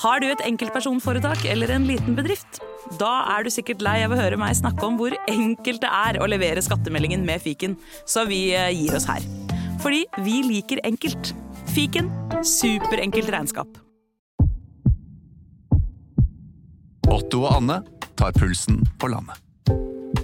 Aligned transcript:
Har 0.00 0.22
du 0.22 0.30
et 0.30 0.40
enkeltpersonforetak 0.48 1.42
eller 1.52 1.74
en 1.74 1.84
liten 1.84 2.14
bedrift? 2.16 2.62
Da 2.96 3.10
er 3.34 3.44
du 3.44 3.50
sikkert 3.52 3.82
lei 3.84 3.98
av 4.06 4.14
å 4.14 4.16
høre 4.16 4.38
meg 4.40 4.56
snakke 4.56 4.86
om 4.86 4.96
hvor 4.96 5.12
enkelt 5.28 5.82
det 5.82 5.90
er 5.92 6.18
å 6.24 6.28
levere 6.30 6.62
skattemeldingen 6.64 7.20
med 7.26 7.42
fiken, 7.44 7.74
så 8.08 8.24
vi 8.28 8.46
eh, 8.56 8.70
gir 8.72 8.96
oss 8.96 9.04
her. 9.10 9.20
Fordi 9.84 10.06
vi 10.24 10.38
liker 10.46 10.80
enkelt. 10.88 11.34
Fiken 11.74 12.08
superenkelt 12.40 13.28
regnskap. 13.34 13.76
Otto 17.10 17.44
og 17.44 17.58
Anne 17.58 17.82
tar 18.16 18.32
pulsen 18.38 18.80
på 18.96 19.12
landet. 19.12 19.36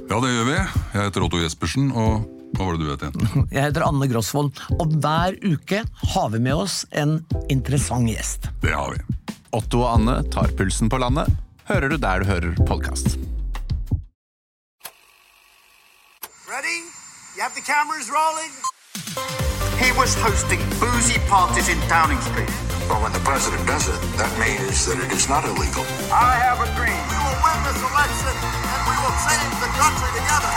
Ja, 0.06 0.22
det 0.22 0.32
gjør 0.32 0.48
vi. 0.54 0.56
Jeg 0.56 1.02
heter 1.02 1.26
Otto 1.26 1.42
Jespersen, 1.42 1.92
og 1.92 2.24
hva 2.56 2.70
var 2.70 2.78
det 2.78 2.86
du 2.86 2.94
het 2.94 3.04
igjen? 3.04 3.44
Jeg 3.58 3.68
heter 3.68 3.84
Anne 3.84 4.08
Grosvold, 4.08 4.56
og 4.80 4.96
hver 5.04 5.36
uke 5.44 5.84
har 6.16 6.32
vi 6.32 6.40
med 6.48 6.64
oss 6.64 6.86
en 6.96 7.18
interessant 7.52 8.08
gjest. 8.08 8.48
Det 8.64 8.72
har 8.72 8.96
vi. 8.96 9.04
Otto 9.56 9.80
og 9.80 9.88
Anne 9.94 10.14
tar 10.32 10.50
pulsen 10.58 10.90
på 10.92 10.98
landet. 11.00 11.30
Hører 11.70 11.88
du 11.88 11.96
der 11.96 12.20
du 12.20 12.26
hører 12.28 12.52
podkast. 12.68 13.16
Ready? 16.44 16.78
Have 17.40 17.52
the 17.56 17.64
cameras 17.64 18.08
rolling? 18.12 18.52
He 19.80 19.90
was 20.00 20.12
hosting 20.26 20.60
boozy 20.82 21.18
parties 21.32 21.68
in 21.72 21.78
Downing 21.88 22.20
Street. 22.28 22.52
Well, 22.88 23.00
when 23.04 23.12
the 23.16 23.24
president 23.30 23.64
does 23.72 23.88
it, 23.88 24.00
that 24.20 24.32
means 24.44 24.84
that 24.86 24.98
it 25.04 25.10
is 25.18 25.24
not 25.32 25.42
illegal. 25.50 25.84
I 26.12 26.32
have 26.46 26.58
a 26.60 26.68
dream. 26.78 27.02
We 27.12 27.18
will 27.24 27.40
win 27.46 27.58
this 27.68 27.80
election 27.90 28.34
and 28.72 28.80
we 28.90 28.96
will 29.02 29.16
change 29.26 29.54
the 29.64 29.70
country 29.80 30.10
together. 30.20 30.52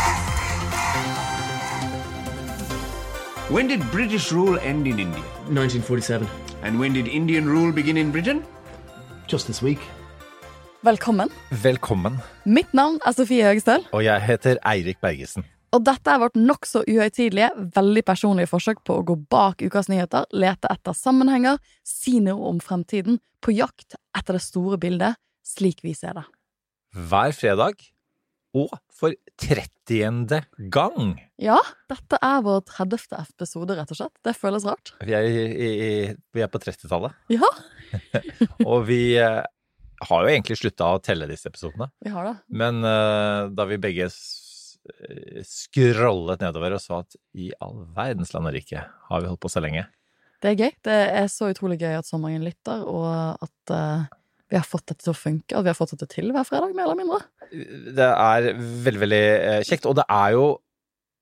When 3.55 3.66
did 3.72 3.81
British 3.91 4.31
rule 4.31 4.59
end 4.59 4.88
in 4.91 5.00
India? 5.00 5.25
1947. 5.47 6.27
And 6.63 6.80
when 6.80 6.94
did 6.94 7.08
Indian 7.08 7.47
rule 7.47 7.72
begin 7.72 7.97
in 7.97 8.11
Britain? 8.11 8.44
Just 9.31 9.45
this 9.45 9.61
week. 9.61 9.79
Velkommen. 10.81 11.29
Velkommen. 11.51 12.15
Mitt 12.45 12.72
navn 12.73 12.95
er 13.05 13.13
Sofie 13.13 13.45
Høgestøl. 13.45 13.83
Og 13.94 14.02
jeg 14.02 14.23
heter 14.25 14.58
Eirik 14.66 14.97
Bergesen. 15.03 15.45
Og 15.69 15.83
dette 15.86 16.09
er 16.09 16.17
vårt 16.23 16.39
nokså 16.39 16.81
uhøytidelige, 16.89 17.52
veldig 17.75 18.03
personlige 18.08 18.49
forsøk 18.49 18.81
på 18.88 18.95
å 18.97 19.03
gå 19.05 19.19
bak 19.30 19.61
ukas 19.61 19.91
nyheter, 19.91 20.25
lete 20.33 20.71
etter 20.73 20.97
sammenhenger, 20.97 21.59
si 21.86 22.16
noe 22.25 22.41
om 22.49 22.58
fremtiden, 22.63 23.19
på 23.45 23.53
jakt 23.53 23.99
etter 24.17 24.39
det 24.39 24.41
store 24.47 24.80
bildet, 24.81 25.19
slik 25.45 25.86
vi 25.86 25.93
ser 25.93 26.17
det. 26.17 26.25
Hver 26.97 27.36
fredag, 27.38 27.86
og 28.58 28.72
for 28.95 29.14
30. 29.44 30.39
gang. 30.73 31.11
Ja, 31.42 31.58
dette 31.89 32.17
er 32.25 32.42
vår 32.45 32.64
30. 32.66 32.97
episode, 33.19 33.75
rett 33.78 33.92
og 33.94 34.00
slett. 34.00 34.16
Det 34.25 34.33
føles 34.38 34.66
rart. 34.66 34.94
Vi 35.05 35.14
er, 35.14 35.28
i, 35.30 35.69
i, 35.69 35.92
vi 36.33 36.42
er 36.45 36.50
på 36.52 36.61
30-tallet. 36.64 37.14
Ja, 37.33 37.50
og 38.70 38.83
vi 38.89 39.02
eh, 39.22 39.42
har 40.09 40.25
jo 40.25 40.31
egentlig 40.33 40.58
slutta 40.59 40.89
å 40.95 41.02
telle 41.03 41.27
disse 41.30 41.50
episodene. 41.52 41.89
vi 42.05 42.11
har 42.14 42.25
det. 42.30 42.36
Men 42.50 42.81
uh, 42.86 43.50
da 43.53 43.66
vi 43.70 43.77
begge 43.81 44.09
s- 44.09 44.77
eh, 44.89 45.44
nedover 46.42 46.73
og 46.77 46.81
så 46.83 47.02
at 47.03 47.16
i 47.36 47.52
all 47.61 47.86
verdens 47.95 48.33
land 48.33 48.50
og 48.50 48.55
rike 48.58 48.81
har 49.09 49.22
vi 49.22 49.27
holdt 49.30 49.42
på 49.45 49.52
så 49.52 49.61
lenge. 49.64 49.86
Det 50.39 50.53
er 50.53 50.61
gøy. 50.61 50.72
Det 50.88 51.00
er 51.20 51.27
så 51.27 51.50
utrolig 51.52 51.80
gøy 51.81 51.97
at 52.00 52.08
så 52.08 52.17
mange 52.22 52.39
lytter, 52.39 52.86
og 52.88 53.42
at 53.44 53.73
eh, 53.75 54.05
vi 54.50 54.58
har 54.58 54.66
fått 54.66 54.88
dette 54.89 55.03
til 55.05 55.14
å 55.14 55.17
funke, 55.17 55.58
og 55.58 55.66
vi 55.66 55.72
har 55.72 55.78
fått 55.78 55.94
dette 55.94 56.09
til 56.09 56.31
hver 56.33 56.47
fredag, 56.47 56.73
mer 56.78 56.88
eller 56.88 56.97
mindre. 56.97 57.22
Det 57.95 58.09
er 58.09 58.50
veldig, 58.58 59.02
veldig 59.03 59.22
eh, 59.22 59.61
kjekt. 59.67 59.86
Og 59.89 59.97
det 60.00 60.05
er 60.09 60.33
jo 60.38 60.50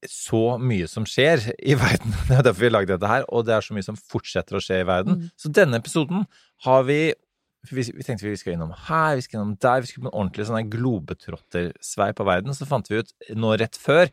så 0.08 0.42
mye 0.62 0.88
som 0.90 1.08
skjer 1.10 1.50
i 1.58 1.76
verden. 1.78 2.14
Det 2.30 2.38
er 2.38 2.46
derfor 2.46 2.68
vi 2.68 2.74
lagde 2.74 2.94
dette 2.94 3.12
her. 3.12 3.26
Og 3.34 3.48
det 3.48 3.56
er 3.56 3.66
så 3.66 3.76
mye 3.76 3.86
som 3.86 3.98
fortsetter 3.98 4.60
å 4.60 4.62
skje 4.64 4.84
i 4.84 4.88
verden. 4.88 5.18
Mm. 5.20 5.32
Så 5.42 5.52
denne 5.52 5.82
episoden 5.82 6.28
har 6.68 6.86
vi 6.88 7.02
vi, 7.68 7.84
vi 7.84 8.06
tenkte 8.06 8.28
vi 8.28 8.38
skal 8.40 8.54
innom 8.56 8.72
her, 8.88 9.18
vi 9.18 9.24
skal 9.26 9.42
innom 9.42 9.56
der, 9.60 9.82
vi 9.84 9.90
skulle 9.90 10.06
på 10.06 10.12
en 10.12 10.20
ordentlig 10.22 10.46
sånn 10.48 10.60
her 10.60 10.70
globetrottersveip 10.72 12.22
av 12.24 12.30
verden. 12.30 12.56
Så 12.56 12.68
fant 12.70 12.88
vi 12.88 13.02
ut 13.02 13.12
nå 13.36 13.56
rett 13.60 13.76
før 13.82 14.06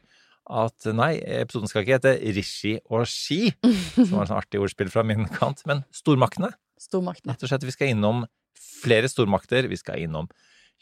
at 0.44 0.88
nei, 0.92 1.12
episoden 1.40 1.70
skal 1.70 1.84
ikke 1.84 1.98
hete 2.00 2.14
Rishi 2.36 2.74
og 2.90 3.06
Ski, 3.08 3.52
som 3.94 4.16
var 4.16 4.24
et 4.24 4.32
sånn 4.32 4.40
artig 4.40 4.64
ordspill 4.64 4.90
fra 4.92 5.04
min 5.06 5.28
kant, 5.36 5.62
men 5.70 5.84
stormaktene. 5.94 6.50
Stormaktene. 6.80 7.36
Rett 7.36 7.46
og 7.46 7.52
slett, 7.52 7.68
vi 7.68 7.76
skal 7.76 7.94
innom 7.94 8.24
flere 8.58 9.10
stormakter. 9.10 9.68
Vi 9.70 9.78
skal 9.80 10.04
innom 10.04 10.28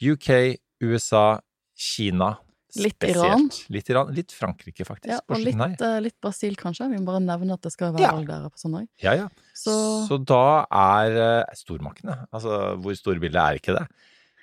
UK, 0.03 0.57
USA, 0.83 1.41
Kina 1.79 2.37
Litt 2.73 2.97
spesielt. 2.97 3.21
Iran. 3.21 3.51
Litt 3.69 3.91
Iran. 3.91 4.13
Litt 4.17 4.33
Frankrike, 4.33 4.85
faktisk. 4.89 5.11
Ja, 5.13 5.19
og 5.29 5.43
litt, 5.45 5.83
eh, 5.85 5.99
litt 6.01 6.17
Brasil, 6.25 6.55
kanskje. 6.57 6.89
Vi 6.89 6.97
må 7.03 7.05
bare 7.11 7.21
nevne 7.21 7.53
at 7.53 7.61
det 7.61 7.73
skal 7.75 7.93
være 7.93 8.01
Ja. 8.01 8.13
valg 8.13 8.27
der 8.27 8.49
på 8.49 8.57
søndag. 8.57 8.89
Ja, 9.03 9.13
ja. 9.13 9.29
Så, 9.55 10.09
Så, 10.09 10.17
da 10.25 10.65
er 10.73 11.45
uh, 11.45 11.45
stormaktene 11.55 12.27
Altså, 12.33 12.81
hvor 12.81 12.97
store 12.97 13.21
bildet 13.21 13.37
er 13.37 13.59
ikke 13.61 13.77
det? 13.77 13.87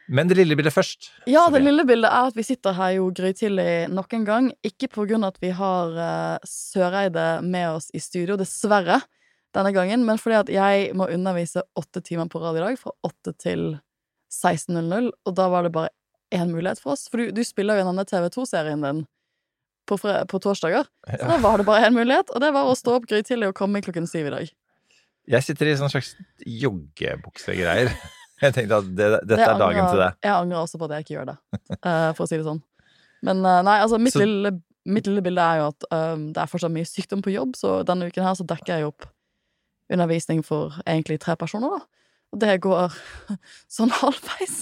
Men 0.10 0.28
det 0.28 0.38
lille 0.38 0.56
bildet 0.56 0.74
først. 0.74 1.10
ja, 1.28 1.50
det 1.50 1.62
lille 1.62 1.86
bildet 1.86 2.10
er 2.10 2.28
at 2.28 2.36
vi 2.36 2.44
sitter 2.44 2.74
her 2.74 2.92
jo 2.98 3.12
grytidlig 3.12 3.90
nok 3.90 4.14
en 4.14 4.26
gang. 4.26 4.52
Ikke 4.64 4.88
på 4.90 5.08
grunn 5.08 5.24
av 5.24 5.34
at 5.34 5.42
vi 5.42 5.50
har 5.50 5.90
uh, 5.90 6.38
Søreide 6.46 7.42
med 7.44 7.68
oss 7.70 7.90
i 7.94 8.00
studio, 8.00 8.38
dessverre, 8.38 9.02
denne 9.56 9.72
gangen, 9.74 10.04
men 10.06 10.20
fordi 10.22 10.36
at 10.40 10.50
jeg 10.54 10.92
må 10.98 11.08
undervise 11.10 11.64
åtte 11.80 12.02
timer 12.06 12.28
på 12.30 12.42
rad 12.44 12.58
i 12.60 12.64
dag, 12.64 12.78
fra 12.80 12.92
åtte 13.08 13.34
til 13.42 13.80
16.00, 14.30 15.10
og 15.26 15.36
da 15.38 15.48
var 15.50 15.66
det 15.66 15.72
bare 15.74 15.90
én 16.36 16.52
mulighet 16.54 16.80
for 16.84 16.94
oss. 16.94 17.08
For 17.10 17.18
du, 17.24 17.32
du 17.34 17.42
spiller 17.48 17.80
jo 17.80 17.88
denne 17.88 18.06
TV2-serien 18.06 18.84
din 18.86 19.00
på, 19.90 19.98
på 19.98 20.40
torsdager. 20.44 20.86
Så 21.10 21.26
da 21.26 21.40
var 21.42 21.58
det 21.58 21.66
bare 21.66 21.88
én 21.90 21.96
mulighet, 21.98 22.30
og 22.30 22.44
det 22.44 22.52
var 22.54 22.70
å 22.70 22.76
stå 22.78 23.00
opp 23.00 23.08
grytidlig 23.10 23.50
og 23.50 23.58
komme 23.58 23.82
klokken 23.82 24.06
syv 24.10 24.30
i 24.30 24.36
dag. 24.36 24.52
Jeg 25.30 25.46
sitter 25.46 25.70
i 25.72 25.76
sånn 25.78 25.90
slags 25.94 26.14
joggebuksegreier. 26.46 27.92
Jeg 28.40 28.54
tenkte 28.56 28.78
at 28.80 28.86
det, 28.96 29.08
dette 29.28 29.36
Det 29.36 29.44
er 29.44 29.58
dagen 29.60 29.82
angrer- 29.82 29.90
til 29.92 30.00
det. 30.00 30.12
Jeg 30.24 30.32
angrer 30.32 30.60
også 30.62 30.78
på 30.80 30.88
at 30.88 30.92
jeg 30.96 31.04
ikke 31.04 31.14
gjør 31.18 31.26
det, 31.28 31.34
eh, 31.76 32.12
for 32.16 32.24
å 32.24 32.28
si 32.30 32.38
det 32.40 32.46
sånn. 32.46 32.62
Men 33.28 33.42
eh, 33.44 33.58
nei, 33.68 33.74
altså, 33.84 33.98
mitt, 34.00 34.14
Så- 34.16 34.22
lille, 34.24 34.54
mitt 34.88 35.10
lille 35.10 35.24
bilde 35.26 35.44
er 35.44 35.58
jo 35.60 35.66
at 35.74 35.88
um, 35.92 36.22
det 36.32 36.40
er 36.40 36.48
fortsatt 36.48 36.72
mye 36.72 36.88
sykdom 36.88 37.20
på 37.26 37.34
jobb, 37.34 37.58
så 37.60 37.74
denne 37.84 38.08
uken 38.08 38.24
her 38.24 38.38
så 38.40 38.46
dekker 38.48 38.78
jeg 38.80 38.88
opp 38.88 39.10
undervisning 39.94 40.44
for 40.46 40.78
egentlig 40.86 41.20
tre 41.24 41.36
personer, 41.40 41.80
da. 41.80 42.10
Og 42.30 42.42
det 42.44 42.60
går 42.62 42.94
sånn 43.78 43.94
halvveis. 44.02 44.62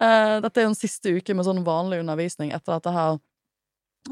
Eh, 0.00 0.38
dette 0.44 0.60
er 0.60 0.66
jo 0.66 0.72
den 0.72 0.78
siste 0.78 1.12
uke 1.12 1.36
med 1.36 1.46
sånn 1.48 1.64
vanlig 1.66 2.00
undervisning. 2.02 2.54
Etter 2.56 2.78
dette 2.78 2.94
her 2.94 3.20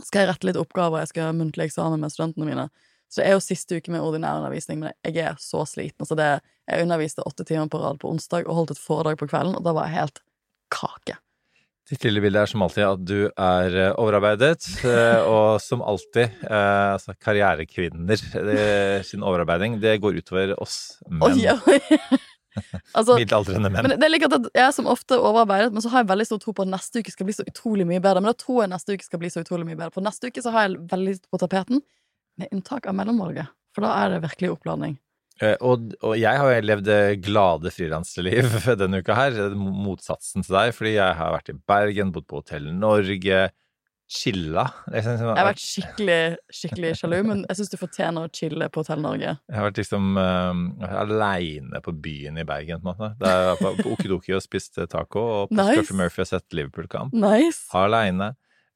skal 0.04 0.22
jeg 0.22 0.31
rette 0.31 0.47
litt 0.47 0.60
oppgaver, 0.60 1.03
jeg 1.03 1.10
skal 1.10 1.31
ha 1.31 1.34
muntlig 1.34 1.66
eksamen 1.66 2.03
med 2.03 2.12
studentene 2.12 2.47
mine. 2.47 2.69
Så 3.10 3.22
det 3.22 3.26
er 3.26 3.34
jo 3.34 3.43
siste 3.43 3.81
uke 3.81 3.91
med 3.91 4.04
ordinær 4.04 4.38
undervisning, 4.38 4.84
men 4.84 4.94
jeg 5.03 5.19
er 5.25 5.41
så 5.43 5.65
sliten. 5.66 6.04
Altså 6.04 6.15
det, 6.19 6.28
jeg 6.71 6.84
underviste 6.84 7.25
åtte 7.27 7.47
timer 7.48 7.66
på 7.72 7.81
rad 7.82 7.98
på 7.98 8.12
onsdag 8.12 8.47
og 8.47 8.60
holdt 8.60 8.77
et 8.77 8.82
foredrag 8.82 9.19
på 9.19 9.27
kvelden, 9.32 9.56
og 9.59 9.66
da 9.66 9.75
var 9.75 9.88
jeg 9.88 9.98
helt 9.98 10.22
kake. 10.71 11.16
Ditt 11.91 12.05
lille 12.06 12.23
bilde 12.23 12.39
er 12.39 12.47
som 12.47 12.62
alltid 12.62 12.84
at 12.87 13.01
du 13.03 13.17
er 13.27 13.75
eh, 13.75 13.95
overarbeidet, 13.99 14.67
eh, 14.87 15.25
og 15.34 15.59
som 15.62 15.83
alltid, 15.83 16.37
eh, 16.47 16.91
altså 16.95 17.17
karrierekvinner 17.19 19.03
sin 19.06 19.25
overarbeiding, 19.27 19.81
det 19.83 19.97
går 20.03 20.21
utover 20.21 20.55
oss 20.62 21.01
menn. 21.09 21.41
Oi, 21.43 21.51
oi. 21.51 22.21
altså, 22.99 23.17
Middelaldrende 23.19 23.73
menn. 23.75 23.89
men 23.89 23.97
det 23.99 24.06
er 24.06 24.15
like 24.15 24.31
at 24.31 24.47
jeg 24.55 24.65
er 24.69 24.77
som 24.77 24.91
ofte 24.91 25.19
overarbeidet, 25.19 25.75
men 25.75 25.83
så 25.83 25.91
har 25.91 26.05
jeg 26.05 26.12
veldig 26.12 26.28
stor 26.31 26.43
tro 26.45 26.55
på 26.55 26.67
at 26.67 26.73
neste 26.77 27.03
uke 27.03 27.15
skal 27.17 27.27
bli 27.27 27.39
så 27.41 27.49
utrolig 27.51 27.89
mye 27.91 28.03
bedre. 28.03 28.22
Men 28.22 28.31
da 28.31 28.39
tror 28.39 28.62
jeg 28.62 28.75
neste 28.77 28.95
uke 28.95 29.11
skal 29.11 29.25
bli 29.25 29.34
så 29.34 29.43
utrolig 29.43 29.67
mye 29.67 29.78
bedre. 29.81 29.95
For 29.97 30.07
neste 30.07 30.31
uke 30.31 30.47
så 30.47 30.55
har 30.55 30.69
jeg 30.69 30.78
veldig 30.95 31.17
på 31.27 31.43
tapeten, 31.43 31.83
med 32.39 32.55
unntak 32.55 32.87
av 32.87 32.95
mellomvalget. 33.03 33.51
For 33.75 33.83
da 33.83 33.97
er 34.05 34.15
det 34.15 34.25
virkelig 34.28 34.55
oppladning. 34.55 34.95
Eh, 35.41 35.56
Og, 35.65 35.95
og 36.05 36.17
jeg 36.21 36.37
har 36.37 36.51
jo 36.53 36.67
levd 36.69 36.84
det 36.84 37.01
glade 37.25 37.71
frilansliv 37.73 38.51
denne 38.83 39.01
uka 39.01 39.15
her, 39.17 39.39
motsatsen 39.56 40.45
til 40.45 40.56
deg, 40.59 40.75
fordi 40.77 40.97
jeg 40.99 41.17
har 41.17 41.33
vært 41.33 41.49
i 41.55 41.59
Bergen, 41.71 42.12
bodd 42.12 42.27
på 42.28 42.43
Hotell 42.43 42.69
Norge, 42.77 43.47
chilla. 44.11 44.65
liksom. 44.91 45.21
Jeg 45.23 45.39
har 45.39 45.47
vært 45.47 45.62
skikkelig 45.62 46.19
skikkelig 46.51 46.89
sjalu, 46.99 47.17
men 47.28 47.43
jeg 47.47 47.61
syns 47.61 47.71
du 47.71 47.77
fortjener 47.78 48.27
å 48.27 48.31
chille 48.34 48.67
på 48.75 48.83
Hotell 48.83 49.01
Norge. 49.05 49.37
Jeg 49.47 49.55
har 49.56 49.69
vært 49.69 49.78
liksom 49.78 50.09
uh, 50.19 50.91
aleine 51.05 51.81
på 51.84 51.95
byen 52.05 52.41
i 52.43 52.47
Bergen, 52.49 52.83
på 52.83 52.91
en 52.91 52.99
måte. 52.99 53.12
Da 53.22 53.31
jeg 53.37 53.47
var 53.53 53.61
på, 53.62 53.72
på 53.84 53.93
Okidoki 53.95 54.34
og 54.34 54.43
spiste 54.45 54.89
taco, 54.91 55.22
og 55.45 55.53
på 55.53 55.60
Nice. 55.60 55.77
Scruffy 55.78 55.98
Murphy 56.03 56.25
og 56.27 56.31
sett 56.33 56.59
Liverpool-kamp. 56.59 57.15
Nice. 57.22 57.63
Aleine. 57.81 58.33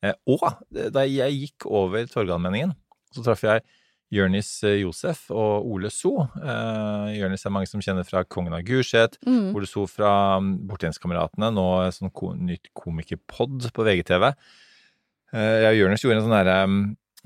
Eh, 0.06 0.14
og 0.30 0.46
da 0.94 1.02
jeg 1.08 1.34
gikk 1.42 1.66
over 1.82 2.06
Torgallmenningen, 2.14 2.72
så 3.14 3.26
traff 3.26 3.42
jeg 3.46 3.66
Jørnis 4.14 4.48
eh, 4.66 4.80
Josef 4.82 5.26
og 5.34 5.66
Ole 5.74 5.90
So. 5.92 6.26
Uh, 6.38 7.10
Jørnis 7.14 7.44
er 7.46 7.54
mange 7.54 7.70
som 7.70 7.82
kjenner 7.84 8.06
fra 8.06 8.24
Kongen 8.24 8.54
av 8.56 8.64
Gulset. 8.66 9.18
Mm. 9.26 9.52
Ole 9.56 9.68
So 9.70 9.86
fra 9.90 10.40
Bortgjengskameratene, 10.40 11.50
nå 11.54 11.68
sånn 11.96 12.14
ko 12.14 12.32
nytt 12.38 12.70
komikerpod 12.76 13.70
på 13.74 13.88
VGTV. 13.88 14.30
Uh, 15.34 15.56
jeg 15.64 15.72
og 15.72 15.80
Jonis 15.82 16.04
gjorde 16.04 16.20
en 16.20 16.28
sånn 16.28 16.36
derre 16.36 16.58
um, 16.68 16.76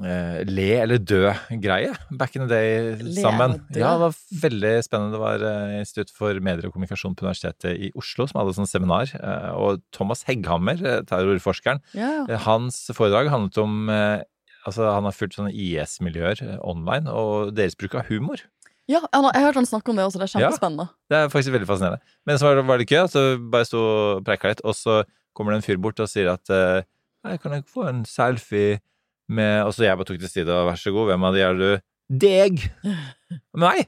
uh, 0.00 0.38
le 0.48 0.68
eller 0.78 1.02
dø-greie 1.02 1.92
back 2.10 2.38
in 2.38 2.46
the 2.46 2.48
day 2.48 2.94
Le 3.02 3.16
sammen. 3.20 3.58
Ja, 3.74 3.92
det 3.98 4.06
var 4.06 4.16
veldig 4.46 4.72
spennende. 4.86 5.16
Det 5.16 5.22
var 5.22 5.44
uh, 5.44 5.76
Institutt 5.82 6.14
for 6.14 6.40
medier 6.40 6.70
og 6.70 6.76
kommunikasjon 6.76 7.18
på 7.18 7.26
Universitetet 7.26 7.76
i 7.76 7.92
Oslo 7.98 8.28
som 8.30 8.40
hadde 8.40 8.56
sånn 8.56 8.70
seminar. 8.70 9.12
eh, 9.18 9.52
og 9.58 9.84
Thomas 9.92 10.24
Hegghammer, 10.28 10.80
eh, 10.80 11.04
terrorforskeren, 11.08 11.84
eh, 11.98 12.34
hans 12.46 12.80
foredrag 12.96 13.28
handlet 13.32 13.60
om 13.60 13.92
eh, 13.92 14.24
Altså, 14.68 14.84
han 14.92 15.06
har 15.08 15.14
fulgt 15.16 15.38
sånne 15.38 15.52
IS-miljøer 15.56 16.42
eh, 16.44 16.58
online, 16.68 17.08
og 17.10 17.54
deres 17.56 17.76
bruk 17.78 17.96
av 17.98 18.08
humor. 18.10 18.42
Ja, 18.88 19.02
jeg 19.04 19.24
har 19.36 19.44
hørt 19.50 19.58
han 19.60 19.68
snakke 19.68 19.92
om 19.92 19.98
det 19.98 20.04
også, 20.06 20.20
det 20.20 20.28
er 20.28 20.32
Ja. 20.40 20.48
kjempespennende. 20.48 20.86
Det 21.12 21.16
er 21.18 21.32
faktisk 21.32 21.52
veldig 21.56 21.68
fascinerende. 21.68 22.00
Men 22.28 22.38
så 22.40 22.52
var 22.64 22.78
det, 22.80 22.86
gøy, 22.88 23.02
så 23.12 23.24
bare 23.52 23.66
sto 23.68 23.80
og 23.82 24.24
preika 24.24 24.48
litt, 24.52 24.62
og 24.64 24.76
så 24.76 25.02
kommer 25.36 25.52
det 25.52 25.60
en 25.60 25.66
fyr 25.68 25.80
bort 25.80 26.00
og 26.00 26.08
sier 26.08 26.30
at 26.32 26.48
Nei, 26.48 26.84
Hei, 27.26 27.36
kan 27.42 27.52
jeg 27.52 27.66
få 27.68 27.84
en 27.88 28.04
selfie 28.06 28.78
med 29.28 29.66
Og 29.66 29.74
så 29.74 29.84
jeg 29.84 29.98
bare 29.98 30.06
tok 30.08 30.20
til 30.22 30.30
side, 30.30 30.48
og 30.54 30.68
vær 30.70 30.78
så 30.80 30.92
god, 30.94 31.10
hvem 31.10 31.24
av 31.28 31.34
de 31.36 31.42
er 31.44 31.58
du? 31.58 31.68
Deg! 32.08 32.62
Nei! 33.58 33.84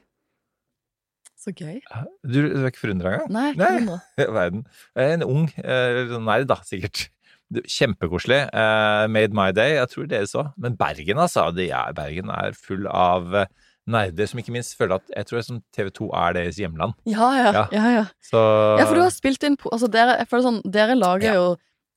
Så 1.41 1.49
gøy. 1.57 1.79
Du, 2.21 2.35
du 2.45 2.59
er 2.61 2.69
ikke 2.69 2.83
forundra 2.83 3.15
engang? 3.15 3.31
Nei, 3.33 3.47
ikke 3.55 3.79
Nei. 3.87 4.27
Verden. 4.37 4.61
En 5.01 5.23
ung 5.25 5.47
eh, 5.57 6.03
sånn 6.11 6.27
nerd, 6.27 6.45
da, 6.51 6.59
sikkert. 6.67 7.07
Kjempekoselig. 7.51 8.45
Uh, 8.55 9.07
made 9.11 9.35
my 9.35 9.49
day. 9.55 9.75
Jeg 9.75 9.89
tror 9.91 10.07
dere 10.07 10.27
så. 10.29 10.45
Men 10.57 10.77
Bergen, 10.79 11.19
altså. 11.19 11.49
Det 11.55 11.69
er, 11.71 11.91
Bergen 11.97 12.31
er 12.31 12.55
full 12.55 12.87
av 12.87 13.35
eh, 13.35 13.49
nerder 13.91 14.29
som 14.29 14.39
ikke 14.41 14.53
minst 14.55 14.77
føler 14.79 14.99
at 14.99 15.11
Jeg 15.15 15.27
tror 15.29 15.59
TV 15.75 15.89
2 15.97 16.11
er 16.23 16.37
deres 16.37 16.61
hjemland. 16.61 16.95
Ja, 17.09 17.31
ja. 17.37 17.49
Ja. 17.51 17.65
ja, 17.75 17.89
ja. 17.99 18.05
Så 18.23 18.39
Ja, 18.79 18.85
for 18.85 18.95
du 18.95 19.03
har 19.03 19.11
spilt 19.13 19.43
inn 19.43 19.57
altså 19.71 19.89
dere, 19.91 20.19
jeg 20.21 20.31
føler 20.31 20.47
sånn, 20.47 20.61
dere 20.71 20.95
lager 20.95 21.35
jo 21.35 21.45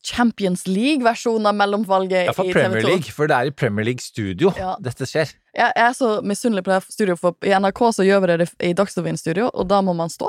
Champions 0.05 0.67
League-versjonen 0.69 1.49
av 1.49 1.57
mellomvalget 1.57 2.29
Ja, 2.29 2.35
for 2.37 2.45
i 2.45 2.53
TV 2.53 2.59
2. 2.59 2.61
Premier 2.61 2.85
League, 2.91 3.15
for 3.15 3.31
det 3.31 3.37
er 3.37 3.49
i 3.49 3.55
Premier 3.57 3.87
League 3.89 4.05
studio 4.05 4.53
Ja. 4.59 4.75
dette 4.83 5.09
skjer. 5.09 5.33
Jeg, 5.55 5.71
jeg 5.71 5.87
er 5.87 5.95
så 5.97 6.11
misunnelig 6.21 6.65
på 6.67 6.75
det 6.75 6.83
studioet, 6.93 7.21
for 7.23 7.37
i 7.47 7.55
NRK 7.57 7.81
så 7.97 8.05
gjør 8.05 8.25
vi 8.25 8.33
det 8.35 8.49
i 8.61 8.75
Dagsrevyen-studio, 8.77 9.49
og 9.55 9.69
da 9.71 9.81
må 9.87 9.95
man 9.97 10.13
stå. 10.13 10.29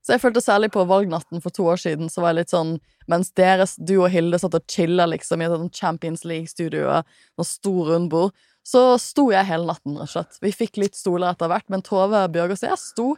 Så 0.00 0.14
jeg 0.14 0.22
følte 0.22 0.40
særlig 0.40 0.70
på 0.72 0.84
valgnatten 0.88 1.42
for 1.44 1.52
to 1.52 1.66
år 1.68 1.80
siden, 1.82 2.08
så 2.08 2.22
var 2.22 2.32
jeg 2.32 2.42
litt 2.42 2.54
sånn 2.54 2.76
Mens 3.10 3.32
deres, 3.36 3.74
du 3.76 3.96
og 3.98 4.10
Hilde 4.12 4.38
satt 4.38 4.54
og 4.54 4.64
chilla 4.70 5.04
liksom 5.10 5.42
i 5.42 5.48
et 5.48 5.52
sånt 5.52 5.76
Champions 5.76 6.22
League-studio, 6.28 7.00
noe 7.36 7.46
stor 7.48 7.88
rundbord, 7.90 8.30
så 8.62 8.94
sto 9.02 9.24
jeg 9.32 9.48
hele 9.48 9.66
natten, 9.66 9.96
rett 9.98 10.06
og 10.06 10.12
slett. 10.12 10.38
Vi 10.44 10.52
fikk 10.54 10.78
litt 10.78 10.94
stoler 10.94 11.32
etter 11.32 11.50
hvert, 11.50 11.66
men 11.72 11.82
Tove 11.82 12.20
Bjørgaas 12.30 12.62
og 12.62 12.70
jeg 12.70 12.80
sto 12.84 13.08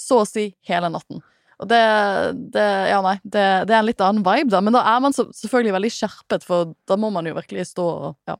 så 0.00 0.22
å 0.22 0.26
si 0.28 0.46
hele 0.68 0.88
natten. 0.94 1.20
Og 1.60 1.68
det, 1.70 1.82
det 2.54 2.64
Ja, 2.90 3.02
nei, 3.04 3.18
det, 3.22 3.44
det 3.68 3.74
er 3.74 3.82
en 3.82 3.90
litt 3.90 4.00
annen 4.02 4.24
vibe, 4.24 4.50
da, 4.54 4.62
men 4.64 4.74
da 4.74 4.82
er 4.94 5.04
man 5.04 5.14
så, 5.14 5.26
selvfølgelig 5.36 5.76
veldig 5.76 5.92
skjerpet, 5.98 6.46
for 6.48 6.72
da 6.88 6.98
må 7.00 7.12
man 7.14 7.28
jo 7.28 7.36
virkelig 7.36 7.68
stå 7.74 7.86
og 7.92 8.10
Ja. 8.30 8.38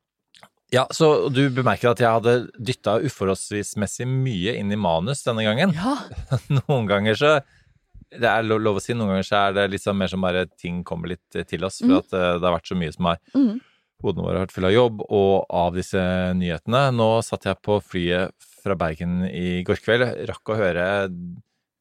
Ja, 0.73 0.87
Så 0.91 1.29
du 1.31 1.45
bemerker 1.55 1.93
at 1.93 2.01
jeg 2.03 2.11
hadde 2.11 2.49
dytta 2.59 2.97
uforholdsmessig 3.05 4.09
mye 4.09 4.57
inn 4.59 4.73
i 4.73 4.79
manus 4.81 5.23
denne 5.23 5.45
gangen. 5.47 5.77
ja. 5.77 5.93
Noen 6.65 6.89
ganger 6.91 7.21
så 7.21 7.35
Det 8.21 8.31
er 8.31 8.47
lov, 8.47 8.79
å 8.79 8.83
si, 8.83 8.95
noen 8.97 9.15
ganger 9.15 9.29
så 9.29 9.39
er 9.41 9.55
det 9.59 9.69
liksom 9.75 9.99
mer 10.01 10.11
som 10.11 10.25
bare 10.25 10.47
ting 10.61 10.83
kommer 10.87 11.15
litt 11.15 11.39
eh, 11.39 11.47
til 11.49 11.65
oss, 11.67 11.81
for 11.83 11.93
mm. 11.93 12.03
at 12.03 12.19
eh, 12.19 12.35
det 12.39 12.49
har 12.49 12.57
vært 12.57 12.71
så 12.71 12.79
mye 12.79 12.95
som 12.95 13.11
har 13.11 13.23
mm. 13.35 13.55
Hodene 14.05 14.25
våre 14.27 14.37
har 14.37 14.45
vært 14.45 14.53
fulle 14.53 14.69
av 14.69 14.75
jobb 14.75 14.99
og 15.07 15.55
av 15.55 15.77
disse 15.79 16.01
nyhetene. 16.37 16.81
Nå 16.93 17.07
satt 17.25 17.47
jeg 17.49 17.57
på 17.65 17.79
flyet 17.81 18.49
fra 18.61 18.75
Bergen 18.77 19.23
i 19.29 19.63
går 19.65 19.81
kveld, 19.81 20.05
rakk 20.29 20.51
å 20.51 20.59
høre 20.59 20.85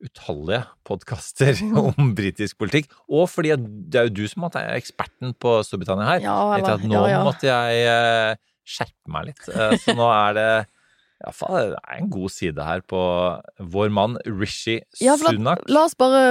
utallige 0.03 0.61
podkaster 0.87 1.59
om 1.81 2.13
britisk 2.15 2.61
politikk. 2.61 2.93
Og 3.11 3.25
fordi 3.31 3.57
det 3.57 3.99
er 3.99 4.07
jo 4.07 4.15
du 4.21 4.23
som 4.31 4.45
er 4.51 4.77
eksperten 4.77 5.35
på 5.35 5.57
Storbritannia 5.67 6.13
her. 6.13 6.23
Ja, 6.23 6.37
eller- 6.55 6.77
at 6.77 6.87
nå 6.87 7.01
ja, 7.01 7.17
ja. 7.17 7.25
måtte 7.27 7.49
jeg 7.49 7.83
eh, 7.91 8.39
skjerpe 8.63 9.15
meg 9.17 9.33
litt. 9.33 9.43
Så 9.83 9.97
nå 9.97 10.07
er 10.07 10.39
det 10.39 10.47
ja, 11.23 11.31
faen, 11.35 11.73
det 11.73 11.79
er 11.81 12.01
en 12.01 12.11
god 12.11 12.33
side 12.35 12.67
her 12.67 12.83
på 12.85 13.01
vår 13.73 13.91
mann 13.95 14.19
Rishi 14.27 14.81
Sunak. 14.99 15.63
Ja, 15.63 15.73
la 15.73 15.85
oss 15.87 15.95
bare 15.99 16.23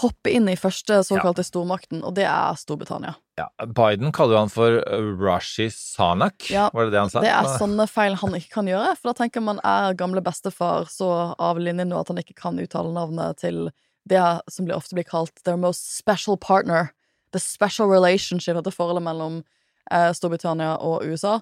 hoppe 0.00 0.32
inn 0.34 0.48
i 0.50 0.56
første 0.58 0.98
såkalte 1.06 1.44
stormakten, 1.46 2.02
og 2.04 2.16
det 2.16 2.26
er 2.26 2.56
Storbritannia. 2.58 3.14
Ja, 3.38 3.46
Biden 3.62 4.12
kaller 4.14 4.36
jo 4.36 4.42
han 4.44 4.52
for 4.52 4.78
eh, 4.80 5.08
Rashi 5.20 5.68
Sanak, 5.72 6.48
Ja, 6.50 6.68
var 6.74 6.88
det 6.88 6.96
det 6.96 7.02
han 7.04 7.12
sa? 7.12 7.22
Det 7.22 7.32
er 7.32 7.50
sånne 7.60 7.86
feil 7.90 8.16
han 8.18 8.36
ikke 8.38 8.54
kan 8.58 8.70
gjøre, 8.70 8.94
for 8.98 9.12
da 9.12 9.16
tenker 9.20 9.44
man 9.44 9.60
er 9.66 9.96
gamle 9.98 10.22
bestefar 10.24 10.88
så 10.90 11.10
av 11.38 11.60
linjen 11.62 11.92
nå 11.92 12.00
at 12.00 12.10
han 12.12 12.22
ikke 12.22 12.38
kan 12.38 12.58
uttale 12.62 12.94
navnet 12.96 13.38
til 13.42 13.68
det 14.08 14.24
som 14.52 14.70
ofte 14.74 14.96
blir 14.98 15.06
kalt 15.06 15.44
their 15.44 15.58
most 15.60 15.96
special 15.96 16.38
partner. 16.38 16.90
The 17.34 17.42
special 17.42 17.90
relationship, 17.90 18.56
dette 18.58 18.74
forholdet 18.74 19.04
mellom 19.06 19.42
eh, 19.90 20.10
Storbritannia 20.16 20.76
og 20.82 21.06
USA. 21.06 21.40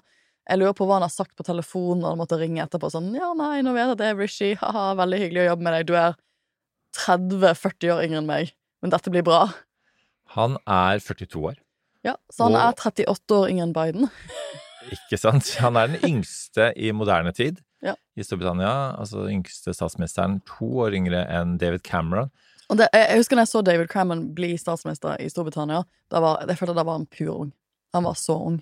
Jeg 0.49 0.59
lurer 0.61 0.73
på 0.77 0.85
hva 0.85 0.99
han 0.99 1.05
har 1.07 1.13
sagt 1.13 1.33
på 1.35 1.43
telefonen 1.47 2.03
når 2.03 2.13
han 2.13 2.19
måtte 2.21 2.37
ringe 2.37 2.61
etterpå. 2.63 2.91
Sånn, 2.93 3.07
ja, 3.17 3.31
nei, 3.33 3.61
nå 3.65 3.73
vet 3.73 3.85
jeg 3.87 3.95
at 3.95 4.01
det 4.03 4.09
er 4.11 4.17
Rishi, 4.19 4.51
haha, 4.61 4.91
veldig 4.99 5.19
hyggelig 5.23 5.41
å 5.41 5.47
jobbe 5.51 5.65
med 5.65 5.73
deg. 5.79 5.87
Du 5.89 5.95
er 5.97 6.13
30-40 6.99 7.91
år 7.95 8.03
yngre 8.05 8.21
enn 8.21 8.29
meg, 8.29 8.51
men 8.83 8.93
dette 8.93 9.11
blir 9.13 9.25
bra. 9.25 9.47
Han 10.37 10.57
er 10.67 10.99
42 11.03 11.41
år, 11.51 11.55
Ja, 12.05 12.15
Så 12.31 12.43
han 12.45 12.53
Og- 12.53 12.61
er 12.61 12.73
38 12.77 13.33
år 13.33 13.49
yngre 13.49 13.63
enn 13.65 13.73
Biden. 13.73 14.09
ikke 14.93 15.17
sant? 15.17 15.47
Han 15.57 15.75
er 15.75 15.87
den 15.87 16.01
yngste 16.05 16.71
i 16.77 16.91
moderne 16.91 17.33
tid 17.33 17.63
Ja. 17.81 17.95
i 18.15 18.21
Storbritannia. 18.21 18.95
Altså 18.99 19.25
den 19.25 19.41
yngste 19.41 19.73
statsministeren, 19.73 20.43
to 20.45 20.65
år 20.85 20.93
yngre 20.93 21.25
enn 21.27 21.57
David 21.57 21.81
Cameron. 21.83 22.29
Og 22.69 22.77
det, 22.77 22.89
jeg, 22.93 23.09
jeg 23.09 23.17
husker 23.17 23.35
da 23.35 23.41
jeg 23.41 23.47
så 23.49 23.63
David 23.65 23.89
Cameron 23.89 24.33
bli 24.37 24.55
statsminister 24.57 25.17
i 25.19 25.27
Storbritannia. 25.29 25.83
Da 26.09 26.19
var, 26.21 26.45
jeg 26.47 26.57
følte 26.57 26.75
da 26.75 26.83
var 26.85 26.99
han 26.99 27.07
pur 27.07 27.33
ung. 27.39 27.51
Han 27.93 28.03
var 28.03 28.13
så 28.13 28.37
ung. 28.45 28.61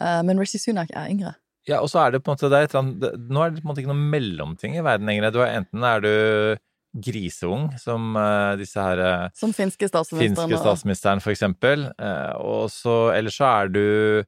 Eh, 0.00 0.22
men 0.22 0.38
Rishi 0.38 0.58
Sunak 0.58 0.90
er 0.94 1.08
yngre. 1.10 1.34
Ja, 1.66 1.80
og 1.82 1.88
så 1.90 2.04
er 2.06 2.12
det 2.14 2.22
på 2.22 2.30
en 2.30 2.36
måte 2.38 2.50
er 2.54 2.62
et 2.68 2.74
annet, 2.78 3.00
det- 3.00 3.14
Nå 3.28 3.40
er 3.42 3.50
det 3.50 3.62
på 3.62 3.66
en 3.66 3.72
måte 3.74 3.82
ikke 3.82 3.90
noen 3.94 4.10
mellomting 4.10 4.76
i 4.76 4.84
verden 4.86 5.06
lenger. 5.06 5.32
Du 5.32 5.40
er, 5.42 5.56
enten 5.60 5.82
er 5.84 6.00
du 6.00 6.58
griseung, 7.02 7.72
som 7.78 8.14
eh, 8.16 8.56
disse 8.56 8.80
her 8.80 8.98
eh, 8.98 9.28
Som 9.34 9.52
finske 9.52 9.88
statsministeren. 9.90 10.36
finske 10.48 10.60
statsministeren, 10.62 11.20
for 11.20 11.30
eksempel. 11.34 11.88
og 12.38 12.70
så 12.70 13.12
Eller 13.16 13.30
så 13.30 13.44
er 13.64 13.68
du 13.68 14.24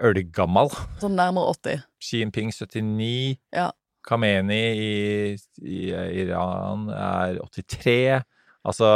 ølgammal. 0.00 0.70
Sånn 1.02 1.14
nærmere 1.18 1.52
80. 1.52 1.82
Xi 2.00 2.22
Jinping 2.22 2.50
79. 2.56 3.36
Ja. 3.52 3.70
Khamenei 4.08 4.72
i, 4.80 5.36
i 5.60 5.80
Iran 6.22 6.86
er 6.88 7.36
83. 7.52 8.22
Altså 8.64 8.88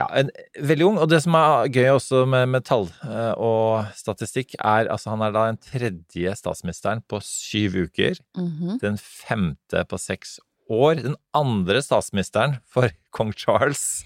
Ja, 0.00 0.06
en, 0.16 0.30
veldig 0.64 0.86
ung. 0.86 0.98
Og 1.02 1.10
det 1.12 1.18
som 1.26 1.34
er 1.36 1.68
gøy 1.68 1.90
også 1.92 2.22
med, 2.30 2.46
med 2.54 2.64
tall 2.64 2.86
uh, 3.04 3.34
og 3.36 3.90
statistikk, 3.98 4.54
er 4.58 4.88
altså 4.88 5.12
han 5.12 5.24
er 5.26 5.34
da 5.34 5.42
den 5.50 5.58
tredje 5.60 6.32
statsministeren 6.38 7.02
på 7.10 7.20
syv 7.24 7.76
uker. 7.86 8.20
Mhm. 8.38 8.78
Den 8.80 8.96
femte 9.00 9.82
på 9.90 9.98
seks 10.00 10.38
år. 10.72 11.02
Den 11.04 11.18
andre 11.36 11.82
statsministeren 11.84 12.58
for 12.70 12.88
kong 13.16 13.34
Charles. 13.36 14.04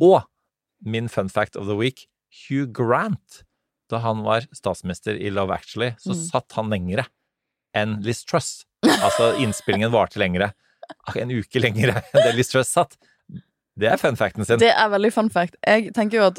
Og 0.00 0.22
min 0.84 1.08
fun 1.12 1.28
fact 1.32 1.56
of 1.60 1.66
the 1.68 1.76
week, 1.76 2.06
Hugh 2.46 2.66
Grant. 2.72 3.42
Da 3.92 4.00
han 4.00 4.22
var 4.24 4.46
statsminister 4.56 5.18
i 5.20 5.28
Love 5.30 5.52
Actually, 5.54 5.92
så 6.00 6.14
Mm. 6.14 6.20
satt 6.30 6.52
han 6.56 6.70
lengre 6.72 7.04
enn 7.76 7.98
Liz 8.02 8.22
Truss. 8.24 8.64
Altså, 8.84 9.34
innspillingen 9.42 9.92
varte 9.92 10.16
lengre. 10.22 10.52
En 11.16 11.30
uke 11.34 11.60
lengre 11.60 12.00
enn 12.14 12.22
det 12.24 12.32
Liz 12.38 12.48
Truss 12.52 12.70
satt. 12.72 12.96
Det 13.80 13.90
er 13.90 13.98
fun 13.98 14.18
facten 14.18 14.46
sin. 14.46 14.60
Det 14.62 14.70
er 14.70 14.90
veldig 14.92 15.10
fun 15.14 15.30
fact. 15.34 15.56
Jeg 15.66 15.90
tenker 15.96 16.20
jo 16.20 16.28
at 16.28 16.38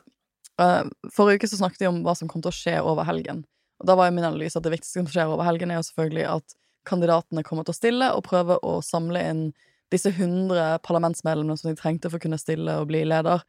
uh, 0.61 0.87
Forrige 1.13 1.41
uke 1.41 1.51
så 1.51 1.59
snakket 1.59 1.83
vi 1.83 1.89
om 1.89 2.01
hva 2.05 2.15
som 2.17 2.29
kom 2.31 2.43
til 2.43 2.53
å 2.53 2.55
skje 2.55 2.77
over 2.81 3.07
helgen. 3.07 3.43
Og 3.81 3.89
Da 3.89 3.97
var 3.99 4.09
jo 4.09 4.15
min 4.15 4.27
analyse 4.27 4.57
at 4.57 4.63
det 4.63 4.73
viktigste 4.73 5.01
som 5.01 5.09
skjer 5.11 5.31
over 5.31 5.47
helgen, 5.47 5.71
er 5.71 5.81
jo 5.81 5.87
selvfølgelig 5.89 6.27
at 6.31 6.57
kandidatene 6.87 7.43
kommer 7.43 7.65
til 7.65 7.73
å 7.73 7.79
stille 7.79 8.11
og 8.13 8.23
prøve 8.27 8.59
å 8.63 8.77
samle 8.85 9.23
inn 9.25 9.45
disse 9.93 10.09
100 10.09 10.79
parlamentsmedlemmene 10.85 11.57
som 11.59 11.69
de 11.69 11.77
trengte 11.77 12.09
for 12.09 12.17
å 12.17 12.23
kunne 12.23 12.39
stille 12.41 12.79
og 12.79 12.87
bli 12.89 13.03
leder. 13.07 13.43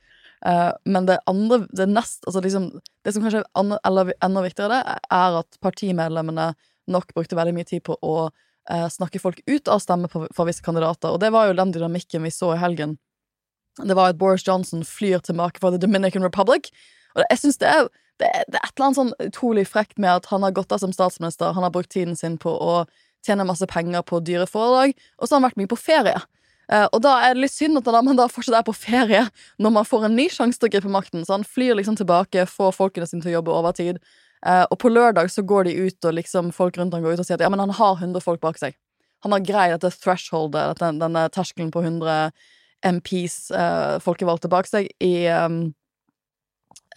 Uh, 0.45 0.73
men 0.85 1.07
det 1.09 1.21
andre, 1.31 1.63
det 1.73 1.87
nest 1.89 2.27
altså 2.29 2.43
liksom, 2.45 2.67
Det 3.07 3.15
som 3.15 3.25
kanskje 3.25 3.41
er 3.41 4.11
enda 4.21 4.43
viktigere, 4.45 4.83
er 4.99 5.39
at 5.41 5.61
partimedlemmene 5.65 6.51
nok 6.93 7.15
brukte 7.15 7.39
veldig 7.39 7.55
mye 7.57 7.69
tid 7.69 7.83
på 7.87 7.97
å 8.03 8.17
uh, 8.29 8.89
snakke 8.93 9.23
folk 9.23 9.41
ut 9.47 9.71
av 9.73 9.81
stemme 9.83 10.11
for, 10.13 10.29
for 10.35 10.49
visse 10.49 10.65
kandidater. 10.65 11.15
Og 11.15 11.23
det 11.23 11.33
var 11.35 11.49
jo 11.49 11.57
den 11.57 11.73
dynamikken 11.75 12.27
vi 12.27 12.35
så 12.35 12.53
i 12.55 12.61
helgen. 12.61 12.99
Det 13.85 13.97
var 13.97 14.13
at 14.13 14.19
Boris 14.19 14.47
Johnson 14.47 14.85
flyr 14.85 15.19
tilbake 15.25 15.61
fra 15.61 15.71
The 15.71 15.81
Dominican 15.81 16.25
Republic. 16.25 16.71
Og 17.17 17.25
jeg 17.31 17.39
synes 17.39 17.59
det 17.61 17.69
er, 17.69 17.89
det, 18.21 18.29
er, 18.29 18.47
det 18.49 18.61
er 18.61 18.69
et 18.69 18.73
eller 18.77 18.87
annet 18.87 19.01
sånn 19.01 19.13
utrolig 19.27 19.67
frekt 19.69 19.99
med 19.99 20.13
at 20.13 20.31
han 20.33 20.47
har 20.47 20.55
gått 20.57 20.73
av 20.73 20.81
som 20.83 20.95
statsminister, 20.95 21.53
han 21.53 21.67
har 21.67 21.75
brukt 21.75 21.93
tiden 21.93 22.17
sin 22.17 22.39
på 22.41 22.53
å 22.53 22.85
tjene 23.27 23.47
masse 23.49 23.67
penger 23.69 24.05
på 24.07 24.21
dyre 24.25 24.47
foredrag, 24.49 24.95
og 25.19 25.27
så 25.27 25.35
har 25.35 25.41
han 25.41 25.49
vært 25.49 25.61
mye 25.61 25.71
på 25.73 25.81
ferie. 25.81 26.17
Eh, 26.73 26.87
og 26.91 27.03
da 27.05 27.17
er 27.23 27.35
det 27.35 27.45
litt 27.45 27.55
synd 27.55 27.79
at 27.79 27.91
man 28.05 28.19
da 28.19 28.27
fortsatt 28.31 28.59
er 28.59 28.67
på 28.67 28.75
ferie 28.75 29.23
når 29.63 29.75
man 29.77 29.87
får 29.87 30.09
en 30.09 30.17
ny 30.19 30.27
sjanse 30.33 30.59
til 30.59 30.69
å 30.69 30.73
gripe 30.75 30.93
makten. 30.93 31.27
Så 31.27 31.37
han 31.37 31.47
flyr 31.47 31.77
liksom 31.79 31.99
tilbake, 31.99 32.47
får 32.51 32.75
folkene 32.75 33.07
sine 33.09 33.23
til 33.23 33.35
å 33.35 33.39
jobbe 33.39 33.55
overtid. 33.55 34.01
tid, 34.01 34.65
og 34.71 34.79
på 34.79 34.91
lørdag 34.91 35.31
så 35.31 35.43
går 35.43 35.65
de 35.65 35.77
ut, 35.87 36.05
og 36.05 36.15
liksom 36.15 36.53
folk 36.53 36.77
rundt 36.79 36.95
han 36.95 37.03
går 37.03 37.17
ut 37.17 37.23
og 37.23 37.27
sier 37.27 37.39
at 37.39 37.47
ja, 37.47 37.51
men 37.53 37.63
han 37.63 37.71
har 37.71 37.97
100 37.97 38.21
folk 38.21 38.41
bak 38.41 38.59
seg. 38.59 38.77
Han 39.25 39.33
har 39.33 39.41
greid 39.41 39.73
dette 39.75 39.97
thresholdet, 40.03 40.79
denne 40.83 41.29
terskelen 41.35 41.73
på 41.75 41.83
100 41.83 42.31
MPs, 42.87 43.51
eh, 43.51 43.99
folkevalgte, 44.05 44.51
bak 44.53 44.69
seg 44.69 44.89
i, 45.03 45.27
um, 45.33 45.63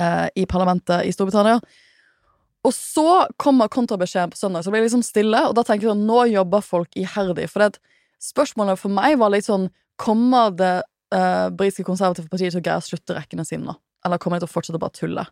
uh, 0.02 0.28
i 0.36 0.46
parlamentet 0.50 1.08
i 1.08 1.14
Storbritannia. 1.16 1.60
Og 2.68 2.76
så 2.76 3.26
kommer 3.40 3.72
kontrabeskjeden 3.72 4.34
på 4.34 4.40
søndag, 4.40 4.66
så 4.66 4.72
blir 4.72 4.84
det 4.84 4.90
liksom 4.90 5.06
stille, 5.06 5.46
og 5.48 5.56
da 5.56 5.64
tenker 5.64 5.88
jeg 5.88 5.94
sånn, 5.94 6.08
nå 6.10 6.26
jobber 6.34 6.64
folk 6.66 6.96
iherdig. 7.00 7.48
For 7.52 7.64
det, 7.64 7.80
spørsmålet 8.24 8.82
for 8.82 8.94
meg 8.94 9.20
var 9.22 9.32
litt 9.34 9.48
sånn, 9.48 9.70
kommer 10.00 10.52
det 10.56 10.74
uh, 11.16 11.48
britiske 11.56 11.88
konservative 11.88 12.32
partiet 12.32 12.54
til 12.54 12.62
å 12.62 12.66
greie 12.66 12.82
å 12.82 12.86
slutte 12.86 13.16
rekkene 13.16 13.48
sine 13.48 13.70
nå? 13.70 13.78
Eller 14.06 14.20
kommer 14.20 14.40
de 14.40 14.46
til 14.46 14.52
å 14.52 14.56
fortsette 14.56 14.80
å 14.80 14.84
bare 14.84 14.96
tulle? 14.96 15.26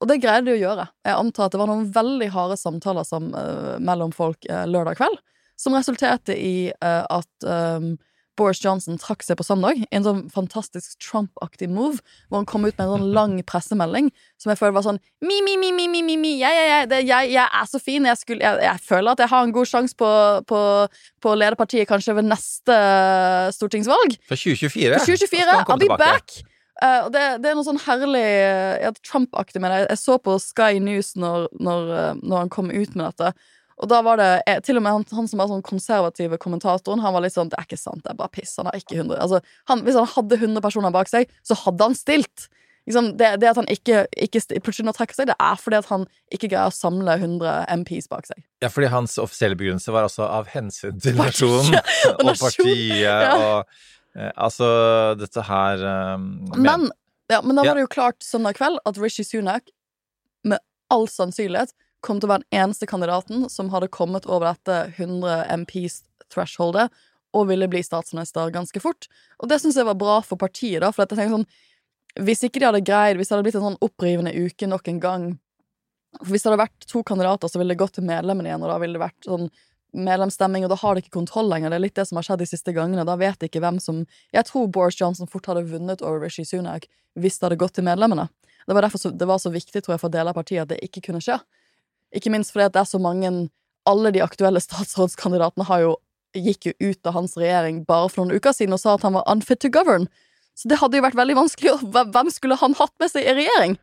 Og 0.00 0.10
det 0.10 0.18
greide 0.20 0.50
de 0.50 0.58
å 0.58 0.60
gjøre. 0.60 0.84
Jeg 1.08 1.16
antar 1.16 1.46
at 1.46 1.54
det 1.54 1.60
var 1.62 1.70
noen 1.70 1.88
veldig 1.92 2.28
harde 2.34 2.58
samtaler 2.60 3.08
som, 3.08 3.32
uh, 3.32 3.76
mellom 3.80 4.12
folk 4.12 4.44
uh, 4.52 4.66
lørdag 4.68 5.00
kveld. 5.00 5.24
som 5.56 5.72
resulterte 5.72 6.34
i 6.36 6.68
at 6.84 7.44
um, 7.48 7.94
Boris 8.36 8.60
Johnson 8.62 8.98
trakk 9.00 9.24
seg 9.24 9.38
på 9.38 9.46
søndag 9.46 9.82
en 9.90 10.06
sånn 10.06 10.22
fantastisk 10.32 10.96
Trump-aktig 11.02 11.68
move, 11.72 12.02
hvor 12.28 12.40
han 12.40 12.48
kom 12.48 12.66
ut 12.66 12.74
med 12.76 12.84
en 12.86 12.92
sånn 12.94 13.12
lang 13.16 13.36
pressemelding 13.48 14.10
som 14.40 14.52
jeg 14.52 14.60
føler 14.60 14.76
var 14.76 14.86
sånn 14.86 15.00
Mi, 15.24 15.38
mi, 15.44 15.56
mi, 15.60 15.72
mi, 15.74 15.86
mi, 15.90 16.02
mi, 16.04 16.16
mi. 16.20 16.34
Jeg, 16.40 16.56
jeg, 16.56 16.88
jeg, 16.92 17.06
jeg, 17.08 17.30
jeg 17.34 17.46
er 17.60 17.70
så 17.70 17.80
fin. 17.82 18.04
Jeg, 18.06 18.20
skulle, 18.20 18.44
jeg, 18.44 18.64
jeg 18.66 18.82
føler 18.84 19.16
at 19.16 19.22
jeg 19.24 19.32
har 19.32 19.46
en 19.46 19.54
god 19.56 19.70
sjanse 19.70 19.96
på, 19.98 20.10
på, 20.48 20.60
på 21.24 21.32
å 21.32 21.38
lede 21.38 21.58
partiet 21.58 21.88
kanskje 21.88 22.14
ved 22.18 22.28
neste 22.28 22.76
stortingsvalg. 23.56 24.18
For 24.28 24.38
2024. 24.38 25.00
For 25.00 25.16
2024, 25.16 25.46
skal 25.46 25.56
han 25.56 25.66
komme 25.66 25.88
I'll 25.88 25.96
be 25.96 26.04
back! 26.04 26.36
Uh, 26.76 27.06
det, 27.08 27.20
det 27.40 27.48
er 27.48 27.56
noe 27.56 27.64
sånn 27.64 27.80
herlig 27.86 28.26
uh, 28.84 28.96
Trump-aktig 29.00 29.62
med 29.64 29.72
det. 29.72 29.78
Jeg 29.94 30.00
så 30.02 30.18
på 30.20 30.36
Sky 30.42 30.76
News 30.84 31.14
når, 31.16 31.48
når, 31.56 31.86
uh, 31.88 32.10
når 32.20 32.42
han 32.42 32.52
kom 32.52 32.68
ut 32.68 32.92
med 32.92 33.06
dette. 33.06 33.32
Og 33.82 33.88
da 33.92 34.00
var 34.04 34.20
det 34.20 34.28
eh, 34.48 34.60
til 34.64 34.78
og 34.78 34.84
med 34.86 34.94
han, 34.94 35.06
han 35.18 35.26
som 35.28 35.40
var 35.40 35.50
sånn 35.50 35.64
konservative 35.64 36.38
kommentatoren, 36.40 37.02
han 37.04 37.12
var 37.12 37.24
litt 37.24 37.34
sånn 37.36 37.50
Det 37.52 37.58
er 37.60 37.66
ikke 37.68 37.80
sant, 37.80 38.02
det 38.04 38.12
er 38.14 38.18
bare 38.18 38.32
piss. 38.32 38.54
Han 38.60 38.70
har 38.70 38.78
ikke 38.78 38.96
100 38.96 39.18
altså, 39.20 39.42
han, 39.68 39.82
Hvis 39.84 39.98
han 40.00 40.08
hadde 40.14 40.38
100 40.40 40.64
personer 40.64 40.94
bak 40.94 41.10
seg, 41.12 41.32
så 41.44 41.58
hadde 41.66 41.90
han 41.90 41.98
stilt. 41.98 42.46
Liksom, 42.86 43.10
det, 43.18 43.32
det 43.42 43.50
at 43.50 43.58
han 43.58 43.66
ikke, 43.68 44.04
ikke 44.14 44.40
plutselig 44.62 44.86
nå 44.86 44.94
trekker 44.94 45.18
seg, 45.18 45.28
det 45.28 45.34
er 45.42 45.58
fordi 45.58 45.80
at 45.80 45.88
han 45.90 46.04
ikke 46.32 46.52
greier 46.52 46.70
å 46.70 46.74
samle 46.74 47.16
100 47.18 47.66
MPs 47.82 48.06
bak 48.12 48.28
seg. 48.28 48.38
Ja, 48.62 48.70
fordi 48.70 48.92
hans 48.92 49.16
offisielle 49.18 49.58
begrunnelse 49.58 49.94
var 49.94 50.06
altså 50.06 50.28
av 50.28 50.46
hensyn 50.52 51.02
til 51.02 51.18
nasjonen 51.18 51.80
og 52.14 52.22
og 52.30 52.38
partiet 52.38 53.02
ja. 53.02 53.32
og 53.34 53.58
eh, 54.14 54.30
Altså, 54.30 54.68
dette 55.18 55.42
her 55.44 55.82
um, 56.14 56.30
Men, 56.54 56.86
ja, 57.28 57.42
men 57.42 57.58
da 57.58 57.66
var 57.66 57.76
det 57.76 57.88
jo 57.88 57.90
klart 57.92 58.22
søndag 58.24 58.56
kveld 58.56 58.78
at 58.86 59.02
Rishi 59.02 59.26
Sunak 59.26 59.66
med 60.46 60.62
all 60.94 61.10
sannsynlighet 61.10 61.74
kom 62.04 62.20
til 62.20 62.28
å 62.28 62.34
være 62.34 62.44
den 62.44 62.60
eneste 62.62 62.88
kandidaten 62.88 63.46
som 63.52 63.70
hadde 63.72 63.92
kommet 63.92 64.26
over 64.28 64.50
dette 64.50 64.78
100 64.96 65.46
MPs-thresholdet 65.62 66.90
og 67.36 67.48
ville 67.50 67.68
bli 67.68 67.82
statsminister 67.84 68.52
ganske 68.54 68.80
fort. 68.80 69.08
Og 69.42 69.50
det 69.50 69.60
syns 69.60 69.78
jeg 69.78 69.88
var 69.88 69.98
bra 69.98 70.20
for 70.24 70.40
partiet, 70.40 70.80
da, 70.84 70.92
for 70.92 71.04
jeg 71.04 71.14
tenker 71.14 71.34
sånn 71.38 71.48
Hvis 72.24 72.46
ikke 72.46 72.62
de 72.62 72.68
hadde 72.70 72.86
greid, 72.86 73.18
hvis 73.18 73.28
det 73.28 73.36
hadde 73.36 73.44
blitt 73.44 73.58
en 73.58 73.66
sånn 73.66 73.82
opprivende 73.84 74.32
uke 74.32 74.68
nok 74.70 74.88
en 74.88 75.00
gang 75.02 75.24
for 76.20 76.32
Hvis 76.32 76.46
det 76.46 76.48
hadde 76.48 76.62
vært 76.62 76.86
to 76.88 77.02
kandidater, 77.04 77.50
så 77.50 77.60
ville 77.60 77.74
det 77.74 77.82
gått 77.82 77.98
til 77.98 78.06
medlemmene 78.08 78.48
igjen, 78.48 78.62
og 78.64 78.70
da 78.72 78.78
ville 78.80 78.96
det 78.96 79.02
vært 79.04 79.26
sånn 79.28 79.50
medlemsstemming, 79.96 80.64
og 80.64 80.72
da 80.72 80.78
har 80.80 80.94
de 80.94 81.02
ikke 81.02 81.14
kontroll 81.14 81.48
lenger. 81.50 81.72
Det 81.72 81.76
er 81.76 81.84
litt 81.84 81.98
det 81.98 82.06
som 82.08 82.18
har 82.18 82.26
skjedd 82.26 82.42
de 82.42 82.48
siste 82.48 82.72
gangene. 82.76 83.04
Da 83.08 83.16
vet 83.20 83.38
de 83.40 83.48
ikke 83.48 83.62
hvem 83.64 83.78
som 83.80 84.04
Jeg 84.34 84.48
tror 84.48 84.68
Boris 84.72 84.98
Johnson 85.00 85.28
fort 85.30 85.46
hadde 85.48 85.66
vunnet 85.68 86.04
over 86.04 86.24
Rishi 86.24 86.44
Sunak 86.44 86.88
hvis 87.16 87.38
det 87.38 87.46
hadde 87.46 87.60
gått 87.60 87.76
til 87.78 87.86
medlemmene. 87.86 88.26
Det 88.66 88.74
var 88.74 88.84
derfor 88.84 89.00
så, 89.00 89.10
det 89.10 89.28
var 89.28 89.38
så 89.38 89.52
viktig, 89.52 89.82
tror 89.82 89.94
jeg, 89.94 90.02
for 90.02 90.12
deler 90.12 90.34
av 90.34 90.36
partiet 90.36 90.64
at 90.64 90.72
det 90.72 90.82
ikke 90.84 91.04
kunne 91.08 91.22
skje. 91.24 91.38
Ikke 92.16 92.32
minst 92.32 92.54
fordi 92.54 92.70
det 92.72 92.82
er 92.82 92.88
så 92.88 93.00
mange 93.02 93.30
Alle 93.86 94.10
de 94.14 94.22
aktuelle 94.24 94.62
statsrådskandidatene 94.66 95.68
har 95.68 95.84
jo 95.84 95.96
gikk 96.36 96.66
jo 96.68 96.90
ut 96.90 97.08
av 97.08 97.14
hans 97.16 97.36
regjering 97.38 97.84
bare 97.88 98.10
for 98.12 98.24
noen 98.24 98.36
uker 98.36 98.52
siden 98.52 98.74
og 98.76 98.80
sa 98.82 98.96
at 98.96 99.04
han 99.06 99.14
var 99.16 99.28
unfit 99.30 99.62
to 99.62 99.70
govern. 99.72 100.04
Så 100.56 100.68
det 100.68 100.80
hadde 100.80 100.98
jo 100.98 101.04
vært 101.04 101.16
veldig 101.16 101.36
vanskelig. 101.38 101.76
Hvem 101.94 102.32
skulle 102.32 102.58
han 102.60 102.76
hatt 102.76 102.92
med 103.00 103.12
seg 103.12 103.24
i 103.24 103.36
regjering? 103.38 103.76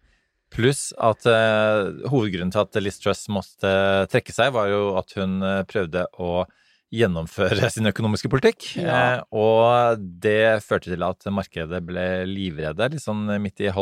Pluss 0.53 0.91
at 1.01 1.25
eh, 1.29 2.09
hovedgrunnen 2.11 2.53
til 2.53 2.61
at 2.61 2.77
Liz 2.81 2.99
Truss 3.01 3.25
måtte 3.33 3.71
trekke 4.11 4.35
seg, 4.35 4.51
var 4.53 4.69
jo 4.69 4.83
at 4.99 5.15
hun 5.17 5.39
eh, 5.41 5.63
prøvde 5.69 6.05
å 6.21 6.43
gjennomføre 6.93 7.69
sin 7.73 7.89
økonomiske 7.89 8.29
politikk. 8.29 8.67
Ja. 8.77 8.97
Eh, 8.97 9.23
og 9.33 10.03
det 10.21 10.61
førte 10.65 10.93
til 10.93 11.05
at 11.05 11.25
markedet 11.33 11.81
ble 11.85 12.07
livredde, 12.29 12.91
litt 12.93 13.05
sånn 13.05 13.25
midt 13.41 13.65
i 13.65 13.73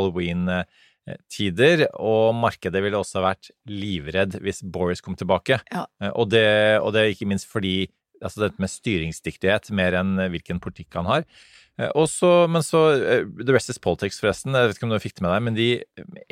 halloween-tider. 1.08 1.88
Og 2.00 2.36
markedet 2.36 2.82
ville 2.84 2.98
også 3.00 3.22
vært 3.24 3.52
livredd 3.70 4.40
hvis 4.42 4.62
Boris 4.64 5.02
kom 5.02 5.16
tilbake. 5.16 5.62
Ja. 5.72 5.86
Eh, 6.02 6.12
og, 6.14 6.30
det, 6.30 6.80
og 6.82 6.94
det 6.94 7.10
ikke 7.16 7.28
minst 7.30 7.48
fordi 7.50 7.90
altså 8.22 8.44
dette 8.44 8.62
med 8.62 8.70
styringsdyktighet 8.70 9.72
mer 9.74 9.94
enn 9.98 10.16
hvilken 10.30 10.60
politikk 10.62 10.94
han 11.00 11.06
har. 11.10 11.24
Også, 11.82 11.92
Og 11.98 12.08
så, 12.12 12.32
men 12.52 12.62
så 12.62 12.80
eh, 13.02 13.24
The 13.42 13.54
rest 13.56 13.70
is 13.74 13.80
politics, 13.82 14.20
forresten. 14.22 14.54
Jeg 14.54 14.70
vet 14.70 14.78
ikke 14.78 14.86
om 14.86 14.94
du 14.94 15.00
fikk 15.02 15.16
det 15.18 15.24
med 15.26 15.32
deg, 15.34 15.44
men 15.48 15.56
de 15.58 15.70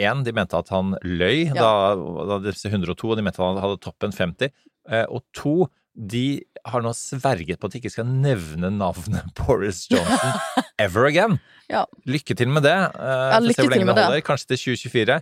en, 0.06 0.24
de 0.24 0.34
mente 0.36 0.58
at 0.58 0.70
han 0.70 0.96
løy 1.04 1.48
Ja. 1.48 1.56
da, 1.96 1.96
da 2.30 2.40
disse 2.44 2.70
102, 2.70 2.94
og 3.10 3.18
de 3.18 3.24
mente 3.26 3.42
at 3.42 3.48
han 3.48 3.62
hadde 3.64 3.80
toppen 3.82 4.14
50. 4.14 4.52
Eh, 4.90 5.06
Og 5.10 5.24
to, 5.34 5.70
de 6.00 6.42
har 6.70 6.84
nå 6.84 6.92
sverget 6.96 7.60
på 7.60 7.68
at 7.68 7.76
de 7.76 7.80
ikke 7.82 7.92
skal 7.92 8.08
nevne 8.08 8.70
navnet 8.72 9.30
Boris 9.40 9.86
Johnson 9.92 10.40
ever 10.86 11.10
again. 11.10 11.38
Ja. 11.70 11.84
Lykke 12.08 12.38
til 12.40 12.50
med 12.52 12.64
det. 12.68 12.78
Uh, 12.96 13.36
får 13.36 13.48
lykke 13.50 13.68
til 13.68 13.86
med 13.86 13.96
det 14.00 14.06
holder. 14.08 14.26
Kanskje 14.26 14.54
til 14.54 14.62
2024. 14.80 15.20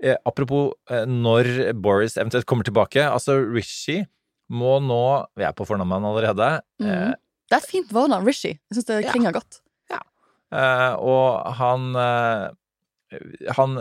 Eh, 0.00 0.16
apropos 0.24 0.70
eh, 0.88 1.02
når 1.04 1.72
Boris 1.82 2.14
eventuelt 2.16 2.46
kommer 2.48 2.64
tilbake. 2.64 3.02
Altså, 3.04 3.34
Rishi 3.42 3.98
må 4.50 4.78
nå 4.82 5.26
Vi 5.36 5.44
er 5.44 5.52
på 5.54 5.66
fornavnet 5.68 6.06
allerede. 6.08 6.52
Eh, 6.80 6.86
mm. 7.10 7.18
Det 7.50 7.58
er 7.58 7.64
et 7.64 7.72
fint 7.72 7.90
vårnavn, 7.92 8.24
Rishi. 8.26 8.54
Jeg 8.54 8.78
syns 8.78 8.88
det 8.88 9.00
Ja. 9.04 9.12
klinger 9.12 9.34
godt. 9.34 9.60
Eh, 10.50 10.94
og 10.98 11.46
han 11.60 11.94
eh, 11.94 12.48
Han 13.54 13.76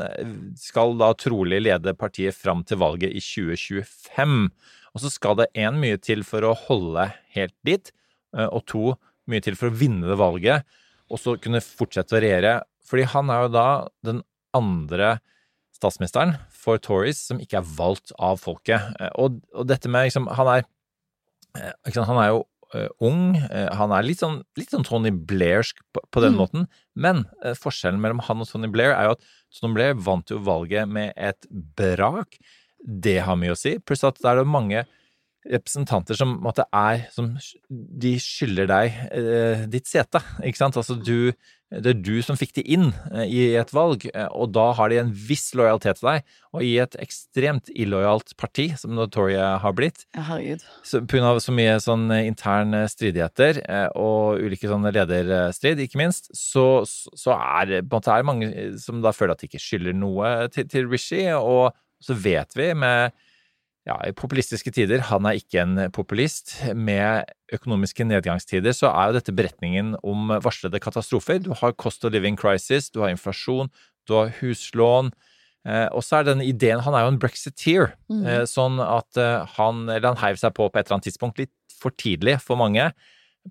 skal 0.57 0.95
da 0.97 1.11
trolig 1.17 1.61
lede 1.61 1.93
partiet 1.97 2.33
fram 2.37 2.63
til 2.65 2.77
valget 2.81 3.13
i 3.13 3.21
2025. 3.21 4.49
Og 4.95 5.03
så 5.03 5.11
skal 5.13 5.35
det 5.39 5.49
én 5.53 5.77
mye 5.79 5.97
til 6.01 6.23
for 6.27 6.41
å 6.47 6.55
holde 6.57 7.11
helt 7.35 7.55
dit, 7.67 7.91
eh, 8.37 8.47
og 8.49 8.65
to 8.65 8.95
mye 9.29 9.41
til 9.45 9.55
for 9.59 9.69
å 9.69 9.77
vinne 9.77 10.07
det 10.09 10.17
valget, 10.17 10.65
og 11.09 11.19
så 11.21 11.35
kunne 11.41 11.61
fortsette 11.61 12.17
å 12.17 12.21
regjere. 12.23 12.61
Fordi 12.85 13.05
han 13.13 13.29
er 13.29 13.43
jo 13.45 13.51
da 13.53 13.67
den 14.05 14.23
andre 14.57 15.19
statsministeren 15.77 16.35
for 16.51 16.77
Tories 16.81 17.19
som 17.29 17.39
ikke 17.39 17.61
er 17.61 17.67
valgt 17.77 18.11
av 18.17 18.39
folket. 18.41 18.81
Eh, 18.99 19.11
Og, 19.21 19.37
og 19.53 19.67
dette 19.69 19.87
med 19.89 20.07
liksom 20.09 20.27
Han 20.35 20.47
er, 20.57 20.65
liksom, 21.87 22.05
han 22.09 22.17
er 22.21 22.27
jo 22.33 22.39
uh, 22.75 22.89
ung. 23.01 23.35
han 23.73 23.91
er 23.95 24.03
litt 24.05 24.19
sånn, 24.21 24.43
litt 24.57 24.69
sånn 24.73 24.85
Tony 24.85 25.09
Blairsk 25.11 25.79
på, 25.93 26.03
på 26.11 26.21
den 26.21 26.33
Mm. 26.35 26.39
måten. 26.41 26.67
Men 26.95 27.23
uh, 27.45 27.53
forskjellen 27.57 28.01
mellom 28.01 28.19
han 28.27 28.41
og 28.41 28.49
Tony 28.49 28.67
Blair 28.69 28.93
er 28.93 29.07
jo 29.09 29.15
at 29.17 29.23
Tony 29.59 29.73
Blair 29.73 29.93
vant 29.95 30.29
jo 30.29 30.37
valget 30.45 30.87
med 30.89 31.13
et 31.17 31.47
brak. 31.49 32.37
Det 32.83 33.19
har 33.25 33.39
mye 33.39 33.55
å 33.55 33.59
si. 33.59 33.77
Pluss 33.83 34.05
at 34.07 34.21
det 34.21 34.31
er 34.31 34.43
mange 34.47 34.85
representanter 35.49 36.17
som 36.19 36.33
måte 36.43 36.65
er 36.75 37.05
som 37.15 37.31
De 37.69 38.11
skylder 38.19 38.67
deg 38.69 38.97
eh, 39.15 39.61
ditt 39.71 39.87
sete, 39.87 40.19
ikke 40.43 40.59
sant? 40.59 40.75
Altså 40.77 40.97
du 40.99 41.31
Det 41.71 41.93
er 41.93 42.01
du 42.01 42.19
som 42.25 42.35
fikk 42.37 42.51
de 42.57 42.63
inn 42.75 42.89
eh, 43.13 43.23
i 43.29 43.41
et 43.55 43.71
valg, 43.73 44.03
eh, 44.09 44.27
og 44.35 44.51
da 44.51 44.65
har 44.75 44.89
de 44.91 44.99
en 44.99 45.11
viss 45.13 45.51
lojalitet 45.55 46.01
til 46.01 46.09
deg. 46.09 46.31
Og 46.57 46.63
i 46.65 46.73
et 46.81 46.95
ekstremt 46.99 47.69
illojalt 47.71 48.33
parti, 48.41 48.71
som 48.75 48.95
Notoria 48.97 49.51
har 49.63 49.75
blitt, 49.77 50.03
Ja, 50.17 50.25
herregud. 50.31 50.65
så, 50.83 51.03
på 51.05 51.15
grunn 51.15 51.29
av 51.29 51.39
så 51.45 51.53
mye 51.55 51.77
sånn 51.85 52.09
eh, 52.11 52.25
interne 52.27 52.83
stridigheter 52.89 53.61
eh, 53.63 53.87
og 53.95 54.41
ulike 54.43 54.67
sånne 54.71 54.91
lederstrid, 54.97 55.79
ikke 55.85 56.01
minst, 56.01 56.33
så, 56.35 56.81
så 56.89 57.37
er 57.37 57.69
det 57.69 57.83
på 57.85 57.93
en 57.93 58.01
måte 58.01 58.17
er 58.17 58.27
mange 58.27 58.49
eh, 58.49 58.73
som 58.81 58.99
da 59.05 59.13
føler 59.15 59.37
at 59.37 59.45
de 59.45 59.51
ikke 59.53 59.61
skylder 59.61 59.95
noe 59.95 60.49
til, 60.51 60.67
til 60.73 60.89
Rishi, 60.89 61.27
og 61.37 61.69
så 62.03 62.15
vet 62.15 62.55
vi 62.55 62.73
med 62.73 63.11
ja, 63.87 63.95
i 64.05 64.11
populistiske 64.13 64.71
tider, 64.75 65.01
han 65.07 65.25
er 65.25 65.39
ikke 65.39 65.63
en 65.63 65.79
populist. 65.95 66.51
Med 66.77 67.25
økonomiske 67.55 68.05
nedgangstider 68.05 68.75
så 68.75 68.91
er 68.91 69.09
jo 69.09 69.15
dette 69.17 69.33
beretningen 69.33 69.95
om 70.05 70.29
varslede 70.43 70.81
katastrofer. 70.83 71.39
Du 71.41 71.53
har 71.57 71.73
cost 71.79 72.05
of 72.05 72.13
living 72.13 72.37
crisis, 72.37 72.91
du 72.93 72.99
har 73.01 73.09
inflasjon, 73.09 73.71
du 74.05 74.13
har 74.13 74.33
huslån. 74.41 75.09
Eh, 75.65 75.87
og 75.91 76.03
så 76.05 76.19
er 76.19 76.27
denne 76.29 76.45
ideen 76.47 76.79
Han 76.85 76.95
er 76.95 77.01
jo 77.03 77.13
en 77.15 77.19
brexiteer, 77.19 77.93
Mm. 78.09 78.25
eh, 78.27 78.43
sånn 78.47 78.77
at 78.79 79.17
eh, 79.19 79.45
han 79.57 79.89
Eller 79.89 80.13
han 80.13 80.21
heiv 80.21 80.37
seg 80.39 80.53
på 80.55 80.69
på 80.69 80.79
et 80.79 80.85
eller 80.87 80.99
annet 80.99 81.09
tidspunkt, 81.09 81.37
litt 81.39 81.51
for 81.79 81.91
tidlig 81.91 82.37
for 82.41 82.55
mange, 82.59 82.91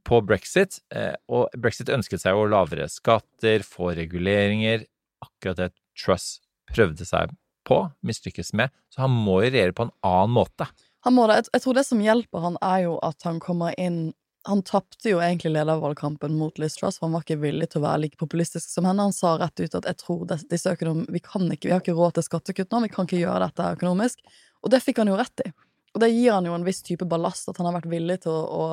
på 0.04 0.20
brexit. 0.24 0.80
Eh, 0.94 1.14
og 1.28 1.48
brexit 1.56 1.88
ønsket 1.88 2.20
seg 2.20 2.32
jo 2.36 2.46
lavere 2.46 2.88
skatter, 2.88 3.60
få 3.66 3.90
reguleringer. 3.96 4.86
Akkurat 5.24 5.56
det 5.56 5.72
Truss 5.98 6.40
prøvde 6.70 7.04
seg 7.08 7.32
på, 7.68 7.82
mislykkes 8.06 8.54
med. 8.58 8.72
Så 8.94 9.04
han 9.04 9.12
må 9.14 9.42
jo 9.44 9.50
regjere 9.52 9.76
på 9.76 9.88
en 9.88 9.94
annen 10.06 10.34
måte. 10.34 10.68
Han 11.06 11.14
må 11.14 11.26
det. 11.30 11.44
Jeg, 11.52 11.62
tror 11.62 11.76
det 11.78 11.84
som 11.86 12.00
hjelper 12.02 12.42
han, 12.42 12.56
er 12.64 12.86
jo 12.88 12.96
at 13.04 13.22
han 13.28 13.38
kommer 13.42 13.76
inn 13.80 14.08
Han 14.48 14.62
tapte 14.64 15.10
jo 15.10 15.18
egentlig 15.20 15.50
ledervalgkampen 15.52 16.32
mot 16.38 16.56
Liz 16.62 16.78
Truss, 16.78 16.96
for 16.96 17.04
han 17.04 17.16
var 17.18 17.24
ikke 17.24 17.40
villig 17.42 17.66
til 17.68 17.82
å 17.82 17.84
være 17.84 18.00
like 18.06 18.16
populistisk 18.16 18.70
som 18.70 18.86
henne. 18.88 19.04
Han 19.04 19.12
sa 19.12 19.34
rett 19.36 19.60
ut 19.60 19.74
at 19.76 19.84
'jeg 19.84 19.98
tror 20.00 20.22
disse 20.30 20.72
økonom... 20.72 21.02
Vi 21.10 21.20
ikke, 21.20 21.66
vi 21.66 21.72
har 21.74 21.82
ikke 21.82 21.96
råd 21.98 22.14
til 22.16 22.24
skattekutt 22.24 22.70
nå, 22.72 22.80
vi 22.86 22.88
kan 22.88 23.04
ikke 23.04 23.20
gjøre 23.20 23.44
dette 23.44 23.66
økonomisk'. 23.76 24.22
Og 24.64 24.70
det 24.72 24.80
fikk 24.80 25.02
han 25.02 25.10
jo 25.10 25.18
rett 25.18 25.42
i. 25.44 25.50
Og 25.92 26.00
det 26.00 26.08
gir 26.14 26.32
han 26.32 26.46
jo 26.48 26.54
en 26.54 26.64
viss 26.64 26.80
type 26.86 27.04
ballast, 27.04 27.50
at 27.50 27.58
han 27.58 27.68
har 27.68 27.76
vært 27.76 27.90
villig 27.92 28.22
til 28.24 28.32
å, 28.32 28.46
å, 28.46 28.64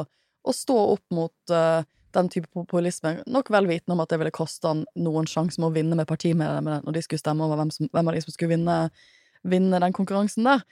å 0.47 0.55
stå 0.55 0.77
opp 0.93 1.03
mot 1.11 1.51
eh, 1.51 1.83
den 2.15 2.31
type 2.31 2.49
populisme, 2.55 3.17
nok 3.27 3.51
vel 3.53 3.67
vitende 3.69 3.95
om 3.95 4.01
at 4.03 4.11
det 4.11 4.19
ville 4.21 4.33
koste 4.35 4.71
han 4.71 4.83
noen 4.97 5.27
sjanse 5.29 5.61
med 5.61 5.69
å 5.69 5.75
vinne 5.75 5.97
med 5.99 6.09
partimedlemmene 6.09 6.81
når 6.85 6.97
de 6.97 7.03
skulle 7.05 7.21
stemme 7.21 7.45
over 7.45 7.59
hvem, 7.59 7.71
som, 7.75 7.89
hvem 7.93 8.11
av 8.11 8.17
de 8.17 8.23
som 8.25 8.35
skulle 8.35 8.55
vinne, 8.55 8.77
vinne 9.45 9.81
den 9.83 9.95
konkurransen 9.95 10.47
der. 10.47 10.63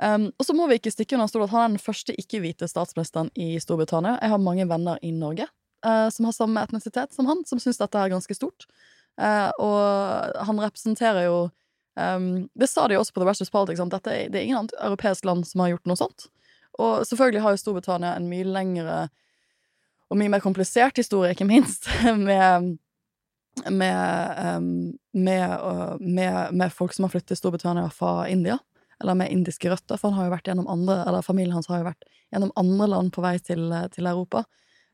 Um, 0.00 0.30
og 0.40 0.46
så 0.48 0.54
må 0.56 0.64
vi 0.70 0.78
ikke 0.80 0.92
stikke 0.94 1.18
under 1.18 1.28
stol 1.28 1.44
at 1.44 1.52
han 1.52 1.64
er 1.66 1.72
den 1.74 1.82
første 1.82 2.14
ikke-hvite 2.16 2.68
statsministeren 2.70 3.28
i 3.36 3.52
Storbritannia. 3.60 4.16
Jeg 4.22 4.32
har 4.32 4.40
mange 4.40 4.64
venner 4.70 5.00
i 5.04 5.12
Norge 5.12 5.44
uh, 5.84 6.08
som 6.12 6.28
har 6.28 6.36
samme 6.36 6.62
etnisitet 6.64 7.12
som 7.12 7.28
han, 7.28 7.42
som 7.48 7.60
syns 7.60 7.80
dette 7.80 8.00
er 8.00 8.12
ganske 8.12 8.36
stort. 8.36 8.64
Uh, 9.20 9.50
og 9.60 10.44
han 10.46 10.62
representerer 10.62 11.26
jo 11.26 11.40
um, 12.00 12.46
Det 12.56 12.70
sa 12.70 12.86
de 12.88 12.96
også 12.96 13.12
på 13.12 13.20
The 13.20 13.28
Rest 13.28 13.44
of 13.44 13.52
Politics, 13.52 13.82
at 13.82 14.08
det 14.08 14.38
er 14.38 14.46
ingen 14.46 14.62
annet 14.62 14.76
europeisk 14.80 15.28
land 15.28 15.44
som 15.48 15.64
har 15.64 15.74
gjort 15.74 15.90
noe 15.90 16.00
sånt. 16.00 16.30
Og 16.80 17.04
selvfølgelig 17.04 17.44
har 17.44 17.56
jo 17.56 17.60
Storbritannia 17.60 18.14
en 18.16 18.30
mye 18.30 18.46
lengre 18.48 19.00
og 20.10 20.18
mye 20.18 20.32
mer 20.32 20.42
komplisert 20.42 20.98
historie, 20.98 21.32
ikke 21.34 21.48
minst, 21.48 21.88
med 22.28 22.76
med, 23.70 24.56
um, 24.56 24.98
med, 25.12 25.58
med, 26.00 26.52
med, 26.52 26.72
folk 26.72 26.94
som 26.94 27.04
har 27.04 27.10
flyttet 27.12 27.34
til 27.34 27.40
Storbritannia 27.40 27.90
fra 27.92 28.28
India, 28.28 28.58
eller 29.02 29.16
med 29.18 29.32
indiske 29.32 29.70
røtter, 29.70 29.98
for 29.98 30.10
han 30.10 30.18
har 30.18 30.28
jo 30.28 30.34
vært 30.34 30.50
gjennom 30.50 30.68
andre, 30.70 31.00
eller 31.08 31.24
familien 31.26 31.56
hans 31.56 31.68
har 31.70 31.82
jo 31.82 31.88
vært 31.88 32.08
gjennom 32.32 32.52
andre 32.60 32.88
land 32.92 33.12
på 33.14 33.24
vei 33.24 33.36
til, 33.42 33.66
til 33.94 34.08
Europa. 34.10 34.44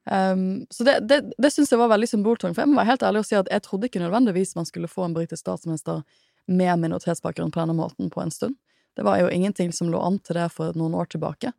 Um, 0.07 0.67
så 0.71 0.87
det, 0.87 1.01
det, 1.11 1.21
det 1.43 1.51
syns 1.51 1.73
jeg 1.73 1.81
var 1.81 1.91
veldig 1.91 2.09
symboltungt, 2.11 2.55
for 2.55 2.63
jeg 2.63 2.71
må 2.71 2.79
være 2.79 2.93
helt 2.93 3.05
ærlig 3.07 3.25
og 3.25 3.29
si 3.29 3.39
at 3.39 3.51
jeg 3.51 3.65
trodde 3.67 3.91
ikke 3.91 4.03
nødvendigvis 4.05 4.55
man 4.59 4.69
skulle 4.69 4.91
få 4.91 5.07
en 5.07 5.17
britisk 5.17 5.43
statsminister 5.43 6.05
med 6.47 6.79
minoritetsbakgrunn 6.85 7.51
på 7.51 7.61
denne 7.61 7.75
måten 7.75 8.11
på 8.13 8.23
en 8.23 8.31
stund. 8.31 8.55
Det 8.97 9.05
var 9.05 9.19
jo 9.21 9.29
ingenting 9.29 9.73
som 9.75 9.91
lå 9.93 9.99
an 10.01 10.21
til 10.25 10.39
det 10.39 10.47
for 10.55 10.77
noen 10.79 10.95
år 10.97 11.11
tilbake. 11.13 11.51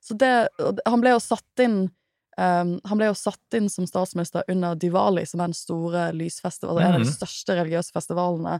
Så 0.00 0.14
det, 0.16 0.48
han 0.86 1.02
ble 1.02 1.16
jo 1.16 1.22
satt 1.22 1.62
inn 1.64 1.88
Um, 2.36 2.74
han 2.84 3.00
ble 3.00 3.08
jo 3.08 3.16
satt 3.16 3.56
inn 3.56 3.70
som 3.72 3.86
statsminister 3.88 4.44
under 4.52 4.76
Diwali, 4.76 5.24
som 5.24 5.40
er 5.40 5.48
den 5.48 5.56
store 5.56 6.08
lysfestivalen, 6.12 6.82
mm. 6.82 6.88
en 6.88 6.98
av 6.98 7.04
de 7.06 7.12
største 7.14 7.56
religiøse 7.56 7.94
festivalene. 7.96 8.58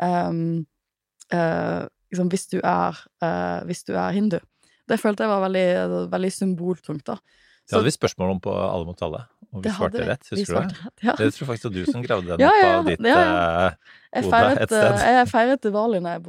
Um, 0.00 0.38
uh, 1.34 1.84
liksom, 2.08 2.30
hvis, 2.32 2.46
du 2.54 2.56
er, 2.62 3.02
uh, 3.20 3.58
hvis 3.68 3.84
du 3.84 3.92
er 3.92 4.14
hindu. 4.16 4.38
Det 4.88 4.96
følte 4.96 5.26
jeg 5.26 5.32
var 5.34 5.44
veldig, 5.44 5.66
veldig 6.14 6.30
symboltungt, 6.32 7.04
da. 7.10 7.18
Det 7.68 7.76
hadde 7.76 7.90
vi 7.90 7.92
spørsmål 7.98 8.30
om 8.32 8.38
på 8.40 8.52
Alle 8.56 8.88
mot 8.88 9.02
alle, 9.04 9.18
og 9.52 9.60
vi 9.60 9.72
svarte 9.76 10.06
rett. 10.08 10.30
Husker 10.32 10.54
du 10.54 10.70
det? 10.70 10.92
Ja. 11.04 11.16
Det 11.18 11.26
tror 11.34 11.42
jeg 11.42 11.48
faktisk 11.50 11.66
var 11.68 11.74
du 11.74 11.90
som 11.90 12.06
gravde 12.06 12.30
den 12.30 12.40
ja, 12.46 12.52
opp 12.54 12.62
ja, 12.62 12.70
av 12.78 12.88
ditt 12.88 13.10
ja, 13.10 13.18
uh, 13.18 14.22
hode 14.24 14.40
et 14.54 14.70
sted. 14.70 15.02
Jeg 15.04 15.28
feiret 15.34 15.66
Diwali 15.66 16.00
da 16.00 16.14
jeg 16.16 16.24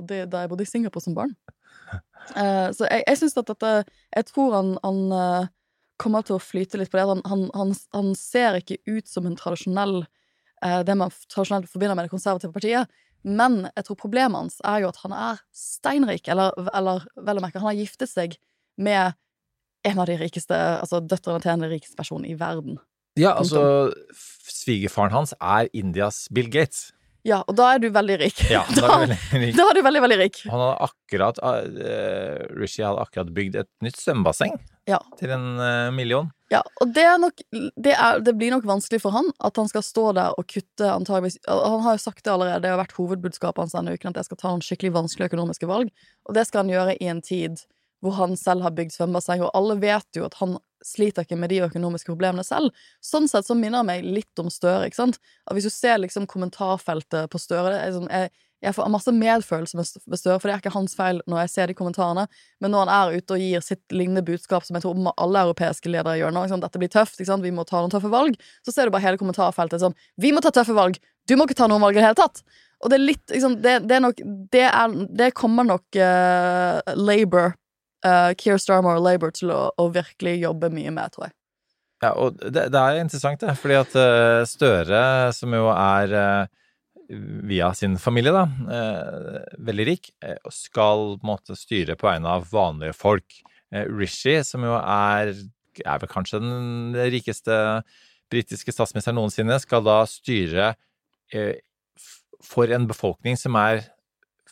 bodde, 0.51 0.65
i 0.67 0.67
Singapore 0.67 1.05
som 1.05 1.15
barn. 1.15 1.31
så 2.75 2.89
jeg, 2.89 3.05
jeg 3.07 3.17
syns 3.21 3.39
at 3.39 3.47
dette 3.49 3.69
Jeg 3.87 4.27
tror 4.27 4.51
han, 4.53 4.75
han 4.83 5.47
kommer 5.99 6.25
til 6.25 6.37
å 6.37 6.43
flyte 6.43 6.79
litt 6.79 6.91
på 6.91 6.99
det. 6.99 7.05
Han, 7.09 7.21
han, 7.27 7.45
han, 7.55 7.75
han 7.95 8.15
ser 8.17 8.59
ikke 8.59 8.79
ut 8.89 9.09
som 9.09 9.27
en 9.27 9.37
tradisjonell 9.39 10.01
eh, 10.63 10.81
Det 10.87 10.95
man 10.97 11.13
tradisjonelt 11.31 11.69
forbinder 11.71 11.97
med 11.99 12.07
det 12.07 12.13
konservative 12.13 12.55
partiet. 12.55 12.99
Men 13.27 13.65
jeg 13.75 13.87
tror 13.87 13.99
problemet 13.99 14.39
hans 14.39 14.59
er 14.63 14.83
jo 14.83 14.91
at 14.93 15.01
han 15.03 15.15
er 15.15 15.41
steinrik, 15.55 16.29
eller, 16.31 16.55
eller 16.71 17.03
vel 17.19 17.41
å 17.41 17.43
merke, 17.43 17.59
han 17.59 17.73
har 17.73 17.81
giftet 17.81 18.11
seg 18.11 18.37
med 18.79 19.17
en 19.87 19.99
av 19.99 20.07
de 20.07 20.15
rikeste, 20.19 20.55
altså 20.55 21.01
døtrene 21.03 21.41
til 21.43 21.51
en 21.51 21.63
av 21.63 21.67
de 21.67 21.75
rikeste 21.75 21.99
personene 21.99 22.31
i 22.31 22.37
verden. 22.39 22.79
Ja, 23.19 23.33
altså 23.35 23.91
Svigerfaren 24.47 25.11
hans 25.15 25.33
er 25.35 25.67
Indias 25.75 26.27
Bill 26.31 26.47
Gates. 26.51 26.93
Ja, 27.27 27.41
og 27.43 27.55
da 27.59 27.73
er 27.73 27.81
du 27.83 27.89
veldig 27.91 28.15
rik. 28.21 28.41
Ja, 28.51 28.63
da, 28.71 28.87
er 28.95 29.07
du 29.11 29.13
veldig 29.13 29.43
rik. 29.43 29.55
da 29.57 29.65
er 29.67 29.77
du 29.77 29.81
veldig, 29.85 30.01
veldig 30.05 30.17
rik. 30.21 30.41
Han 30.47 30.63
hadde 30.63 30.89
akkurat 30.89 31.39
uh, 31.43 32.43
Rishi 32.55 32.83
hadde 32.85 33.03
akkurat 33.03 33.31
bygd 33.35 33.57
et 33.63 33.69
nytt 33.83 33.99
svømmebasseng 33.99 34.55
ja. 34.89 35.01
til 35.19 35.33
en 35.35 35.47
uh, 35.59 35.89
million. 35.95 36.29
Ja, 36.49 36.61
og 36.81 36.93
det, 36.95 37.03
er 37.05 37.19
nok, 37.21 37.43
det, 37.51 37.93
er, 37.93 38.21
det, 38.25 38.33
blir 38.39 38.55
nok 38.55 38.65
vanskelig 38.65 39.01
for 39.03 39.13
han 39.13 39.27
at 39.45 39.59
han 39.59 39.67
skal 39.69 39.83
stå 39.85 40.05
der 40.17 40.37
og 40.39 40.47
kutte 40.49 40.87
antageligvis 40.89 41.37
Han 41.45 41.83
har 41.85 41.97
jo 41.97 42.01
sagt 42.01 42.23
det 42.25 42.31
allerede, 42.33 42.63
det 42.63 42.71
har 42.73 42.79
vært 42.81 42.95
hovedbudskapet 42.97 43.61
hans 43.61 43.75
denne 43.77 43.93
uken, 43.93 44.15
at 44.15 44.23
jeg 44.23 44.29
skal 44.31 44.39
ta 44.39 44.53
noen 44.53 44.65
skikkelig 44.65 44.95
vanskelige 44.95 45.29
økonomiske 45.29 45.69
valg, 45.69 45.91
og 46.25 46.37
det 46.37 46.47
skal 46.49 46.63
han 46.63 46.73
gjøre 46.73 46.97
i 46.97 47.11
en 47.11 47.21
tid 47.21 47.61
hvor 47.99 48.15
han 48.15 48.33
selv 48.39 48.63
har 48.63 48.73
bygd 48.73 48.95
svømmebasseng, 48.95 49.43
og 49.43 49.51
alle 49.59 49.75
vet 49.81 50.17
jo 50.17 50.25
at 50.25 50.39
han 50.39 50.55
sliter 50.85 51.25
ikke 51.25 51.37
med 51.39 51.51
de 51.51 51.63
økonomiske 51.65 52.11
problemene 52.11 52.45
selv. 52.47 52.75
Sånn 53.03 53.27
sett 53.29 53.47
så 53.47 53.57
minner 53.57 53.83
det 53.83 53.89
meg 53.89 54.05
litt 54.19 54.41
om 54.41 54.51
Støre, 54.53 54.87
ikke 54.87 55.01
sant. 55.01 55.19
Og 55.49 55.57
hvis 55.57 55.67
du 55.67 55.73
ser 55.73 55.99
liksom 56.01 56.27
kommentarfeltet 56.29 57.31
på 57.31 57.41
Støre 57.41 57.73
det 57.73 57.81
er 57.81 57.95
sånn, 57.95 58.07
jeg, 58.11 58.31
jeg 58.63 58.75
får 58.75 58.91
masse 58.91 59.13
medfølelse 59.15 59.79
med 59.79 60.19
Støre, 60.19 60.37
for 60.39 60.47
det 60.47 60.55
er 60.55 60.63
ikke 60.63 60.75
hans 60.75 60.95
feil 60.97 61.21
når 61.29 61.43
jeg 61.43 61.53
ser 61.53 61.71
de 61.71 61.77
kommentarene, 61.79 62.25
men 62.59 62.73
når 62.73 62.85
han 62.85 62.93
er 62.95 63.19
ute 63.19 63.35
og 63.35 63.43
gir 63.43 63.65
sitt 63.65 63.95
lignende 63.95 64.23
budskap 64.27 64.65
som 64.67 64.77
jeg 64.77 64.85
tror 64.85 65.13
alle 65.15 65.45
europeiske 65.47 65.91
ledere 65.91 66.17
gjør 66.19 66.35
nå, 66.35 66.47
liksom, 66.47 66.63
dette 66.63 66.81
blir 66.81 66.91
tøft, 66.91 67.19
ikke 67.19 67.31
sant? 67.31 67.45
vi 67.45 67.53
må 67.55 67.67
ta 67.67 67.79
noen 67.79 67.93
tøffe 67.93 68.11
valg, 68.11 68.39
så 68.65 68.75
ser 68.75 68.87
du 68.87 68.95
bare 68.95 69.07
hele 69.07 69.21
kommentarfeltet 69.21 69.83
sånn 69.83 69.95
Vi 70.19 70.33
må 70.35 70.43
ta 70.43 70.51
tøffe 70.55 70.75
valg! 70.75 70.99
Du 71.29 71.35
må 71.37 71.45
ikke 71.45 71.59
ta 71.59 71.69
noen 71.69 71.83
valg 71.83 71.95
i 71.95 72.01
det 72.01 72.07
hele 72.07 72.19
tatt! 72.19 72.43
Og 72.79 72.91
det 72.91 72.95
er 72.95 73.03
litt 73.03 73.33
liksom, 73.33 73.57
det, 73.63 73.73
det 73.89 73.97
er 73.97 74.03
nok 74.05 74.21
Det, 74.55 74.65
er, 74.67 74.93
det 75.19 75.33
kommer 75.35 75.67
nok 75.67 75.99
uh, 75.99 76.79
Labour 76.95 77.53
uh, 78.05 78.31
Keir 78.39 78.59
Starmer 78.61 78.99
og 78.99 79.05
Labour 79.05 79.33
til 79.35 79.51
å, 79.53 79.59
å, 79.75 79.89
virkelig 79.93 80.37
jobbe 80.41 80.71
mye 80.73 80.93
med, 80.95 81.13
tror 81.15 81.29
jeg. 81.29 81.35
Ja, 81.99 82.13
og 82.15 82.39
det, 82.39 82.69
det 82.71 82.79
er 82.79 83.01
interessant, 83.01 83.41
det. 83.43 83.55
Fordi 83.59 83.77
at 83.79 83.97
uh, 83.99 84.47
Støre, 84.47 85.03
som 85.35 85.55
jo 85.55 85.67
er 85.73 86.15
uh, 86.15 86.73
via 87.49 87.71
sin 87.73 87.97
familie, 87.97 88.29
da, 88.29 88.43
veldig 89.65 89.85
rik, 89.87 90.11
skal 90.53 91.15
på 91.17 91.25
en 91.25 91.31
måte 91.31 91.55
styre 91.57 91.95
på 91.97 92.05
vegne 92.05 92.35
av 92.37 92.45
vanlige 92.51 92.93
folk. 92.93 93.39
Rishi, 93.89 94.35
som 94.45 94.61
jo 94.61 94.75
er, 94.77 95.31
er 95.81 96.03
vel 96.03 96.11
kanskje 96.11 96.37
den 96.43 96.93
rikeste 97.09 97.57
britiske 98.29 98.75
statsministeren 98.75 99.17
noensinne, 99.17 99.57
skal 99.57 99.81
da 99.87 100.03
styre 100.05 100.75
for 102.45 102.77
en 102.77 102.85
befolkning 102.93 103.41
som 103.41 103.57
er 103.57 103.87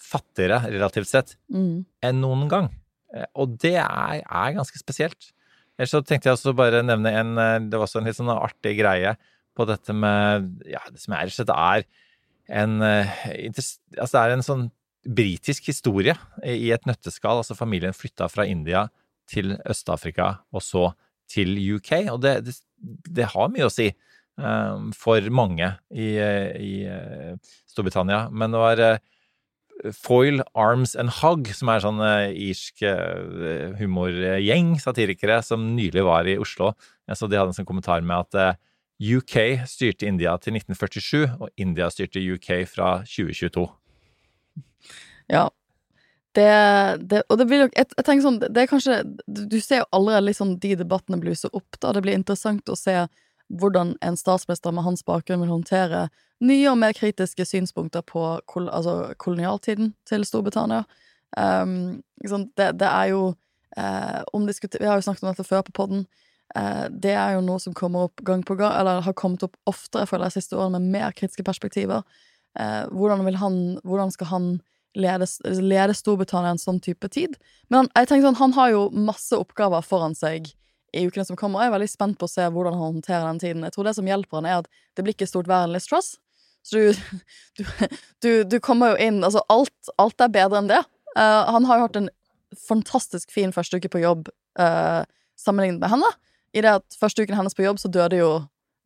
fattigere, 0.08 0.64
relativt 0.72 1.14
sett, 1.14 1.38
mm. 1.54 1.86
enn 2.10 2.22
noen 2.26 2.50
gang. 2.50 2.74
Eh, 3.16 3.28
og 3.40 3.58
det 3.62 3.76
er, 3.80 4.22
er, 4.22 4.56
ganske 4.58 4.80
spesielt. 4.80 5.32
Ellers 5.78 5.94
så 5.94 6.02
tenkte 6.04 6.30
jeg 6.30 6.38
også 6.38 6.56
bare 6.58 6.84
nevne 6.86 7.14
en 7.14 7.38
eh, 7.38 7.60
Det 7.70 7.78
var 7.78 7.86
også 7.86 8.02
en 8.02 8.10
litt 8.10 8.18
sånn 8.18 8.34
artig 8.34 8.78
greie 8.80 9.14
på 9.58 9.68
dette 9.70 9.94
med 9.94 10.50
Ja, 10.70 10.82
det 10.92 11.02
som 11.04 11.16
er 11.18 11.30
rett 11.30 11.54
er 11.54 11.86
en 12.62 12.82
eh, 12.86 13.18
Altså 13.46 14.12
det 14.14 14.24
er 14.24 14.36
en 14.36 14.46
sånn 14.46 14.68
britisk 15.08 15.70
historie 15.70 16.18
i 16.44 16.72
et 16.76 16.88
nøtteskall. 16.88 17.40
Altså 17.40 17.56
familien 17.56 17.96
flytta 17.96 18.28
fra 18.28 18.44
India 18.44 18.90
til 19.32 19.54
Øst-Afrika 19.64 20.34
og 20.52 20.64
så 20.66 20.90
til 21.32 21.54
UK. 21.78 22.10
Og 22.12 22.20
det, 22.26 22.34
det, 22.44 22.58
det 23.16 23.30
har 23.32 23.54
mye 23.54 23.70
å 23.70 23.72
si 23.72 23.86
um, 24.36 24.90
for 24.92 25.24
mange 25.32 25.70
i, 25.96 26.10
i 26.20 26.74
Storbritannia. 27.72 28.26
Men 28.36 28.52
det 28.52 28.66
var 28.66 28.84
Foil 29.94 30.42
Arms 30.58 30.96
and 30.98 31.12
Hug, 31.20 31.50
som 31.54 31.70
er 31.70 31.84
sånn 31.84 32.00
uh, 32.02 32.30
irsk 32.32 32.82
uh, 32.88 33.76
humorgjeng, 33.80 34.76
satirikere, 34.82 35.42
som 35.46 35.76
nylig 35.76 36.06
var 36.08 36.30
i 36.30 36.38
Oslo. 36.42 36.74
Så 37.14 37.30
de 37.30 37.38
hadde 37.40 37.54
en 37.54 37.60
sånn 37.60 37.70
kommentar 37.70 38.02
med 38.06 38.26
at 38.26 38.58
uh, 38.58 38.64
UK 38.98 39.68
styrte 39.70 40.08
India 40.10 40.34
til 40.42 40.58
1947, 40.58 41.38
og 41.38 41.50
India 41.62 41.90
styrte 41.94 42.24
UK 42.24 42.66
fra 42.70 42.98
2022. 43.06 43.68
Ja. 45.30 45.48
Det, 46.38 46.50
det 47.10 47.24
Og 47.32 47.40
det 47.40 47.48
blir 47.50 47.64
jo 47.64 47.68
jeg, 47.72 47.88
jeg, 47.96 48.04
tenker 48.06 48.22
sånn, 48.22 48.36
det 48.38 48.62
er 48.62 48.68
kanskje 48.70 48.98
Du 49.26 49.56
ser 49.58 49.80
jo 49.80 49.88
allerede 49.96 50.36
sånn 50.38 50.52
de 50.62 50.76
debattene 50.78 51.18
bluser 51.18 51.50
opp, 51.56 51.80
da. 51.82 51.96
Det 51.96 52.04
blir 52.06 52.18
interessant 52.18 52.70
å 52.70 52.78
se 52.78 53.08
hvordan 53.48 53.96
en 54.04 54.20
statsminister 54.20 54.76
med 54.76 54.86
hans 54.86 55.06
bakgrunn 55.08 55.42
vil 55.42 55.54
håndtere 55.56 56.08
nye 56.44 56.70
og 56.70 56.78
mer 56.78 56.94
kritiske 56.94 57.46
synspunkter 57.48 58.04
på 58.06 58.24
kol 58.50 58.70
altså 58.70 59.14
kolonialtiden 59.18 59.94
til 60.08 60.26
Storbritannia. 60.28 60.84
Um, 61.38 62.04
det, 62.58 62.72
det, 62.80 62.88
er 62.88 63.12
jo 63.12 63.34
eh, 63.78 64.22
Vi 64.80 64.86
har 64.86 64.96
jo 64.96 65.06
snakket 65.06 65.24
om 65.24 65.32
dette 65.32 65.44
før 65.48 65.62
på 65.62 65.76
poden. 65.76 66.06
Eh, 66.56 66.86
det 66.90 67.14
er 67.14 67.36
jo 67.36 67.44
noe 67.46 67.60
som 67.60 67.76
kommer 67.76 68.08
opp 68.08 68.24
gang 68.26 68.44
på 68.46 68.56
gang, 68.56 68.74
eller 68.80 69.04
har 69.04 69.18
kommet 69.18 69.44
opp 69.44 69.58
oftere 69.68 70.08
for 70.08 70.24
de 70.24 70.30
siste 70.32 70.56
årene, 70.56 70.80
med 70.80 70.96
mer 70.96 71.16
kritiske 71.18 71.44
perspektiver. 71.44 72.06
Eh, 72.60 72.86
hvordan, 72.92 73.26
han, 73.36 73.80
hvordan 73.84 74.14
skal 74.14 74.32
han 74.32 74.48
lede, 74.98 75.28
lede 75.62 75.98
Storbritannia 75.98 76.56
en 76.56 76.62
sånn 76.62 76.80
type 76.84 77.10
tid? 77.14 77.36
Men 77.70 77.84
han, 77.84 77.92
jeg 77.96 78.12
tenker 78.12 78.30
sånn, 78.30 78.42
han 78.42 78.56
har 78.58 78.72
jo 78.74 78.88
masse 78.94 79.38
oppgaver 79.38 79.86
foran 79.86 80.16
seg 80.18 80.50
i 80.96 81.04
ukene 81.06 81.28
som 81.28 81.38
kommer. 81.38 81.62
Jeg 81.62 81.72
er 81.72 81.76
veldig 81.76 81.92
spent 81.92 82.20
på 82.20 82.30
å 82.30 82.32
se 82.32 82.48
hvordan 82.48 82.78
han 82.78 82.96
håndterer 82.96 83.28
den 83.28 83.44
tiden. 83.44 83.68
Jeg 83.68 83.76
tror 83.76 83.90
det 83.90 83.98
som 83.98 84.08
hjelper 84.08 84.40
han 84.40 84.48
er 84.50 84.62
at 84.62 84.72
det 84.96 85.04
blir 85.06 85.18
ikke 85.18 85.30
stort 85.30 85.50
vær 85.50 85.68
enn 85.68 85.76
Liz 85.76 85.90
Truss. 85.90 86.16
Så 86.68 86.76
du, 86.76 86.94
du, 87.58 87.66
du, 88.24 88.32
du, 88.44 88.58
kommer 88.60 88.92
jo 88.92 89.08
inn 89.08 89.22
Altså, 89.24 89.40
alt, 89.48 89.92
alt 90.02 90.24
er 90.24 90.34
bedre 90.34 90.60
enn 90.60 90.72
det. 90.72 90.82
Uh, 91.16 91.48
han 91.56 91.68
har 91.70 91.80
jo 91.80 91.88
hatt 91.88 92.00
en 92.02 92.10
fantastisk 92.68 93.32
fin 93.32 93.54
første 93.56 93.80
uke 93.80 93.92
på 93.92 94.02
jobb 94.04 94.28
uh, 94.60 95.04
sammenlignet 95.40 95.80
med 95.80 95.94
henne. 95.96 96.12
I 96.56 96.64
det 96.66 96.78
at 96.82 97.00
første 97.00 97.24
uken 97.24 97.38
hennes 97.38 97.56
på 97.56 97.64
jobb, 97.66 97.80
så 97.80 97.92
døde 97.92 98.20
jo 98.20 98.32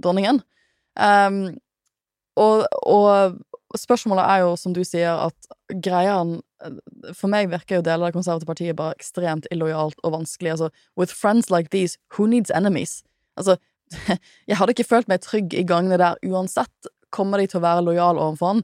dronningen. 0.04 0.42
Um, 1.00 1.58
og, 2.40 2.66
og, 2.84 3.40
spørsmålet 3.78 4.26
er 4.28 4.44
jo, 4.44 4.56
som 4.60 4.74
du 4.76 4.82
sier, 4.84 5.16
at 5.16 5.78
greier 5.84 6.18
han 6.18 6.42
For 7.16 7.32
meg 7.32 7.48
virker 7.50 7.80
jo 7.80 7.84
deler 7.86 8.10
av 8.10 8.14
konservative 8.14 8.50
partiet 8.50 8.76
bare 8.78 8.94
ekstremt 9.00 9.48
illojalt 9.54 9.98
og 10.04 10.14
vanskelig. 10.20 10.52
Altså, 10.54 10.68
with 11.00 11.16
friends 11.16 11.50
like 11.50 11.72
these, 11.74 11.98
who 12.14 12.28
needs 12.28 12.52
enemies? 12.54 13.00
Altså, 13.40 13.56
jeg 14.50 14.60
hadde 14.60 14.76
ikke 14.76 14.86
følt 14.86 15.10
meg 15.10 15.24
trygg 15.26 15.56
i 15.58 15.64
gangene 15.66 15.98
der 15.98 16.20
uansett. 16.28 16.92
Kommer 17.14 17.42
de 17.42 17.50
til 17.52 17.62
å 17.62 17.66
være 17.66 17.84
lojale 17.86 18.24
overfor 18.24 18.56
han? 18.56 18.64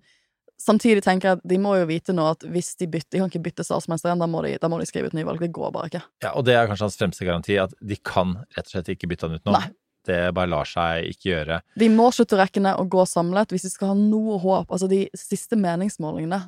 Samtidig 0.57 1.03
tenker 1.05 1.29
jeg 1.29 1.37
at 1.37 1.43
de 1.45 1.57
må 1.61 1.75
jo 1.77 1.85
vite 1.89 2.15
nå 2.17 2.23
at 2.31 2.41
hvis 2.49 2.71
de 2.79 2.87
bytter 2.89 3.13
De 3.13 3.19
kan 3.21 3.29
ikke 3.29 3.43
bytte 3.45 3.65
statsminister 3.67 4.09
igjen, 4.09 4.23
da 4.23 4.29
må 4.31 4.41
de, 4.41 4.55
da 4.57 4.69
må 4.71 4.79
de 4.81 4.87
skrive 4.89 5.11
ut 5.11 5.17
nyvalg. 5.17 5.41
Det 5.43 5.51
går 5.53 5.73
bare 5.75 5.91
ikke. 5.91 6.01
Ja, 6.25 6.31
og 6.33 6.47
det 6.47 6.55
er 6.57 6.69
kanskje 6.69 6.87
hans 6.87 6.97
fremste 6.97 7.27
garanti, 7.27 7.59
at 7.61 7.75
de 7.77 7.99
kan 8.01 8.39
rett 8.57 8.65
og 8.65 8.73
slett 8.73 8.89
ikke 8.95 9.09
bytte 9.11 9.29
han 9.29 9.37
ut 9.37 9.45
nå. 9.45 9.53
Nei. 9.57 9.67
Det 10.07 10.19
bare 10.31 10.47
lar 10.49 10.67
seg 10.67 11.09
ikke 11.11 11.29
gjøre. 11.29 11.59
De 11.77 11.89
må 11.91 12.07
slutte 12.15 12.39
rekkene 12.39 12.71
og 12.79 12.87
gå 12.93 13.03
samlet 13.11 13.51
hvis 13.51 13.67
de 13.67 13.71
skal 13.73 13.91
ha 13.91 13.97
noe 13.99 14.37
håp. 14.39 14.71
Altså, 14.71 14.87
de 14.89 15.03
siste 15.19 15.59
meningsmålingene 15.59 16.39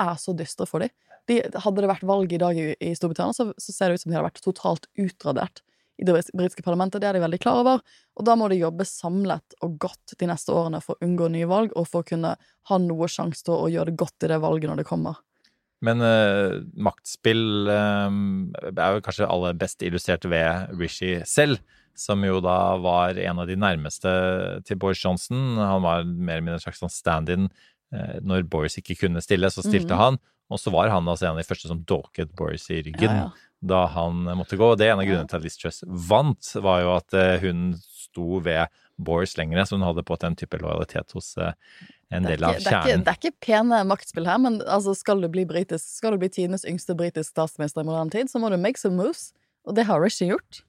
er 0.00 0.12
så 0.20 0.34
dystre 0.36 0.68
for 0.68 0.84
dem. 0.84 0.92
De, 1.28 1.40
hadde 1.64 1.82
det 1.82 1.90
vært 1.90 2.06
valg 2.06 2.32
i 2.32 2.40
dag 2.40 2.58
i, 2.58 2.70
i 2.76 2.92
Storbritannia, 2.96 3.34
så, 3.36 3.50
så 3.60 3.74
ser 3.74 3.90
det 3.90 3.98
ut 3.98 4.04
som 4.04 4.12
de 4.12 4.18
hadde 4.18 4.28
vært 4.28 4.44
totalt 4.44 4.88
utradert 5.00 5.64
i 6.00 6.06
det 6.08 6.14
britiske 6.32 6.64
parlamentet. 6.64 7.02
Det 7.02 7.08
er 7.10 7.18
de 7.18 7.24
veldig 7.24 7.40
klar 7.42 7.60
over. 7.60 7.82
Og 8.16 8.26
da 8.26 8.36
må 8.38 8.48
de 8.50 8.60
jobbe 8.60 8.86
samlet 8.88 9.56
og 9.64 9.78
godt 9.82 10.14
de 10.20 10.28
neste 10.30 10.54
årene 10.56 10.80
for 10.84 10.96
å 10.96 11.04
unngå 11.06 11.28
nye 11.34 11.48
valg, 11.50 11.74
og 11.76 11.88
for 11.90 12.02
å 12.02 12.08
kunne 12.08 12.36
ha 12.70 12.78
noe 12.80 13.08
sjanse 13.10 13.44
til 13.44 13.56
å 13.56 13.68
gjøre 13.72 13.92
det 13.92 14.00
godt 14.00 14.24
i 14.24 14.30
det 14.32 14.40
valget 14.42 14.70
når 14.72 14.80
det 14.82 14.88
kommer. 14.88 15.20
Men 15.84 16.02
uh, 16.04 16.60
maktspill 16.76 17.68
uh, 17.68 18.08
er 18.74 18.96
jo 18.96 19.04
kanskje 19.04 19.28
aller 19.28 19.54
best 19.60 19.84
illustrert 19.86 20.26
ved 20.28 20.74
Rishi 20.76 21.14
selv, 21.28 21.62
som 21.96 22.20
jo 22.24 22.40
da 22.44 22.76
var 22.80 23.18
en 23.20 23.40
av 23.42 23.48
de 23.48 23.56
nærmeste 23.60 24.10
til 24.68 24.78
Boris 24.80 25.00
Johnson. 25.04 25.56
Han 25.60 25.84
var 25.84 26.04
mer 26.04 26.38
eller 26.38 26.46
mindre 26.46 26.58
en 26.60 26.66
slags 26.66 26.80
sånn 26.84 26.92
stand-in. 26.92 27.48
Uh, 27.92 28.18
når 28.24 28.44
Boris 28.48 28.76
ikke 28.80 28.98
kunne 29.06 29.24
stille, 29.24 29.48
så 29.52 29.64
stilte 29.64 29.96
Mhm. 29.96 30.00
han. 30.00 30.20
Og 30.50 30.58
så 30.58 30.72
var 30.74 30.90
han 30.90 31.06
altså 31.06 31.28
en 31.28 31.36
av 31.36 31.40
de 31.40 31.46
første 31.46 31.68
som 31.70 31.84
dolket 31.86 32.32
Boris 32.36 32.64
i 32.70 32.82
ryggen 32.82 33.06
Ja, 33.06 33.16
ja. 33.24 33.30
Da 33.60 33.84
han 33.92 34.24
måtte 34.38 34.56
gå. 34.56 34.72
Og 34.72 34.78
det 34.80 34.88
er 34.88 34.94
en 34.94 35.02
av 35.02 35.08
grunnene 35.08 35.30
til 35.30 35.40
at 35.40 35.46
Liz 35.46 35.58
Truss 35.60 35.82
vant, 35.86 36.52
var 36.64 36.84
jo 36.84 36.92
at 36.96 37.16
uh, 37.16 37.36
hun 37.42 37.74
sto 37.80 38.40
ved 38.44 38.72
Boris 39.00 39.36
lenger, 39.38 39.64
så 39.64 39.78
hun 39.78 39.86
hadde 39.86 40.04
på 40.04 40.16
en 40.26 40.36
type 40.36 40.60
lojalitet 40.60 41.12
hos 41.16 41.34
uh, 41.40 41.52
en 42.10 42.26
del 42.26 42.42
av 42.44 42.56
ikke, 42.56 42.64
det, 42.64 42.72
er 42.72 42.78
ikke, 42.78 42.88
kjernen. 42.88 43.04
det 43.04 43.12
er 43.12 43.20
ikke 43.20 43.46
pene 43.46 43.82
maktspill 43.88 44.26
her, 44.28 44.40
men 44.42 44.58
altså, 44.64 44.96
skal 44.98 45.22
du 45.22 45.28
bli 45.32 45.46
britisk, 45.48 45.84
skal 46.00 46.16
du 46.16 46.22
bli 46.22 46.32
tidenes 46.32 46.66
yngste 46.68 46.96
britisk 46.98 47.30
statsminister 47.30 47.84
i 47.84 47.88
moderne 47.88 48.12
tid, 48.12 48.32
så 48.32 48.42
må 48.42 48.50
du 48.52 48.58
make 48.60 48.80
some 48.80 48.98
moves, 48.98 49.30
og 49.68 49.76
det 49.78 49.86
har 49.88 50.02
Rishi 50.02 50.30
gjort. 50.32 50.64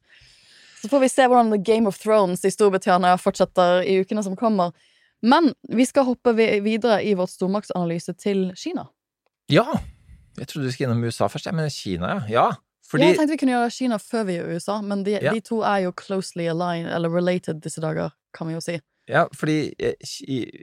Så 0.82 0.90
får 0.90 1.04
vi 1.04 1.12
se 1.14 1.28
hvordan 1.30 1.52
The 1.54 1.62
Game 1.62 1.90
of 1.90 2.00
Thrones 2.02 2.46
i 2.46 2.52
Storbritannia 2.52 3.18
fortsetter 3.22 3.84
i 3.86 4.00
ukene 4.02 4.24
som 4.26 4.34
kommer. 4.38 4.74
Men 5.22 5.52
vi 5.70 5.86
skal 5.86 6.08
hoppe 6.08 6.34
videre 6.34 7.04
i 7.06 7.14
vårt 7.18 7.30
stormaktsanalyse 7.30 8.16
til 8.18 8.48
Kina. 8.58 8.88
Ja! 9.54 9.68
Jeg 10.40 10.48
trodde 10.48 10.66
du 10.66 10.74
skulle 10.74 10.90
innom 10.90 11.04
USA 11.06 11.28
først, 11.30 11.52
men 11.54 11.70
Kina, 11.70 12.16
ja. 12.16 12.24
Ja, 12.32 12.48
fordi 12.92 13.08
Jeg 13.08 13.18
tenkte 13.18 13.32
vi 13.34 13.38
kunne 13.42 13.56
gjøre 13.56 13.72
Kina 13.78 13.98
før 14.04 14.26
vi 14.28 14.36
gjør 14.38 14.56
USA, 14.56 14.82
men 14.82 15.04
de, 15.08 15.12
Ja. 15.22 15.34
de 15.34 15.40
to 15.48 15.62
er 15.64 15.86
jo 15.88 15.92
closely 15.98 16.48
aligned, 16.52 16.92
eller 16.94 17.10
related 17.10 17.62
disse 17.64 17.82
dager, 17.82 18.12
kan 18.36 18.48
vi 18.48 18.54
jo 18.54 18.60
si. 18.62 18.80
Ja, 19.10 19.26
fordi 19.34 19.74
eh, 19.80 19.96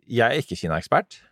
jeg 0.06 0.26
er 0.28 0.36
ikke 0.38 0.56
Kina-ekspert. 0.56 1.22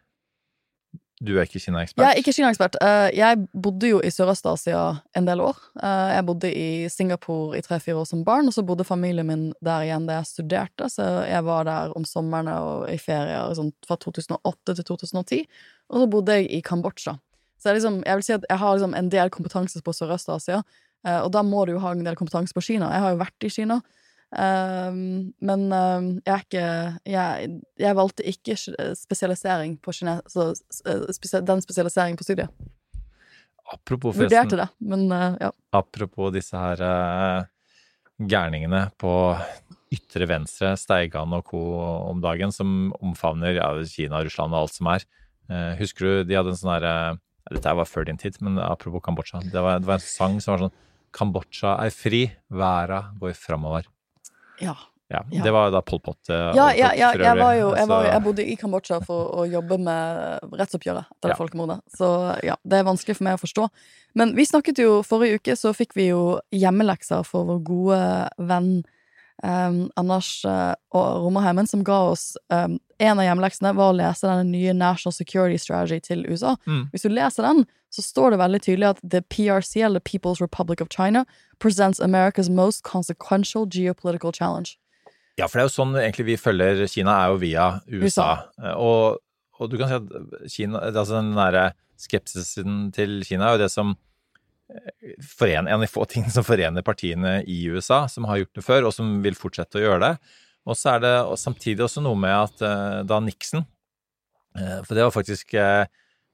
Du 1.24 1.30
er 1.38 1.46
ikke 1.46 1.61
Kina-ekspert. 1.64 2.02
Jeg 2.04 2.12
er 2.12 2.18
ikke 2.20 2.32
Kina-ekspert. 2.37 2.74
Eh, 2.85 3.11
Jeg 3.16 3.38
bodde 3.62 3.88
jo 3.88 4.00
i 4.04 4.11
Sørøst-Asia 4.12 4.98
en 5.16 5.24
del 5.24 5.40
år. 5.40 5.56
Eh, 5.82 6.14
Jeg 6.16 6.26
bodde 6.26 6.50
i 6.52 6.88
Singapore 6.92 7.56
i 7.56 7.62
tre-fire 7.64 7.96
år 7.96 8.04
som 8.06 8.24
barn, 8.24 8.46
og 8.46 8.52
så 8.52 8.62
bodde 8.66 8.85
familien 8.85 9.26
min 9.26 9.52
der 9.64 9.87
igjen 9.87 10.06
da 10.06 10.18
jeg 10.18 10.26
studerte, 10.26 10.90
så 10.92 11.24
jeg 11.26 11.44
var 11.44 11.64
der 11.64 11.96
om 11.96 12.04
somrene 12.04 12.52
og 12.61 12.90
i 12.92 12.98
ferier 12.98 13.54
sånn, 13.56 13.72
fra 13.87 13.96
2008 13.96 14.74
til 14.76 14.85
2010. 14.85 15.46
Og 15.88 16.00
så 16.04 16.11
bodde 16.11 16.37
jeg 16.37 16.50
i 16.52 16.61
Kambodsja. 16.61 17.16
Så 17.59 17.70
jeg, 17.72 17.80
liksom, 17.80 18.02
jeg 18.04 18.14
vil 18.16 18.22
si 18.22 18.32
at 18.37 18.44
jeg 18.50 18.59
har 18.59 18.74
liksom 18.76 18.94
en 18.94 19.09
del 19.09 19.30
kompetanse 19.30 19.80
på 19.82 19.92
Sørøst-Asia, 19.96 20.61
og 21.07 21.29
da 21.35 21.42
må 21.47 21.64
du 21.66 21.77
jo 21.77 21.83
ha 21.85 21.92
en 21.95 22.03
del 22.07 22.16
kompetanse 22.19 22.57
på 22.57 22.64
Kina. 22.64 22.88
Jeg 22.95 23.05
har 23.05 23.14
jo 23.14 23.21
vært 23.21 23.47
i 23.47 23.53
Kina. 23.53 23.81
Um, 24.35 25.33
men 25.38 25.69
um, 25.71 26.07
jeg 26.27 26.33
er 26.35 26.40
ikke 26.42 26.62
jeg, 27.07 27.51
jeg 27.79 27.97
valgte 27.97 28.25
ikke 28.27 28.57
spesialisering 28.99 29.77
på 29.79 29.95
kines... 29.95 30.25
så, 30.29 30.49
eh, 30.83 31.45
den 31.47 31.62
spesialiseringen 31.62 32.19
på 32.19 32.27
studiet. 32.27 32.51
Apropos 33.71 34.16
Vurderte 34.19 34.59
det, 34.59 34.66
men 34.83 35.07
uh, 35.12 35.38
ja. 35.40 35.53
apropos 35.75 36.35
disse 36.35 36.59
her 36.59 36.83
uh, 36.83 37.47
gærningene 38.19 38.88
på 38.99 39.12
ytre 39.95 40.27
venstre, 40.27 40.75
Steigan 40.79 41.35
og 41.35 41.47
co. 41.47 41.62
om 42.11 42.21
dagen, 42.23 42.53
som 42.55 42.92
omfavner 42.99 43.61
ja, 43.61 43.71
Kina, 43.87 44.25
Russland 44.27 44.55
og 44.55 44.66
alt 44.66 44.75
som 44.75 44.90
er. 44.90 45.07
Uh, 45.47 45.73
husker 45.79 46.07
du 46.07 46.27
de 46.27 46.38
hadde 46.38 46.51
en 46.51 46.59
sånn 46.59 46.75
herre 46.75 46.97
Dette 47.47 47.73
var 47.79 47.87
før 47.87 48.09
din 48.09 48.19
tid, 48.19 48.40
men 48.42 48.59
apropos 48.59 49.05
Kambodsja. 49.07 49.38
Det 49.47 49.62
var, 49.62 49.79
det 49.79 49.87
var 49.87 50.01
en 50.01 50.03
sang 50.03 50.40
som 50.42 50.57
var 50.57 50.64
sånn 50.66 50.79
Kambodsja 51.12 51.77
er 51.85 51.90
fri, 51.95 52.25
verda 52.51 53.11
går 53.21 53.35
framover. 53.38 53.87
Ja. 54.61 54.75
Ja, 55.09 55.21
Ja. 55.31 55.42
Det 55.45 55.53
var 55.55 55.71
da 55.71 55.81
Pol 55.87 56.01
Pot. 56.03 56.19
eh, 56.31 56.35
Ja, 56.57 56.73
ja, 56.75 56.88
ja, 56.99 57.12
jeg, 57.14 57.37
var 57.38 57.53
jo, 57.55 57.69
jeg, 57.77 57.87
var, 57.87 58.05
jeg 58.11 58.23
bodde 58.25 58.42
i 58.42 58.57
Kambodsja 58.59 58.99
for 59.07 59.37
å 59.38 59.45
jobbe 59.47 59.79
med 59.79 60.40
rettsoppgjøret 60.59 61.07
etter 61.14 61.31
det 61.31 61.37
folkemordet. 61.38 61.77
Så 61.95 62.09
ja, 62.42 62.57
det 62.64 62.81
er 62.81 62.88
vanskelig 62.88 63.14
for 63.16 63.23
meg 63.29 63.35
å 63.38 63.42
forstå. 63.45 63.69
Men 64.19 64.35
vi 64.35 64.45
snakket 64.49 64.79
jo 64.83 65.03
forrige 65.07 65.38
uke, 65.38 65.55
så 65.55 65.71
fikk 65.77 65.95
vi 65.95 66.09
jo 66.09 66.40
hjemmelekser 66.51 67.23
for 67.25 67.47
vår 67.47 67.62
gode 67.62 68.01
venn 68.51 68.83
um, 69.42 69.90
Anders 69.96 70.44
uh, 70.44 70.75
og 70.96 71.25
Romerheimen, 71.27 71.66
som 71.68 71.85
ga 71.85 71.99
oss 72.12 72.37
um, 72.53 72.79
En 72.96 73.18
av 73.20 73.27
hjemmeleksene 73.27 73.75
var 73.77 73.90
å 73.92 73.96
lese 73.99 74.25
denne 74.25 74.46
nye 74.49 74.72
National 74.72 75.12
Security 75.12 75.59
Strategy 75.61 76.01
til 76.01 76.22
USA. 76.25 76.55
Mm. 76.64 76.87
Hvis 76.94 77.05
du 77.05 77.11
leser 77.12 77.44
den, 77.44 77.66
så 77.92 78.01
står 78.01 78.33
det 78.33 78.38
veldig 78.40 78.61
tydelig 78.64 78.87
at 78.88 79.03
The 79.05 79.20
PRC, 79.20 79.83
eller 79.85 80.01
People's 80.01 80.40
Republic 80.40 80.81
of 80.81 80.88
China, 80.88 81.27
presents 81.61 82.01
America's 82.01 82.49
most 82.49 82.83
consequential 82.88 83.68
geopolitical 83.68 84.33
challenge. 84.33 84.79
Ja, 85.37 85.44
for 85.44 85.59
det 85.59 85.66
er 85.66 85.68
jo 85.68 85.75
sånn 85.77 85.92
egentlig 86.01 86.27
vi 86.31 86.38
følger 86.40 86.87
Kina, 86.88 87.18
er 87.20 87.35
jo 87.35 87.40
via 87.44 87.66
USA. 87.92 88.31
USA. 88.57 88.72
Og, 88.81 89.20
og 89.61 89.68
du 89.68 89.77
kan 89.77 89.92
si 89.92 89.99
at 90.01 90.49
Kina, 90.57 90.81
altså 90.88 91.18
den 91.18 91.35
derre 91.37 91.68
skepsisen 92.01 92.87
til 92.96 93.18
Kina 93.29 93.51
er 93.51 93.59
jo 93.59 93.64
det 93.66 93.72
som 93.72 93.92
forener, 95.22 95.70
en 95.70 95.79
av 95.79 95.85
de 95.85 95.90
få 95.90 96.05
tingene 96.11 96.35
som 96.35 96.46
forener 96.46 96.85
partiene 96.87 97.38
i 97.46 97.61
USA, 97.70 98.05
som 98.11 98.26
har 98.29 98.42
gjort 98.42 98.59
det 98.59 98.66
før, 98.66 98.88
og 98.88 98.94
som 98.94 99.18
vil 99.24 99.38
fortsette 99.38 99.79
å 99.79 99.85
gjøre 99.85 100.02
det. 100.02 100.12
Og 100.66 100.79
så 100.79 100.96
er 100.96 101.05
det 101.05 101.14
samtidig 101.38 101.85
også 101.87 102.02
noe 102.02 102.18
med 102.18 102.35
at 102.35 102.62
eh, 102.66 103.00
da 103.07 103.20
Nixon 103.22 103.62
eh, 104.59 104.79
For 104.83 104.96
det 104.98 105.07
var 105.07 105.14
faktisk 105.14 105.55
eh, 105.55 105.87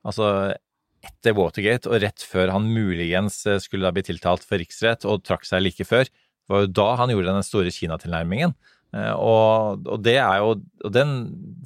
altså 0.09 0.55
etter 1.03 1.35
Watergate 1.35 1.91
og 1.91 1.99
rett 2.05 2.23
før 2.25 2.53
han 2.55 2.69
muligens 2.71 3.41
skulle 3.65 3.89
da 3.89 3.91
bli 3.95 4.05
tiltalt 4.07 4.45
for 4.47 4.63
riksrett 4.63 5.03
og 5.03 5.25
trakk 5.27 5.43
seg 5.49 5.65
like 5.65 5.83
før, 5.83 6.07
var 6.47 6.63
jo 6.63 6.69
da 6.79 6.85
han 7.01 7.11
gjorde 7.11 7.35
den 7.35 7.47
store 7.47 7.73
Kina-tilnærmingen. 7.75 8.55
Og, 8.93 9.83
og 9.89 10.03
det 10.05 10.19
er 10.21 10.43
jo 10.45 10.53
Og 10.85 10.93
den 10.93 11.13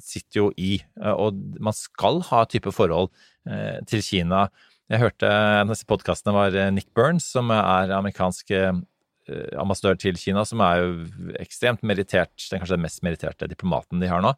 sitter 0.01 0.39
jo 0.39 0.47
i. 0.57 0.79
Og 1.11 1.37
man 1.61 1.75
skal 1.77 2.21
ha 2.31 2.45
type 2.49 2.71
forhold 2.73 3.11
til 3.85 4.01
Kina. 4.01 4.47
Jeg 4.87 5.01
hørte 5.01 5.27
en 5.27 5.67
av 5.67 5.73
disse 5.73 5.87
podkastene 5.87 6.35
var 6.35 6.55
eh, 6.55 6.69
Nick 6.71 6.93
Burns, 6.95 7.25
som 7.33 7.51
er 7.51 7.91
amerikansk 7.91 8.53
eh, 8.55 8.77
ambassadør 9.59 9.99
til 9.99 10.19
Kina, 10.19 10.45
som 10.47 10.63
er 10.63 10.79
jo 10.79 11.33
ekstremt 11.41 11.83
merittert, 11.83 12.31
den 12.47 12.61
kanskje 12.61 12.77
den 12.77 12.85
mest 12.85 13.03
meritterte 13.03 13.49
diplomaten 13.51 13.99
de 13.99 14.07
har 14.07 14.23
nå. 14.23 14.31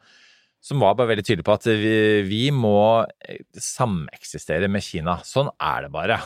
Som 0.59 0.81
var 0.83 0.97
bare 0.97 1.13
veldig 1.13 1.23
tydelig 1.23 1.45
på 1.47 1.53
at 1.53 1.69
vi, 1.69 1.93
vi 2.25 2.41
må 2.51 3.05
eh, 3.05 3.43
sameksistere 3.61 4.71
med 4.73 4.83
Kina. 4.83 5.19
Sånn 5.23 5.51
er 5.61 5.85
det 5.85 5.93
bare. 5.93 6.17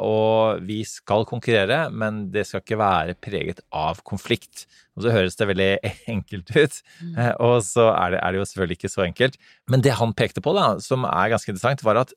Og 0.00 0.62
vi 0.64 0.78
skal 0.88 1.26
konkurrere, 1.28 1.88
men 1.90 2.28
det 2.32 2.46
skal 2.48 2.62
ikke 2.62 2.80
være 2.80 3.18
preget 3.18 3.66
av 3.74 4.00
konflikt. 4.06 4.68
Og 4.96 5.04
så 5.04 5.12
høres 5.12 5.36
det 5.38 5.48
veldig 5.48 5.70
enkelt 6.14 6.50
ut, 6.52 6.80
eh, 7.16 7.32
og 7.40 7.58
så 7.64 7.88
er 7.94 8.14
det, 8.14 8.22
er 8.22 8.34
det 8.34 8.42
jo 8.42 8.48
selvfølgelig 8.50 8.78
ikke 8.78 8.92
så 8.92 9.06
enkelt. 9.06 9.38
Men 9.72 9.84
det 9.84 9.96
han 9.98 10.12
pekte 10.16 10.44
på, 10.44 10.52
da, 10.56 10.74
som 10.84 11.06
er 11.08 11.32
ganske 11.32 11.52
interessant, 11.52 11.84
var 11.86 12.02
at 12.04 12.12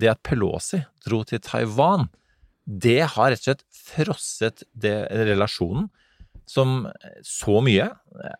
det 0.00 0.12
at 0.12 0.22
Pelosi 0.26 0.82
dro 1.06 1.22
til 1.26 1.42
Taiwan, 1.44 2.08
det 2.66 3.02
har 3.14 3.30
rett 3.30 3.42
og 3.42 3.46
slett 3.46 3.64
frosset 3.70 4.64
det, 4.74 4.96
relasjonen 5.28 5.88
som 6.46 6.84
så 7.26 7.58
mye 7.64 7.88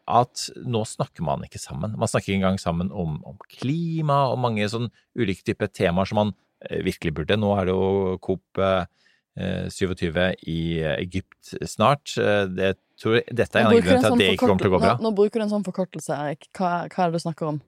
at 0.06 0.42
nå 0.62 0.82
snakker 0.86 1.24
man 1.26 1.42
ikke 1.46 1.58
sammen. 1.58 1.96
Man 1.98 2.10
snakker 2.10 2.30
ikke 2.30 2.40
engang 2.40 2.60
sammen 2.62 2.90
om, 2.94 3.18
om 3.26 3.38
klima 3.50 4.28
og 4.30 4.38
mange 4.44 4.66
sånn 4.70 4.90
ulike 5.18 5.42
typer 5.46 5.70
temaer 5.74 6.06
som 6.06 6.20
man 6.22 6.34
eh, 6.68 6.82
virkelig 6.86 7.16
burde. 7.18 7.38
Nå 7.40 7.50
er 7.58 7.66
det 7.66 7.74
jo 7.74 8.18
COP 8.22 8.62
eh, 8.62 8.86
27 9.74 10.20
i 10.48 10.60
Egypt 10.94 11.56
snart. 11.66 12.14
Eh, 12.18 12.46
Det, 12.46 12.76
tror, 13.00 13.18
dette 13.26 13.58
er 13.58 13.66
en 13.66 13.72
av 13.72 13.74
grunnene 13.74 13.98
til 13.98 14.06
sånn 14.06 14.14
at 14.14 14.22
det 14.22 14.30
ikke 14.36 14.46
kommer 14.46 14.62
til 14.62 14.70
å 14.70 14.76
gå 14.76 14.82
bra. 14.86 14.94
Nå, 14.96 15.08
nå 15.08 15.14
bruker 15.18 15.42
du 15.42 15.48
en 15.48 15.54
sånn 15.56 15.66
forkortelse, 15.66 16.16
Erik. 16.16 16.46
Hva, 16.56 16.86
hva 16.86 17.04
er 17.04 17.10
det 17.10 17.18
du 17.18 17.26
snakker 17.26 17.50
om? 17.50 17.58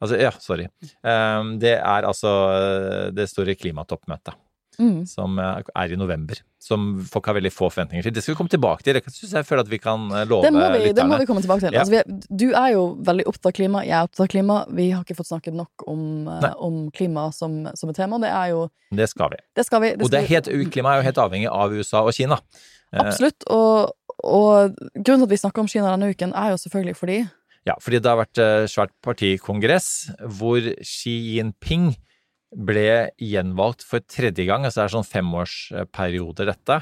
Altså, 0.00 0.16
ja, 0.16 0.30
sorry. 0.40 0.68
Um, 1.04 1.58
det 1.60 1.76
er 1.76 2.06
altså 2.08 2.30
eh, 2.54 3.10
det 3.12 3.28
store 3.28 3.54
klimatoppmøtet. 3.54 4.38
Mm. 4.80 5.04
Som 5.04 5.36
eh, 5.38 5.58
er 5.76 5.92
i 5.92 5.98
november. 5.98 6.38
Som 6.60 7.02
folk 7.08 7.26
har 7.28 7.36
veldig 7.36 7.52
få 7.52 7.68
forventninger 7.68 8.06
til. 8.06 8.14
Det 8.16 8.22
skal 8.24 8.32
vi 8.32 8.38
komme 8.38 8.52
tilbake 8.52 8.84
til. 8.86 8.96
Jeg 8.96 9.12
synes 9.12 9.34
jeg 9.36 9.46
føler 9.48 9.64
at 9.66 9.70
vi 9.70 9.80
kan 9.82 10.06
eh, 10.08 10.24
love 10.28 10.46
Det 10.46 10.52
må, 10.54 10.62
vi, 10.72 10.92
det 10.96 11.06
må 11.06 11.18
vi 11.20 11.26
komme 11.28 11.44
tilbake 11.44 11.66
til. 11.66 11.76
Ja. 11.76 11.84
Altså, 11.84 12.00
er, 12.00 12.32
du 12.32 12.46
er 12.48 12.72
jo 12.72 12.84
veldig 13.10 13.26
opptatt 13.28 13.52
av 13.52 13.56
klima, 13.60 13.84
jeg 13.84 13.96
er 13.98 14.08
opptatt 14.08 14.24
av 14.24 14.32
klima. 14.32 14.58
Vi 14.80 14.90
har 14.94 15.04
ikke 15.04 15.18
fått 15.20 15.30
snakket 15.34 15.58
nok 15.58 15.84
om, 15.90 16.02
om 16.56 16.82
klima 16.96 17.28
som, 17.36 17.62
som 17.76 17.92
et 17.92 18.00
tema. 18.00 18.20
Det 18.24 18.32
er 18.32 18.54
jo 18.54 18.66
Det 19.02 19.08
skal 19.12 19.34
vi. 19.34 19.42
Det 19.56 19.66
skal 19.68 19.84
vi. 19.84 19.94
Og 20.00 20.12
det 20.12 20.22
er 20.22 20.30
helt, 20.32 20.52
klima 20.72 20.94
er 20.94 21.02
jo 21.02 21.08
helt 21.10 21.24
avhengig 21.28 21.50
av 21.52 21.76
USA 21.76 22.04
og 22.06 22.16
Kina. 22.16 22.40
Absolutt. 22.90 23.44
Og, 23.52 23.92
og 24.24 24.80
grunnen 24.96 25.22
til 25.22 25.28
at 25.28 25.34
vi 25.34 25.42
snakker 25.44 25.62
om 25.62 25.68
Kina 25.70 25.92
denne 25.92 26.10
uken, 26.10 26.32
er 26.32 26.54
jo 26.54 26.62
selvfølgelig 26.64 26.96
fordi 26.98 27.20
Ja, 27.68 27.76
fordi 27.82 28.00
det 28.00 28.08
har 28.08 28.20
vært 28.22 28.40
eh, 28.40 28.68
svært 28.70 28.94
partikongress 29.04 29.90
hvor 30.38 30.64
Xi 30.80 31.12
Jinping 31.36 31.90
ble 32.50 33.10
gjenvalgt 33.20 33.84
for 33.86 34.02
tredje 34.02 34.46
gang. 34.48 34.64
Altså 34.64 34.82
det 34.82 34.88
er 34.88 34.94
sånn 34.96 35.10
femårsperioder, 35.10 36.50
dette. 36.50 36.80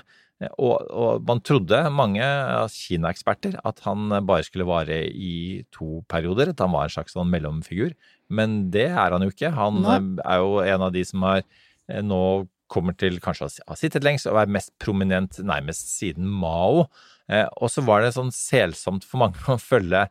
Og, 0.54 0.76
og 0.94 1.24
man 1.26 1.40
trodde, 1.42 1.80
mange 1.90 2.26
Kina-eksperter, 2.70 3.56
at 3.66 3.82
han 3.82 4.12
bare 4.22 4.46
skulle 4.46 4.68
vare 4.68 5.00
i 5.10 5.64
to 5.74 6.04
perioder. 6.10 6.52
At 6.54 6.62
han 6.62 6.72
var 6.74 6.86
en 6.86 6.94
slags 6.94 7.16
sånn 7.16 7.30
mellomfigur. 7.32 7.96
Men 8.30 8.68
det 8.74 8.86
er 8.92 9.16
han 9.16 9.24
jo 9.26 9.32
ikke. 9.34 9.50
Han 9.56 9.82
Nei. 9.82 9.98
eh, 9.98 10.22
er 10.30 10.44
jo 10.44 10.62
en 10.62 10.86
av 10.88 10.94
de 10.94 11.04
som 11.08 11.26
har 11.26 11.42
eh, 11.42 12.00
nå 12.04 12.22
kommer 12.68 12.92
til 13.00 13.16
kanskje 13.24 13.46
å 13.48 13.52
ha 13.70 13.76
sittet 13.80 14.04
lengst 14.04 14.28
og 14.28 14.36
være 14.36 14.52
mest 14.52 14.74
prominent 14.80 15.38
nærmest 15.40 15.88
siden 15.96 16.28
Mao. 16.28 16.86
Eh, 17.28 17.46
og 17.58 17.72
så 17.72 17.84
var 17.84 18.04
det 18.04 18.14
sånn 18.16 18.32
selsomt 18.34 19.08
for 19.08 19.24
mange 19.24 19.42
å 19.52 19.60
følge 19.60 20.06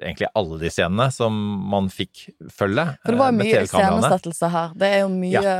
egentlig 0.00 0.30
alle 0.38 0.58
de 0.62 0.70
scenene 0.72 1.08
som 1.14 1.36
man 1.70 1.90
fikk 1.92 2.26
følge. 2.52 2.86
For 3.04 3.14
det 3.14 3.20
var 3.20 3.32
eh, 3.32 3.38
mye 3.38 3.52
TV-kameraene. 3.52 4.00
iscenesettelse 4.00 4.50
her. 4.54 4.74
Det 4.80 4.90
er 4.90 5.00
jo 5.04 5.12
mye, 5.12 5.54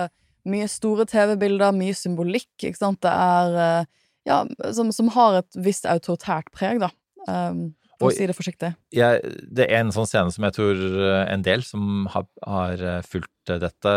mye 0.54 0.72
store 0.72 1.06
TV-bilder, 1.10 1.76
mye 1.76 1.94
symbolikk, 1.98 2.52
ikke 2.60 2.80
sant. 2.80 3.02
Det 3.04 3.12
er 3.12 3.60
eh, 3.68 3.92
Ja, 4.24 4.38
som, 4.72 4.88
som 4.96 5.10
har 5.12 5.42
et 5.42 5.56
visst 5.60 5.84
autoritært 5.84 6.46
preg, 6.54 6.78
da. 6.80 6.88
Um, 7.28 7.74
for 8.00 8.08
å 8.08 8.14
si 8.16 8.24
det 8.26 8.34
forsiktig. 8.36 8.72
jeg, 8.92 9.20
det 9.54 9.68
er 9.68 9.82
en 9.82 9.92
sånn 9.94 10.08
scene 10.08 10.32
som 10.34 10.44
jeg 10.48 10.56
tror 10.56 10.80
eh, 10.80 11.20
en 11.30 11.44
del 11.46 11.62
som 11.64 12.08
har, 12.10 12.26
har 12.42 12.82
fulgt 13.06 13.52
dette, 13.62 13.92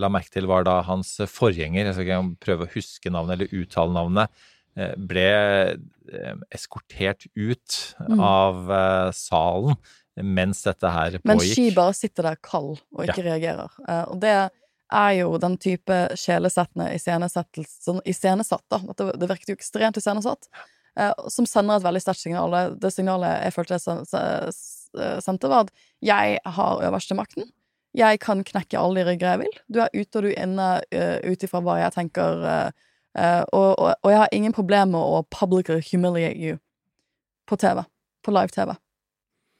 la 0.00 0.10
merke 0.10 0.32
til, 0.32 0.46
var 0.50 0.64
da 0.66 0.78
hans 0.86 1.16
forgjenger, 1.28 1.90
jeg 1.90 1.96
skal 1.96 2.08
ikke 2.08 2.46
prøve 2.46 2.66
å 2.66 2.72
huske 2.72 3.12
navnet 3.12 3.36
eller 3.36 3.58
uttale 3.60 3.94
navnet, 3.94 4.46
ble 4.98 5.24
eh, 5.74 6.34
eskortert 6.54 7.26
ut 7.34 7.94
Mm. 8.08 8.20
av 8.20 8.70
eh, 8.70 9.10
salen 9.14 9.76
mens 10.16 10.62
dette 10.62 10.86
her 10.90 11.10
pågikk. 11.18 11.24
Men. 11.24 11.40
Ski 11.40 11.70
bare 11.74 11.94
sitter 11.94 12.22
der 12.22 12.36
kald 12.42 12.80
og 12.92 13.04
ikke 13.06 13.22
reagerer. 13.24 13.70
Eh, 13.88 14.04
og 14.10 14.20
det 14.20 14.34
er 14.94 15.12
jo 15.18 15.38
den 15.42 15.56
type 15.58 15.96
sjelesettende 16.20 16.90
sånn 17.82 18.02
iscenesatt, 18.06 18.62
da. 18.70 18.78
Det, 18.94 19.28
virket 19.30 19.48
jo 19.48 19.56
ekstremt 19.56 19.96
iscenesatt. 19.98 20.46
eh, 20.96 21.10
som 21.28 21.46
sender 21.46 21.76
et 21.80 21.82
veldig 21.82 22.02
sterkt 22.04 22.20
signal. 22.22 22.50
Det- 22.78 22.92
signalet 22.94 23.42
jeg 23.42 23.52
følte 23.56 23.74
jeg 23.74 25.20
sendte, 25.24 25.48
var 25.48 25.60
at 25.64 25.72
jeg 26.02 26.38
har 26.44 26.82
øverste 26.86 27.16
makten. 27.18 27.48
Jeg 27.96 28.20
kan 28.20 28.42
knekke 28.44 28.78
alle 28.78 29.02
de 29.02 29.10
rygger 29.10 29.30
jeg 29.32 29.38
vil. 29.38 29.58
Du 29.70 29.80
er 29.80 29.90
ute 29.94 30.16
og 30.18 30.22
du 30.22 30.28
er 30.30 30.42
inne 30.42 30.68
uh, 30.94 31.18
ut 31.30 31.42
ifra 31.46 31.60
hva 31.62 31.76
jeg 31.82 31.92
tenker. 31.94 32.44
eh, 32.44 32.70
eh, 33.18 33.42
og, 33.52 33.70
og, 33.78 33.90
og 34.02 34.12
jeg 34.12 34.20
har 34.22 34.36
ingen 34.36 34.54
problemer 34.56 34.92
med 34.94 35.00
å 35.00 35.24
publicly 35.30 35.80
humiliate 35.90 36.38
you 36.38 36.58
på 37.48 37.58
TV. 37.60 37.84
På 38.24 38.32
live-TV 38.32 38.72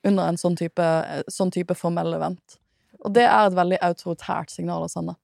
under 0.04 0.28
en 0.28 0.40
sånn 0.40 0.56
type, 0.56 0.86
sånn 1.32 1.52
type 1.54 1.76
formell 1.78 2.14
event. 2.16 2.58
Og 3.04 3.12
det 3.16 3.26
er 3.26 3.48
et 3.48 3.56
veldig 3.56 3.80
autoritært 3.84 4.52
signal 4.52 4.84
å 4.84 4.90
sende. 4.90 5.16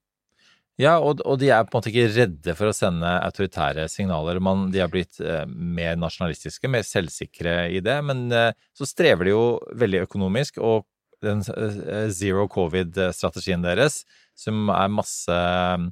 Ja, 0.80 0.94
og, 0.96 1.20
og 1.28 1.36
de 1.42 1.50
er 1.52 1.66
på 1.66 1.74
en 1.74 1.80
måte 1.82 1.90
ikke 1.90 2.12
redde 2.14 2.54
for 2.56 2.70
å 2.70 2.76
sende 2.76 3.08
autoritære 3.26 3.84
signaler. 3.92 4.40
Man, 4.40 4.70
de 4.72 4.80
har 4.80 4.88
blitt 4.92 5.18
eh, 5.20 5.44
mer 5.48 5.98
nasjonalistiske, 6.00 6.70
mer 6.72 6.86
selvsikre 6.88 7.66
i 7.76 7.82
det, 7.84 7.98
men 8.08 8.30
eh, 8.32 8.54
så 8.76 8.88
strever 8.88 9.28
de 9.28 9.34
jo 9.34 9.44
veldig 9.80 10.06
økonomisk, 10.06 10.56
og 10.64 10.86
den 11.24 11.42
eh, 11.52 12.08
zero 12.16 12.46
covid-strategien 12.48 13.64
deres, 13.66 14.02
som 14.38 14.72
er 14.72 14.94
masse 14.94 15.36
eh, 15.36 15.84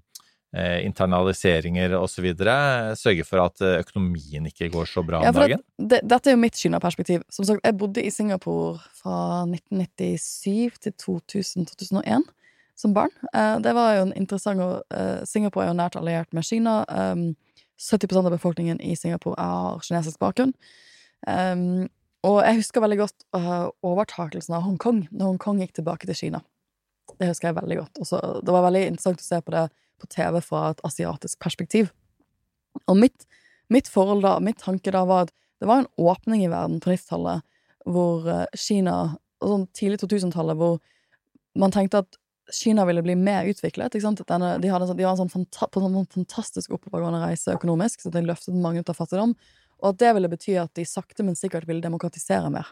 internaliseringer 0.57 1.93
osv., 1.99 2.31
Sørge 2.97 3.25
for 3.29 3.43
at 3.43 3.61
eh, 3.61 3.81
økonomien 3.83 4.47
ikke 4.49 4.71
går 4.73 4.89
så 4.89 5.03
bra 5.05 5.21
om 5.21 5.35
dagen. 5.37 5.61
det, 5.77 6.01
dette 6.09 6.31
er 6.31 6.37
jo 6.37 6.41
mitt 6.41 6.57
Kina-perspektiv. 6.57 7.23
Som 7.29 7.45
sagt, 7.45 7.61
jeg 7.65 7.77
bodde 7.77 8.01
i 8.01 8.11
Singapore 8.11 8.79
fra 8.97 9.45
1997 9.45 10.81
til 10.81 10.95
2000-2001 11.05 12.25
som 12.79 12.95
barn. 12.97 13.13
Eh, 13.35 13.59
det 13.61 13.75
var 13.77 13.99
jo 13.99 14.07
en 14.07 14.15
interessant 14.17 14.63
og 14.65 14.97
eh, 14.97 15.21
Singapore 15.29 15.67
er 15.67 15.73
jo 15.73 15.79
nært 15.83 15.99
alliert 16.01 16.33
med 16.33 16.47
Kina. 16.49 16.81
Um, 16.89 17.35
70% 17.79 18.25
av 18.25 18.33
befolkningen 18.33 18.81
i 18.81 18.97
Singapore 18.97 19.37
har 19.39 19.83
kinesisk 19.85 20.19
bakgrunn. 20.19 20.55
Um, 21.29 21.91
og 22.27 22.41
jeg 22.43 22.59
husker 22.59 22.83
veldig 22.83 22.97
godt 22.99 23.27
overtakelsen 23.87 24.57
av 24.57 24.65
Hongkong, 24.65 25.05
når 25.13 25.29
Hongkong 25.31 25.61
gikk 25.63 25.77
tilbake 25.77 26.09
til 26.09 26.19
Kina. 26.19 26.41
Det 27.21 27.29
husker 27.31 27.53
jeg 27.53 27.59
veldig 27.61 27.77
godt. 27.79 28.01
Også, 28.03 28.19
det 28.43 28.55
var 28.55 28.65
veldig 28.67 28.83
interessant 28.89 29.23
å 29.23 29.27
se 29.29 29.39
på 29.45 29.55
det 29.55 29.69
på 30.01 30.09
TV 30.13 30.41
fra 30.45 30.71
et 30.73 30.83
asiatisk 30.87 31.39
perspektiv. 31.43 31.91
Og 32.87 32.97
mitt, 32.99 33.27
mitt 33.73 33.91
forhold 33.91 34.25
da, 34.27 34.39
mitt 34.43 34.61
tanke 34.63 34.95
da, 34.95 35.05
var 35.09 35.27
at 35.27 35.35
det 35.59 35.67
var 35.67 35.83
en 35.83 35.93
åpning 35.99 36.45
i 36.45 36.51
verden 36.53 36.79
på 36.81 36.93
90-tallet 36.93 37.45
hvor 37.89 38.27
eh, 38.31 38.47
Kina, 38.59 39.17
sånn 39.43 39.67
tidlig 39.77 40.01
2000-tallet, 40.03 40.59
hvor 40.59 40.79
man 41.59 41.75
tenkte 41.75 42.05
at 42.05 42.19
Kina 42.55 42.85
ville 42.89 43.03
bli 43.05 43.15
mer 43.19 43.49
utviklet. 43.51 43.93
Denne, 44.29 44.55
de, 44.63 44.71
hadde, 44.73 44.89
sånn- 44.89 44.97
de 44.97 45.05
var 45.05 45.15
en 45.15 45.23
sånn 45.23 45.33
fanta 45.33 45.69
på 45.69 45.83
en 45.83 45.97
sånn 45.99 46.13
fantastisk 46.15 46.73
oppovergående 46.79 47.21
reise 47.21 47.57
økonomisk, 47.57 48.01
så 48.01 48.13
de 48.13 48.25
løftet 48.25 48.57
mange 48.57 48.81
ut 48.81 48.93
av 48.93 48.97
fattigdom. 48.97 49.35
Og 49.79 49.91
at 49.93 49.99
det 50.01 50.15
ville 50.17 50.31
bety 50.33 50.57
at 50.61 50.73
de 50.79 50.87
sakte, 50.89 51.25
men 51.27 51.37
sikkert 51.39 51.69
ville 51.69 51.85
demokratisere 51.85 52.49
mer. 52.53 52.71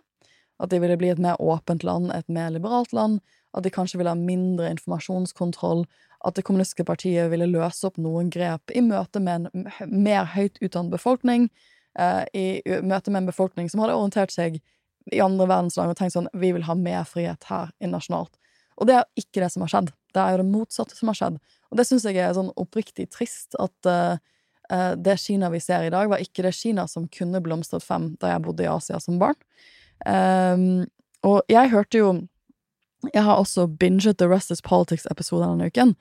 At 0.63 0.73
de 0.73 0.81
ville 0.81 0.97
bli 0.99 1.11
et 1.13 1.21
mer 1.21 1.37
åpent 1.43 1.85
land, 1.85 2.09
et 2.15 2.29
mer 2.33 2.51
liberalt 2.55 2.95
land. 2.97 3.21
At 3.57 3.67
de 3.67 3.73
kanskje 3.73 4.01
ville 4.01 4.13
ha 4.13 4.19
mindre 4.19 4.71
informasjonskontroll. 4.73 5.85
At 6.27 6.37
det 6.39 6.45
kommunistiske 6.47 6.87
partiet 6.89 7.31
ville 7.31 7.49
løse 7.51 7.87
opp 7.87 8.01
noen 8.03 8.31
grep 8.35 8.73
i 8.75 8.83
møte 8.83 9.23
med 9.23 9.47
en 9.47 9.69
mer 9.91 10.27
høyt 10.35 10.59
utdannet 10.61 10.95
befolkning. 10.95 11.51
eh, 11.99 12.25
I 12.35 12.47
møte 12.83 13.11
med 13.11 13.23
en 13.23 13.31
befolkning 13.31 13.71
som 13.71 13.81
hadde 13.81 13.95
orientert 13.95 14.35
seg 14.35 14.61
i 15.13 15.21
andre 15.23 15.47
verdensland 15.47 15.93
og 15.93 15.97
tenkt 15.97 16.17
sånn 16.17 16.29
Vi 16.35 16.51
vil 16.53 16.67
ha 16.67 16.75
mer 16.75 17.05
frihet 17.07 17.47
her 17.47 17.71
internasjonalt. 17.79 18.35
Og 18.77 18.89
det 18.89 18.99
er 18.99 19.05
ikke 19.17 19.41
det 19.41 19.53
som 19.55 19.63
har 19.65 19.73
skjedd. 19.73 19.93
Det 20.13 20.23
er 20.23 20.35
jo 20.35 20.43
det 20.43 20.51
motsatte 20.51 20.97
som 20.99 21.09
har 21.13 21.17
skjedd. 21.17 21.39
Og 21.71 21.79
det 21.79 21.87
syns 21.89 22.05
jeg 22.05 22.19
er 22.21 22.35
sånn 22.37 22.53
oppriktig 22.59 23.09
trist, 23.15 23.57
at 23.63 23.89
eh, 23.89 24.19
det 24.99 25.17
Kina 25.23 25.49
vi 25.53 25.61
ser 25.63 25.87
i 25.87 25.93
dag, 25.95 26.11
var 26.11 26.23
ikke 26.23 26.43
det 26.43 26.55
Kina 26.59 26.87
som 26.91 27.07
kunne 27.09 27.41
blomstret 27.41 27.85
frem 27.87 28.15
da 28.21 28.35
jeg 28.35 28.45
bodde 28.45 28.67
i 28.67 28.71
Asia 28.71 28.99
som 29.01 29.21
barn. 29.23 29.39
Um, 30.05 30.85
og 31.25 31.47
jeg 31.49 31.71
hørte 31.73 32.01
jo 32.03 32.09
Jeg 33.15 33.25
har 33.25 33.37
også 33.37 33.67
binget 33.67 34.19
The 34.19 34.29
Rest 34.29 34.51
is 34.51 34.63
Politics-episoden 34.65 35.57
denne 35.57 35.71
uken. 35.71 35.97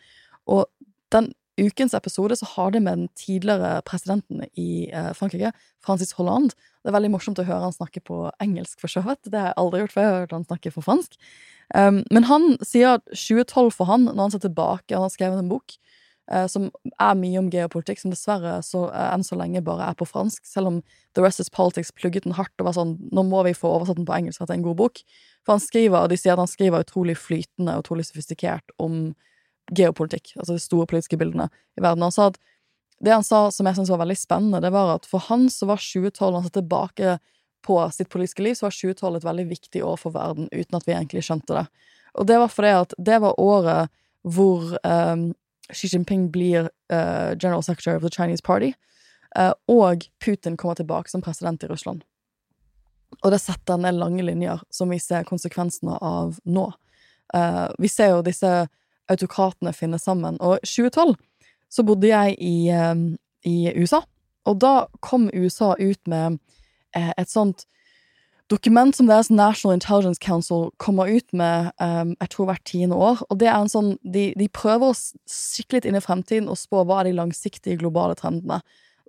Og 0.48 0.68
den 1.12 1.34
ukens 1.62 1.94
episode 1.96 2.36
så 2.36 2.48
har 2.56 2.72
det 2.72 2.82
med 2.84 2.98
den 2.98 3.10
tidligere 3.16 3.82
presidenten 3.88 4.44
i 4.60 4.90
eh, 4.92 5.12
Frankrike, 5.16 5.52
Francis 5.86 6.12
Hollande. 6.18 6.56
Det 6.84 6.92
er 6.92 6.98
veldig 6.98 7.12
morsomt 7.14 7.40
å 7.40 7.48
høre 7.48 7.64
han 7.64 7.76
snakke 7.76 8.04
på 8.04 8.26
engelsk, 8.44 8.80
for 8.82 8.92
så 8.92 9.04
vidt. 9.06 9.24
Det 9.30 9.40
har 9.40 9.54
jeg 9.54 9.60
aldri 9.62 9.84
gjort 9.84 9.96
før. 9.96 10.06
Jeg 10.06 10.14
har 10.14 10.26
hørt 10.26 10.36
han 10.36 10.48
snakke 10.48 10.74
for 10.76 10.86
fransk. 10.86 11.16
Um, 11.74 12.04
men 12.14 12.28
han 12.30 12.44
sier 12.62 13.00
at 13.00 13.08
2012 13.10 13.72
for 13.74 13.90
han, 13.90 14.04
når 14.06 14.20
han 14.20 14.34
ser 14.36 14.44
tilbake 14.44 14.94
Han 14.94 15.08
har 15.08 15.10
skrevet 15.10 15.40
en 15.42 15.50
bok 15.50 15.74
som 16.50 16.72
er 16.98 17.18
mye 17.20 17.38
om 17.38 17.50
geopolitikk, 17.54 18.00
som 18.02 18.14
dessverre 18.14 18.58
så, 18.66 18.88
eh, 18.90 19.10
enn 19.14 19.26
så 19.26 19.38
lenge 19.38 19.62
bare 19.66 19.92
er 19.92 19.98
på 20.00 20.08
fransk, 20.10 20.46
selv 20.50 20.72
om 20.72 20.80
The 21.14 21.22
Rest 21.22 21.44
is 21.44 21.52
Politics 21.54 21.94
plugget 21.94 22.26
den 22.26 22.34
hardt 22.34 22.54
og 22.60 22.66
var 22.70 22.78
sånn 22.78 22.96
Nå 23.14 23.24
må 23.30 23.44
vi 23.46 23.54
få 23.54 23.70
oversatt 23.70 24.00
den 24.00 24.08
på 24.08 24.16
engelsk, 24.18 24.40
for 24.40 24.50
det 24.50 24.56
er 24.56 24.62
en 24.64 24.68
god 24.70 24.80
bok. 24.82 25.04
For 25.46 25.54
han 25.54 25.62
skriver, 25.62 26.02
og 26.02 26.10
de 26.10 26.18
sier 26.18 26.34
at 26.34 26.42
han 26.42 26.50
skriver 26.50 26.86
utrolig 26.86 27.18
flytende 27.20 27.78
og 27.78 27.86
utrolig 27.86 28.08
sofistikert 28.10 28.74
om 28.82 29.14
geopolitikk, 29.74 30.36
altså 30.38 30.58
de 30.58 30.62
store 30.62 30.90
politiske 30.90 31.18
bildene 31.18 31.50
i 31.78 31.82
verden. 31.86 32.06
Han 32.06 32.14
sa 32.14 32.30
at 32.34 32.42
det 33.04 33.14
han 33.14 33.26
sa 33.26 33.50
som 33.52 33.68
jeg 33.68 33.78
syntes 33.78 33.92
var 33.92 34.02
veldig 34.02 34.18
spennende, 34.18 34.62
det 34.64 34.72
var 34.74 34.96
at 34.96 35.06
for 35.10 35.22
han 35.28 35.50
så 35.52 35.68
var 35.70 35.82
2012, 35.82 36.32
når 36.32 36.40
han 36.40 36.50
ser 36.50 36.58
tilbake 36.58 37.16
på 37.66 37.80
sitt 37.94 38.10
politiske 38.14 38.46
liv, 38.46 38.58
så 38.58 38.68
var 38.68 38.78
2012 38.78 39.18
et 39.18 39.30
veldig 39.30 39.48
viktig 39.50 39.82
år 39.86 39.98
for 40.00 40.16
verden, 40.16 40.50
uten 40.54 40.78
at 40.78 40.86
vi 40.86 40.94
egentlig 40.94 41.26
skjønte 41.26 41.58
det. 41.58 41.66
Og 42.16 42.30
det 42.30 42.38
var 42.40 42.54
fordi 42.54 42.74
at 42.82 42.94
det 42.98 43.18
var 43.22 43.42
året 43.42 43.92
hvor 44.26 44.78
um, 44.82 45.34
Xi 45.74 45.88
Jinping 45.88 46.32
blir 46.32 46.70
uh, 46.94 47.36
general 47.36 47.64
secretary 47.64 47.96
of 47.96 48.02
the 48.02 48.10
Chinese 48.10 48.42
Party, 48.42 48.74
uh, 49.40 49.54
og 49.68 50.06
Putin 50.26 50.58
kommer 50.58 50.76
tilbake 50.76 51.10
som 51.10 51.22
president 51.22 51.64
i 51.64 51.68
Russland. 51.68 52.04
Og 53.24 53.32
det 53.32 53.40
setter 53.42 53.78
ned 53.78 53.98
lange 53.98 54.24
linjer 54.24 54.62
som 54.70 54.90
vi 54.90 55.00
ser 55.00 55.24
konsekvensene 55.24 55.98
av 56.02 56.40
nå. 56.46 56.66
Uh, 57.34 57.70
vi 57.80 57.90
ser 57.90 58.14
jo 58.14 58.26
disse 58.26 58.68
autokratene 59.10 59.74
finne 59.74 60.00
sammen. 60.02 60.38
Og 60.42 60.60
i 60.62 60.68
2012 60.68 61.16
så 61.70 61.84
bodde 61.86 62.10
jeg 62.10 62.36
i, 62.42 62.70
i 63.46 63.56
USA, 63.76 64.02
og 64.46 64.60
da 64.62 64.88
kom 65.02 65.28
USA 65.34 65.74
ut 65.78 66.00
med 66.08 66.38
et 66.94 67.30
sånt 67.30 67.66
dokument 68.52 68.96
som 68.96 69.08
deres 69.10 69.32
National 69.34 69.76
Intelligence 69.76 70.22
Council 70.22 70.70
kommer 70.78 71.10
ut 71.10 71.28
med 71.34 71.72
um, 71.82 72.14
jeg 72.20 72.32
tror 72.34 72.50
hvert 72.50 72.66
tiende 72.68 72.98
år. 72.98 73.22
Og 73.30 73.40
det 73.42 73.50
er 73.50 73.58
en 73.58 73.72
sånn, 73.72 73.94
de, 74.02 74.30
de 74.38 74.50
prøver 74.54 74.92
å 74.92 74.98
kikke 75.30 75.78
litt 75.78 75.88
inn 75.90 75.98
i 75.98 76.04
fremtiden 76.04 76.50
og 76.52 76.60
spå 76.60 76.84
hva 76.86 77.02
er 77.02 77.10
de 77.10 77.20
langsiktige 77.20 77.80
globale 77.82 78.18
trendene. 78.20 78.62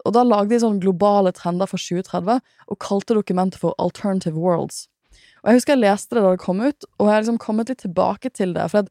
Og 0.07 0.15
da 0.15 0.23
lagde 0.27 0.55
de 0.55 0.61
sånne 0.63 0.83
globale 0.83 1.33
trender 1.37 1.69
for 1.69 1.83
2030 1.83 2.41
og 2.71 2.81
kalte 2.83 3.17
dokumentet 3.17 3.61
for 3.61 3.77
Alternative 3.83 4.39
Worlds. 4.39 4.87
Og 5.43 5.51
jeg 5.51 5.61
husker 5.61 5.77
jeg 5.77 5.85
leste 5.85 6.17
det 6.17 6.25
da 6.25 6.33
det 6.35 6.43
kom 6.43 6.63
ut, 6.63 6.89
og 6.99 7.07
jeg 7.07 7.13
har 7.13 7.23
liksom 7.23 7.43
kommet 7.43 7.71
litt 7.71 7.83
tilbake 7.85 8.31
til 8.35 8.55
det. 8.57 8.67
For 8.73 8.89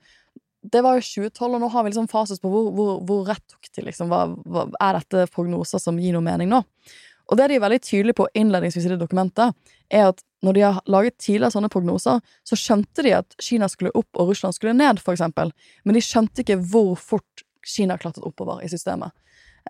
det 0.65 0.81
var 0.85 0.97
jo 0.97 1.05
2012, 1.05 1.55
og 1.57 1.61
nå 1.61 1.69
har 1.73 1.85
vi 1.85 1.91
liksom 1.91 2.09
fasit 2.11 2.41
på 2.41 2.51
hvor, 2.51 2.69
hvor, 2.75 2.93
hvor 3.05 3.25
rett 3.29 3.43
tok 3.51 3.69
de, 3.69 3.83
liksom. 3.89 4.11
Hva, 4.11 4.21
hva, 4.49 4.65
er 4.81 4.99
dette 4.99 5.27
prognoser 5.33 5.81
som 5.83 5.99
gir 6.01 6.15
noe 6.15 6.25
mening 6.25 6.51
nå? 6.51 6.61
Og 7.25 7.39
det 7.39 7.49
de 7.49 7.57
er 7.57 7.63
veldig 7.63 7.81
tydelige 7.81 8.19
på 8.19 8.27
innledningsvis 8.37 8.85
i 8.87 8.93
det 8.93 9.01
dokumentet, 9.01 9.55
er 9.89 10.11
at 10.13 10.23
når 10.45 10.53
de 10.53 10.61
har 10.61 10.79
laget 10.85 11.17
tidligere 11.17 11.55
sånne 11.55 11.71
prognoser, 11.73 12.21
så 12.45 12.57
skjønte 12.59 13.05
de 13.05 13.15
at 13.17 13.35
Kina 13.41 13.69
skulle 13.71 13.93
opp 13.97 14.19
og 14.19 14.29
Russland 14.29 14.53
skulle 14.57 14.75
ned, 14.77 15.01
eksempel. 15.01 15.51
Men 15.83 15.97
de 15.97 16.03
skjønte 16.05 16.43
ikke 16.43 16.59
hvor 16.61 16.93
fort 16.99 17.45
Kina 17.65 17.97
klatret 17.97 18.25
oppover 18.27 18.61
i 18.61 18.69
systemet. 18.69 19.15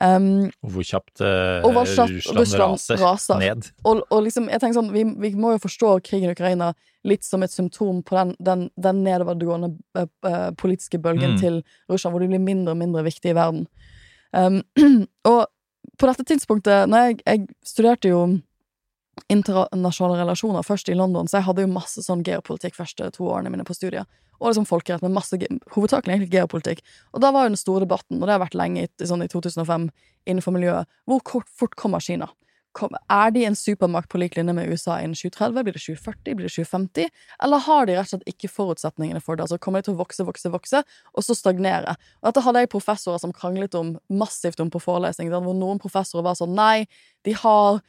Um, 0.04 0.50
Og 0.60 0.74
hvor 0.74 0.84
kjapt 0.84 1.22
uh, 1.24 1.64
Russland, 1.64 2.18
Russland 2.36 2.74
raser, 2.76 3.00
raser. 3.00 3.38
ned. 3.40 3.70
og, 3.88 4.02
og 4.12 4.26
liksom, 4.26 4.50
jeg 4.52 4.60
tenker 4.60 4.76
sånn, 4.76 4.90
vi, 4.92 5.06
vi 5.24 5.30
må 5.40 5.54
jo 5.54 5.62
forstå 5.64 5.94
krigen 6.04 6.28
i 6.28 6.34
Ukraina 6.36 6.74
litt 7.08 7.24
som 7.24 7.46
et 7.46 7.54
symptom 7.54 8.02
på 8.04 8.18
den, 8.18 8.34
den, 8.44 8.66
den 8.76 9.00
nedovergående 9.06 9.72
uh, 9.96 10.50
politiske 10.60 11.00
bølgen 11.00 11.38
Mm. 11.38 11.40
til 11.40 11.62
Russland, 11.88 12.12
hvor 12.12 12.26
de 12.26 12.28
blir 12.34 12.44
mindre 12.44 12.76
og 12.76 12.82
mindre 12.82 13.06
viktige 13.08 13.32
i 13.32 13.38
verden. 13.40 13.64
Um, 14.36 14.60
og 15.32 15.46
på 15.96 16.10
dette 16.10 16.28
tidspunktet 16.28 16.92
når 16.92 17.06
jeg, 17.06 17.18
jeg 17.24 17.48
studerte 17.64 18.12
jo 18.12 18.20
internasjonale 19.32 20.20
relasjoner 20.22 20.66
først 20.66 20.90
i 20.90 20.98
London, 20.98 21.28
så 21.28 21.40
jeg 21.40 21.48
hadde 21.48 21.66
jo 21.66 21.72
masse 21.74 22.04
sånn 22.06 22.24
geopolitikk 22.26 22.78
første 22.78 23.10
to 23.16 23.26
årene 23.26 23.52
mine 23.54 23.66
på 23.66 23.76
studiet. 23.78 24.06
Og 24.40 24.50
liksom 24.52 24.68
folkerett, 24.68 25.04
men 25.06 25.16
masse, 25.16 25.38
hovedsakelig 25.74 26.14
egentlig 26.14 26.34
geopolitikk. 26.36 26.82
Og 27.16 27.24
da 27.24 27.32
var 27.34 27.46
jo 27.46 27.54
den 27.54 27.62
store 27.62 27.86
debatten, 27.86 28.20
og 28.20 28.28
det 28.28 28.36
har 28.36 28.44
vært 28.44 28.58
lenge 28.60 28.88
sånn 29.00 29.24
i 29.24 29.30
2005 29.32 29.88
innenfor 30.28 30.56
miljøet, 30.56 30.92
hvor 31.08 31.24
kort, 31.26 31.48
fort 31.50 31.78
kommer 31.80 32.04
Kina? 32.04 32.30
Kom, 32.76 32.92
er 33.08 33.30
de 33.32 33.46
en 33.48 33.56
supermakt 33.56 34.10
på 34.12 34.20
lik 34.20 34.34
linje 34.36 34.52
med 34.52 34.68
USA 34.68 34.98
innen 35.00 35.16
2030? 35.16 35.64
Blir 35.64 35.78
det 35.78 35.84
2040? 35.86 36.36
Blir 36.36 36.50
det 36.50 36.52
2050? 36.58 37.14
Eller 37.48 37.64
har 37.64 37.88
de 37.88 37.96
rett 37.96 38.10
og 38.10 38.12
slett 38.12 38.34
ikke 38.34 38.50
forutsetningene 38.52 39.22
for 39.24 39.40
det? 39.40 39.46
Altså 39.46 39.60
Kommer 39.64 39.80
de 39.80 39.88
til 39.88 39.96
å 39.96 40.02
vokse, 40.02 40.26
vokse, 40.28 40.52
vokse, 40.52 40.82
og 41.16 41.24
så 41.24 41.38
stagnere? 41.40 41.96
Og 42.20 42.28
Dette 42.28 42.44
hadde 42.44 42.66
jeg 42.66 42.74
professorer 42.76 43.24
som 43.24 43.32
kranglet 43.32 43.80
om 43.80 43.94
massivt 44.12 44.60
om 44.60 44.74
på 44.74 44.84
forelesning, 44.84 45.32
hvor 45.32 45.56
noen 45.56 45.80
professorer 45.80 46.28
var 46.28 46.36
sånn 46.36 46.52
nei, 46.58 46.84
de 47.24 47.38
har 47.46 47.80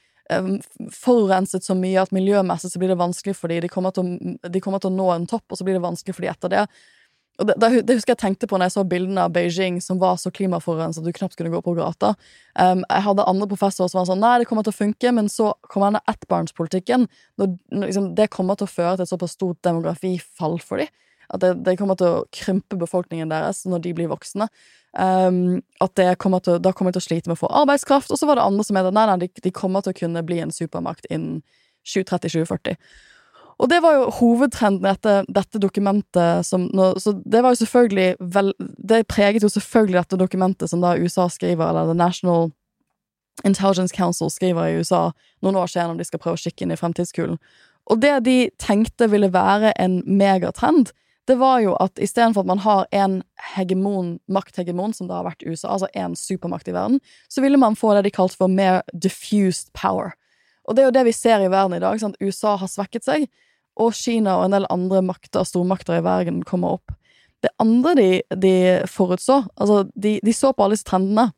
forurenset 0.93 1.65
så 1.65 1.77
mye 1.79 2.03
at 2.03 2.13
miljømessig 2.15 2.73
så 2.73 2.83
blir 2.83 2.91
det 2.93 2.99
vanskelig 3.01 3.37
for 3.39 3.53
dem. 3.53 3.63
De 3.65 3.71
kommer 3.73 3.95
til 3.95 4.05
å, 4.05 4.37
de 4.51 4.63
kommer 4.63 4.83
til 4.83 4.93
å 4.93 4.97
nå 4.97 5.09
en 5.15 5.27
topp, 5.31 5.47
og 5.51 5.59
så 5.59 5.67
blir 5.67 5.79
det 5.79 5.85
vanskelig 5.85 6.17
for 6.17 6.27
dem 6.27 6.35
etter 6.35 6.53
det. 6.53 6.67
Og 7.37 7.49
det, 7.51 7.57
det, 7.85 7.99
husker 7.99 8.15
jeg 8.15 8.23
tenkte 8.23 8.49
på 8.49 8.57
når 8.57 8.71
jeg 8.71 8.75
så 8.79 8.85
bildene 8.89 9.27
av 9.27 9.33
Beijing 9.35 9.77
som 9.85 9.99
var 10.01 10.17
så 10.21 10.33
klimaforurenset 10.33 11.03
at 11.03 11.09
du 11.09 11.17
knapt 11.19 11.37
kunne 11.37 11.53
gå 11.53 11.61
på 11.65 11.75
gata. 11.77 12.15
Um, 12.57 12.81
jeg 12.89 13.05
hadde 13.05 13.27
andre 13.29 13.49
professorer 13.51 13.93
som 13.93 14.01
var 14.01 14.09
sånn 14.09 14.23
Nei, 14.25 14.39
det 14.41 14.49
kommer 14.49 14.65
til 14.65 14.73
å 14.73 14.79
funke, 14.79 15.13
men 15.13 15.29
så 15.33 15.51
kommer 15.69 15.91
denne 15.91 16.15
ettbarnspolitikken. 16.15 17.05
Når 17.37 17.53
liksom, 17.85 18.15
det 18.17 18.31
kommer 18.33 18.57
til 18.57 18.69
å 18.69 18.73
føre 18.73 18.95
til 18.97 19.05
et 19.05 19.13
såpass 19.13 19.37
stort 19.37 19.61
demografifall 19.67 20.57
for 20.65 20.81
dem. 20.81 20.93
At 21.33 21.43
det, 21.43 21.53
det 21.67 21.77
kommer 21.81 21.99
til 21.99 22.09
å 22.09 22.25
krympe 22.35 22.79
befolkningen 22.81 23.31
deres 23.33 23.65
når 23.67 23.85
de 23.85 23.95
blir 23.99 24.11
voksne. 24.13 24.49
Um, 24.97 25.61
at 25.85 26.01
kommer 26.23 26.41
til, 26.41 26.57
da 26.63 26.73
kommer 26.73 26.93
de 26.93 26.97
til 26.97 27.05
å 27.05 27.09
slite 27.09 27.29
med 27.29 27.37
å 27.37 27.43
få 27.43 27.53
arbeidskraft. 27.63 28.13
Og 28.13 28.21
så 28.21 28.29
var 28.29 28.39
det 28.39 28.47
andre 28.47 28.65
som 28.65 28.79
mente 28.79 28.93
at 28.93 28.97
nei, 28.97 29.07
nei, 29.11 29.19
de, 29.27 29.45
de 29.45 29.53
kommer 29.55 29.85
til 29.85 29.93
å 29.93 30.01
kunne 30.01 30.25
bli 30.27 30.41
en 30.45 30.55
supermakt 30.55 31.09
innen 31.11 31.43
2030-2040. 31.87 32.79
Og 33.57 33.71
det 33.73 33.79
var 33.81 33.95
jo 33.97 34.11
hovedtrenden 34.19 34.89
etter 34.91 35.25
dette, 35.33 35.61
dokumentet 35.61 36.45
som 36.45 36.67
nå, 36.77 36.91
Så 37.01 37.15
det 37.25 37.41
var 37.43 37.55
jo 37.55 37.63
selvfølgelig 37.63 38.17
vel, 38.21 38.53
Det 38.59 39.07
preget 39.09 39.43
jo 39.43 39.49
selvfølgelig 39.49 40.03
dette 40.03 40.21
dokumentet 40.21 40.71
som 40.71 40.83
da 40.85 40.97
USA 40.97 41.29
skriver, 41.29 41.69
eller 41.69 41.87
The 41.87 41.97
National 41.97 42.51
Intelligence 43.45 43.95
Council 43.97 44.31
skriver 44.31 44.67
i 44.67 44.77
USA 44.81 45.11
noen 45.43 45.57
år 45.57 45.67
siden 45.67 45.91
om 45.91 45.99
de 45.99 46.05
skal 46.05 46.21
prøve 46.21 46.37
å 46.37 46.41
kikke 46.41 46.65
inn 46.65 46.73
i 46.73 46.77
fremtidskulen. 46.81 47.37
Og 47.87 48.01
det 48.01 48.15
de 48.25 48.37
tenkte 48.59 49.09
ville 49.13 49.33
være 49.33 49.73
en 49.81 50.01
megatrend, 50.07 50.93
det 51.27 51.35
var 51.41 51.59
jo 51.65 51.75
at 51.83 51.99
istedenfor 51.99 52.45
at 52.45 52.51
man 52.51 52.61
har 52.63 52.85
en 52.95 53.17
hegemon, 53.55 54.17
makthegemon, 54.31 54.95
som 54.95 55.09
det 55.09 55.17
har 55.17 55.27
vært 55.27 55.43
USA, 55.47 55.73
altså 55.75 55.89
en 55.95 56.15
supermakt 56.19 56.69
i 56.71 56.75
verden, 56.77 57.01
så 57.29 57.43
ville 57.43 57.59
man 57.59 57.79
få 57.79 57.97
det 57.97 58.05
de 58.07 58.15
kalte 58.15 58.39
for 58.39 58.53
mer 58.53 58.85
diffused 58.95 59.73
power. 59.75 60.15
Og 60.67 60.77
det 60.77 60.83
er 60.83 60.89
jo 60.89 60.95
det 60.95 61.07
vi 61.09 61.15
ser 61.15 61.43
i 61.43 61.51
verden 61.51 61.77
i 61.77 61.83
dag. 61.83 61.99
Sant? 62.03 62.19
USA 62.23 62.55
har 62.61 62.71
svekket 62.71 63.07
seg, 63.07 63.27
og 63.77 63.95
Kina 63.95 64.39
og 64.39 64.47
en 64.47 64.57
del 64.57 64.69
andre 64.73 65.03
makter, 65.05 65.45
stormakter 65.47 65.99
i 65.99 66.05
verden 66.07 66.45
kommer 66.47 66.79
opp. 66.79 66.95
Det 67.45 67.53
andre 67.61 67.93
de, 67.99 68.09
de 68.33 68.55
forutså 68.89 69.43
Altså, 69.61 69.85
de, 69.95 70.17
de 70.25 70.33
så 70.35 70.55
på 70.57 70.65
alle 70.65 70.79
disse 70.79 70.89
trendene, 70.89 71.29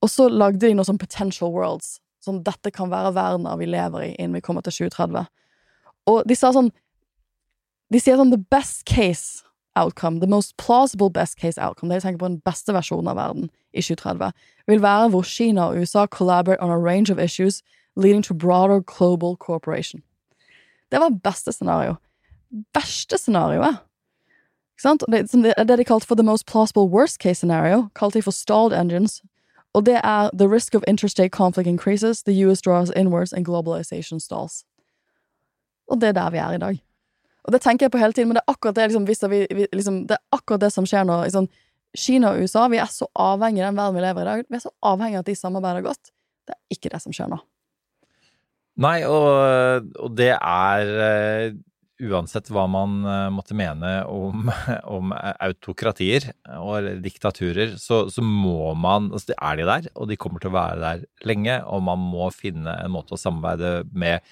og 0.00 0.08
så 0.08 0.28
lagde 0.30 0.62
de 0.62 0.76
noe 0.76 0.86
som 0.86 1.00
potential 1.00 1.50
worlds. 1.52 1.98
Sånn, 2.24 2.42
dette 2.44 2.72
kan 2.72 2.92
være 2.92 3.14
verdena 3.16 3.56
vi 3.60 3.68
lever 3.68 4.04
i 4.04 4.14
innen 4.14 4.38
vi 4.38 4.44
kommer 4.44 4.64
til 4.64 4.86
2030. 4.86 5.28
Og 6.12 6.22
de 6.28 6.36
sa 6.36 6.52
sånn 6.54 6.70
De 7.90 7.98
sier 7.98 8.18
sånn 8.18 8.30
the 8.30 8.44
best 8.52 8.84
case 8.86 9.42
outcome, 9.78 10.20
the 10.20 10.30
most 10.30 10.56
plausible 10.56 11.10
best 11.10 11.36
case 11.36 11.58
outcome, 11.58 11.90
det 11.90 12.00
jeg 12.00 12.08
tenker 12.08 12.22
på 12.22 12.30
den 12.30 12.40
beste 12.46 12.74
versjonen 12.74 13.10
av 13.10 13.18
verden 13.18 13.50
i 13.72 13.82
2030, 13.82 14.32
vil 14.70 14.82
være 14.82 15.10
hvor 15.10 15.26
Kina 15.26 15.70
og 15.70 15.82
USA 15.82 16.06
collaborate 16.06 16.62
on 16.62 16.70
a 16.70 16.78
range 16.78 17.10
of 17.10 17.18
issues 17.18 17.62
leading 17.96 18.22
to 18.22 18.34
broader 18.34 18.80
global 18.80 19.36
cooperation. 19.36 20.02
Det 20.90 21.00
var 21.00 21.10
beste 21.22 21.52
scenario. 21.52 21.96
Verste 22.74 23.18
scenarioet 23.18 23.78
ikke 24.80 24.88
sant? 24.88 25.04
Det, 25.12 25.32
det, 25.32 25.68
det 25.68 25.78
de 25.78 25.84
kalte 25.84 26.06
for 26.06 26.14
the 26.14 26.24
most 26.24 26.46
plausible 26.46 26.88
worst 26.88 27.20
case 27.20 27.38
scenario, 27.38 27.88
kalte 27.94 28.18
de 28.18 28.22
for 28.22 28.30
stalled 28.30 28.72
engines. 28.72 29.22
Og 29.74 29.86
det 29.86 30.00
er 30.04 30.30
the 30.32 30.48
risk 30.48 30.74
of 30.74 30.82
interstate 30.88 31.28
conflict 31.28 31.68
increases, 31.68 32.22
the 32.22 32.46
US 32.46 32.62
draws 32.62 32.90
inwards 32.96 33.32
and 33.32 33.44
globalization 33.44 34.20
stalls. 34.20 34.64
Og 35.88 36.00
det 36.00 36.08
er 36.08 36.12
der 36.12 36.30
vi 36.30 36.38
er 36.38 36.52
i 36.52 36.58
dag. 36.58 36.82
Og 37.46 37.54
det 37.54 37.62
tenker 37.64 37.86
jeg 37.86 37.94
på 37.94 38.00
hele 38.00 38.16
tiden, 38.16 38.30
men 38.30 38.38
det 38.38 38.44
er 38.44 38.52
akkurat 38.52 38.76
det, 38.76 38.90
liksom, 38.90 39.06
vi, 39.32 39.44
vi, 39.56 39.66
liksom, 39.72 40.02
det, 40.10 40.18
er 40.18 40.38
akkurat 40.38 40.64
det 40.64 40.72
som 40.74 40.88
skjer 40.88 41.06
nå. 41.08 41.22
Liksom, 41.24 41.48
Kina 41.98 42.34
og 42.34 42.44
USA, 42.44 42.66
vi 42.70 42.78
er 42.78 42.90
så 42.92 43.08
avhengig 43.18 43.64
av 43.64 43.72
den 43.72 43.80
verden 43.80 43.96
vi 43.96 44.04
lever 44.04 44.20
i 44.20 44.26
i 44.26 44.30
dag. 44.30 44.44
Vi 44.46 44.58
er 44.58 44.66
så 44.66 44.74
avhengig 44.92 45.18
av 45.18 45.24
at 45.24 45.30
de 45.30 45.38
samarbeider 45.38 45.86
godt. 45.86 46.12
Det 46.46 46.54
er 46.54 46.76
ikke 46.76 46.92
det 46.92 47.00
som 47.02 47.14
skjer 47.16 47.32
nå. 47.32 47.40
Nei, 48.80 49.00
og, 49.08 49.90
og 50.00 50.14
det 50.16 50.32
er 50.36 50.94
eh, 51.06 51.58
Uansett 52.00 52.46
hva 52.48 52.62
man 52.70 53.02
eh, 53.04 53.26
måtte 53.34 53.56
mene 53.58 53.90
om, 54.08 54.46
om 54.96 55.10
autokratier 55.12 56.30
og 56.56 56.86
diktaturer, 57.04 57.74
så, 57.76 58.06
så 58.08 58.24
må 58.24 58.72
man 58.72 59.10
altså 59.12 59.36
er 59.36 59.60
de 59.60 59.66
der, 59.68 59.90
og 59.92 60.08
de 60.08 60.16
kommer 60.20 60.40
til 60.40 60.48
å 60.52 60.56
være 60.56 60.80
der 60.80 61.04
lenge. 61.28 61.58
Og 61.68 61.84
man 61.90 62.00
må 62.00 62.30
finne 62.32 62.78
en 62.80 62.94
måte 62.94 63.16
å 63.16 63.20
samarbeide 63.20 63.82
med 63.92 64.24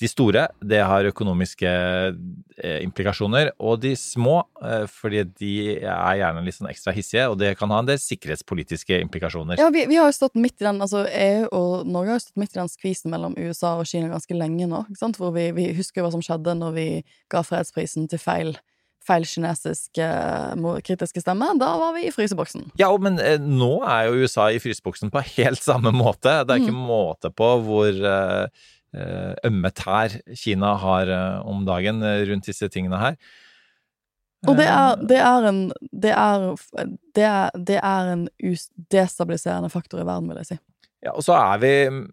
de 0.00 0.08
store. 0.08 0.46
Det 0.64 0.78
har 0.80 1.04
økonomiske 1.10 1.68
eh, 1.70 2.78
implikasjoner. 2.84 3.50
Og 3.60 3.80
de 3.82 3.92
små, 3.98 4.38
eh, 4.64 4.86
fordi 4.88 5.24
de 5.40 5.52
er 5.82 6.20
gjerne 6.22 6.44
litt 6.46 6.56
sånn 6.56 6.70
ekstra 6.70 6.94
hissige, 6.96 7.26
og 7.28 7.36
det 7.42 7.52
kan 7.60 7.72
ha 7.74 7.82
en 7.82 7.90
del 7.90 8.00
sikkerhetspolitiske 8.00 8.96
implikasjoner. 9.04 9.60
Ja, 9.60 9.68
vi, 9.74 9.84
vi 9.90 9.98
har 10.00 10.08
jo 10.08 10.16
stått 10.16 10.38
midt 10.40 10.56
i 10.60 10.68
den, 10.68 10.80
altså 10.80 11.04
EU 11.06 11.44
og 11.52 11.86
Norge 11.90 12.14
har 12.14 12.20
jo 12.20 12.24
stått 12.24 12.40
midt 12.40 12.56
i 12.56 12.62
den 12.62 12.72
skvisen 12.72 13.12
mellom 13.12 13.36
USA 13.36 13.74
og 13.80 13.86
Kina 13.90 14.08
ganske 14.12 14.36
lenge 14.36 14.68
nå. 14.70 14.86
ikke 14.88 15.02
sant? 15.04 15.20
Hvor 15.20 15.34
vi, 15.36 15.50
vi 15.56 15.68
husker 15.76 16.04
hva 16.06 16.12
som 16.16 16.24
skjedde 16.24 16.56
når 16.64 16.76
vi 16.76 16.88
ga 17.32 17.44
fredsprisen 17.46 18.08
til 18.10 18.20
feil, 18.22 18.56
feil 19.04 19.24
kinesisk 19.28 20.00
eh, 20.00 20.66
kritiske 20.84 21.22
stemme. 21.24 21.52
Da 21.60 21.70
var 21.80 21.94
vi 21.96 22.08
i 22.08 22.12
fryseboksen. 22.14 22.70
Ja, 22.80 22.90
men 23.00 23.20
nå 23.60 23.72
er 23.84 24.08
jo 24.08 24.24
USA 24.24 24.48
i 24.52 24.60
fryseboksen 24.62 25.12
på 25.12 25.22
helt 25.36 25.60
samme 25.64 25.92
måte. 25.92 26.40
Det 26.44 26.56
er 26.56 26.64
ikke 26.64 26.76
Mm. 26.76 26.84
måte 26.88 27.32
på 27.32 27.48
hvor 27.64 28.04
ømme 29.46 29.70
tær 29.70 30.16
Kina 30.34 30.74
har 30.82 31.10
eh, 31.10 31.46
om 31.46 31.62
dagen 31.68 32.02
eh, 32.02 32.24
rundt 32.30 32.48
disse 32.50 32.68
tingene 32.72 32.98
her. 33.00 33.18
Og 34.48 34.56
det 34.56 34.66
er, 34.72 34.96
det 35.04 35.18
er 35.20 35.46
en 35.50 35.60
Det 35.92 36.12
er, 36.16 36.46
det 37.14 37.26
er, 37.28 37.50
det 37.54 37.76
er 37.76 38.12
en 38.14 38.26
destabiliserende 38.90 39.68
faktor 39.70 40.00
i 40.00 40.06
verden, 40.08 40.30
vil 40.30 40.40
jeg 40.40 40.54
si. 40.54 40.58
Ja, 41.04 41.12
og 41.14 41.24
så 41.24 41.36
er 41.36 41.60
vi 41.60 41.72
mm, 41.92 42.04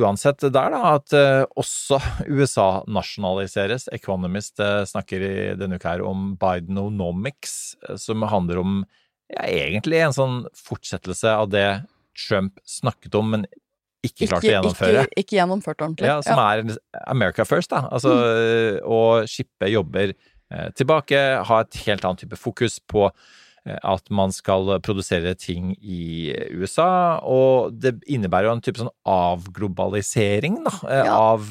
uansett 0.00 0.44
der, 0.44 0.72
da, 0.72 0.80
at 0.96 1.14
eh, 1.16 1.44
også 1.56 2.00
USA 2.36 2.82
nasjonaliseres. 2.88 3.88
Economist 3.92 4.60
eh, 4.60 4.84
snakker 4.88 5.26
i 5.26 5.34
denne 5.60 5.78
uka 5.78 5.94
her 5.94 6.04
om 6.06 6.32
Bidenomics, 6.40 7.76
eh, 7.86 8.00
som 8.00 8.24
handler 8.26 8.62
om 8.62 8.80
ja, 9.32 9.46
egentlig 9.46 10.00
en 10.02 10.16
sånn 10.16 10.40
fortsettelse 10.56 11.36
av 11.42 11.50
det 11.52 11.68
Trump 12.16 12.60
snakket 12.64 13.16
om, 13.18 13.34
men 13.34 13.48
ikke 14.04 14.28
klarte 14.28 14.48
å 14.48 14.52
gjennomføre. 14.54 15.06
Ikke, 15.06 15.22
ikke 15.22 15.38
gjennomført 15.38 15.82
ordentlig. 15.82 16.08
Ja, 16.08 16.20
som 16.24 16.40
er 16.42 16.76
America 17.06 17.46
first, 17.48 17.72
da. 17.72 17.86
Altså 17.90 18.12
å 18.84 19.00
shippe 19.30 19.70
jobber 19.72 20.12
eh, 20.12 20.68
tilbake, 20.78 21.22
ha 21.48 21.60
et 21.64 21.80
helt 21.86 22.06
annet 22.06 22.24
type 22.24 22.38
fokus 22.40 22.78
på 22.92 23.06
eh, 23.08 23.78
at 23.80 24.10
man 24.14 24.34
skal 24.34 24.76
produsere 24.84 25.34
ting 25.40 25.74
i 25.80 26.32
USA, 26.54 27.22
og 27.22 27.76
det 27.76 27.96
innebærer 28.06 28.50
jo 28.50 28.56
en 28.56 28.64
type 28.64 28.82
sånn 28.82 28.92
avglobalisering, 29.16 30.60
da, 30.66 30.76
eh, 30.90 31.06
Ja, 31.06 31.16
av 31.32 31.48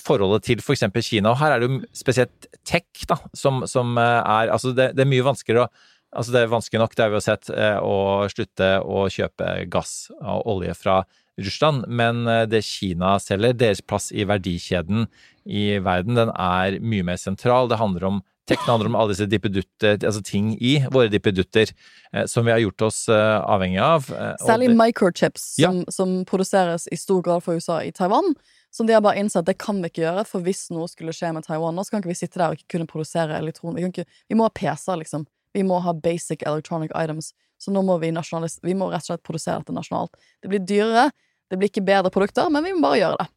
forholdet 0.00 0.46
til 0.46 0.62
for 0.64 0.72
eksempel 0.72 1.04
Kina. 1.04 1.34
Og 1.34 1.42
her 1.42 1.52
er 1.52 1.60
det 1.60 1.66
jo 1.68 1.82
spesielt 1.96 2.46
tech, 2.64 2.88
da, 3.10 3.18
som, 3.36 3.66
som 3.68 3.98
er 4.00 4.48
Altså, 4.48 4.72
det, 4.72 4.94
det 4.96 5.04
er 5.04 5.10
mye 5.10 5.26
vanskeligere 5.26 5.66
å 5.68 5.90
Altså, 6.14 6.30
det 6.30 6.44
er 6.44 6.50
vanskelig 6.52 6.78
nok, 6.78 6.92
det 6.94 7.02
har 7.02 7.08
vi 7.10 7.16
jo 7.16 7.24
sett, 7.24 7.48
å 7.82 7.94
slutte 8.30 8.68
å 8.86 9.00
kjøpe 9.10 9.48
gass 9.66 10.12
og 10.14 10.44
olje 10.52 10.76
fra 10.78 11.00
Russland, 11.40 11.84
men 11.88 12.26
eh, 12.30 12.44
det 12.46 12.62
Kina 12.64 13.16
selger, 13.22 13.56
deres 13.58 13.80
plass 13.82 14.12
i 14.12 14.24
verdikjeden 14.28 15.08
i 15.44 15.78
verden, 15.84 16.14
den 16.16 16.30
er 16.30 16.78
mye 16.80 17.04
mer 17.04 17.18
sentral. 17.20 17.68
Det 17.68 17.80
handler 17.80 18.04
om 18.10 18.22
tekna 18.48 18.74
handler 18.74 18.90
om 18.90 18.96
alle 19.00 19.14
disse 19.14 19.24
dippedutter, 19.32 19.96
altså 20.04 20.20
ting 20.24 20.50
i 20.60 20.74
våre 20.92 21.08
dippedutter, 21.08 21.70
eh, 22.12 22.26
som 22.28 22.44
vi 22.44 22.52
har 22.52 22.60
gjort 22.60 22.82
oss 22.90 23.08
eh, 23.08 23.38
avhengig 23.40 23.80
av. 23.80 24.10
Særlig 24.42 24.68
det- 24.68 24.76
microchips, 24.78 25.46
som, 25.56 25.84
som 25.88 26.12
produseres 26.28 26.86
i 26.92 26.96
stor 27.00 27.22
grad 27.24 27.42
for 27.44 27.56
USA 27.56 27.80
i 27.82 27.92
Taiwan. 27.92 28.34
Som 28.74 28.86
de 28.88 28.92
har 28.96 29.00
bare 29.06 29.20
innsett 29.22 29.46
det 29.46 29.54
kan 29.62 29.78
vi 29.80 29.86
ikke 29.86 30.02
gjøre, 30.02 30.24
for 30.26 30.42
hvis 30.42 30.66
noe 30.74 30.88
skulle 30.90 31.12
skje 31.14 31.30
med 31.32 31.44
Taiwan, 31.46 31.76
så 31.78 31.94
kan 31.94 32.02
ikke 32.02 32.10
vi 32.10 32.18
sitte 32.18 32.40
der 32.40 32.50
og 32.50 32.58
ikke 32.58 32.72
kunne 32.74 32.88
produsere 32.90 33.36
elektron. 33.38 33.76
Vi, 33.78 33.84
ikke, 33.86 34.04
vi 34.28 34.34
må 34.34 34.48
ha 34.48 34.50
PC-er, 34.50 34.98
liksom. 34.98 35.28
Vi 35.54 35.62
må 35.62 35.78
ha 35.84 35.92
basic 35.94 36.42
electronic 36.42 36.90
items. 36.98 37.32
Så 37.64 37.72
nå 37.72 37.80
må 37.86 37.96
vi 38.02 38.12
Vi 38.12 38.74
må 38.76 38.90
rett 38.92 39.06
og 39.06 39.14
slett 39.14 39.24
produsere 39.24 39.62
dette 39.62 39.72
nasjonalt. 39.72 40.12
Det 40.42 40.52
blir 40.52 40.60
dyrere, 40.60 41.08
det 41.50 41.58
blir 41.60 41.72
ikke 41.72 41.86
bedre 41.86 42.12
produkter, 42.12 42.50
men 42.52 42.64
vi 42.64 42.74
må 42.76 42.84
bare 42.84 43.00
gjøre 43.00 43.22
det. 43.22 43.30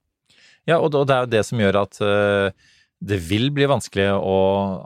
Ja, 0.67 0.82
og 0.84 0.91
det 0.91 1.15
er 1.15 1.23
jo 1.23 1.32
det 1.32 1.43
som 1.47 1.61
gjør 1.63 1.82
at 1.86 1.99
eh, 2.03 2.69
det 3.07 3.19
vil 3.30 3.51
bli 3.55 3.67
vanskelig 3.69 4.09
å 4.17 4.38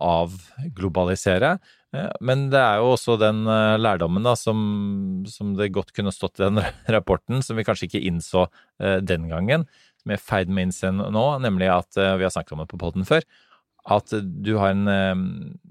avglobalisere. 0.05 1.55
Eh, 1.95 2.11
Men 2.21 2.49
det 2.53 2.61
er 2.61 2.81
jo 2.81 2.91
også 2.93 3.17
den 3.21 3.41
eh, 3.49 3.77
lærdommen 3.81 4.27
da, 4.27 4.35
som, 4.37 5.23
som 5.25 5.55
det 5.57 5.71
godt 5.73 5.93
kunne 5.97 6.13
stått 6.13 6.37
i 6.41 6.45
den 6.45 6.61
rapporten, 6.95 7.41
som 7.45 7.57
vi 7.57 7.65
kanskje 7.65 7.89
ikke 7.89 8.03
innså 8.11 8.47
den 8.81 9.27
gangen, 9.29 9.65
som 10.01 10.09
vi 10.09 10.17
er 10.17 10.21
i 10.21 10.27
ferd 10.27 10.49
med 10.49 10.63
å 10.63 10.69
innse 10.69 10.93
nå, 10.97 11.25
nemlig 11.41 11.69
at 11.69 11.97
vi 11.97 12.25
har 12.25 12.31
snakket 12.33 12.55
om 12.55 12.63
det 12.63 12.71
på 12.71 12.79
podden 12.81 13.05
før, 13.05 13.25
at 13.89 14.13
du 14.45 14.55
har 14.61 14.75
en 14.75 14.87
eh, 14.87 15.15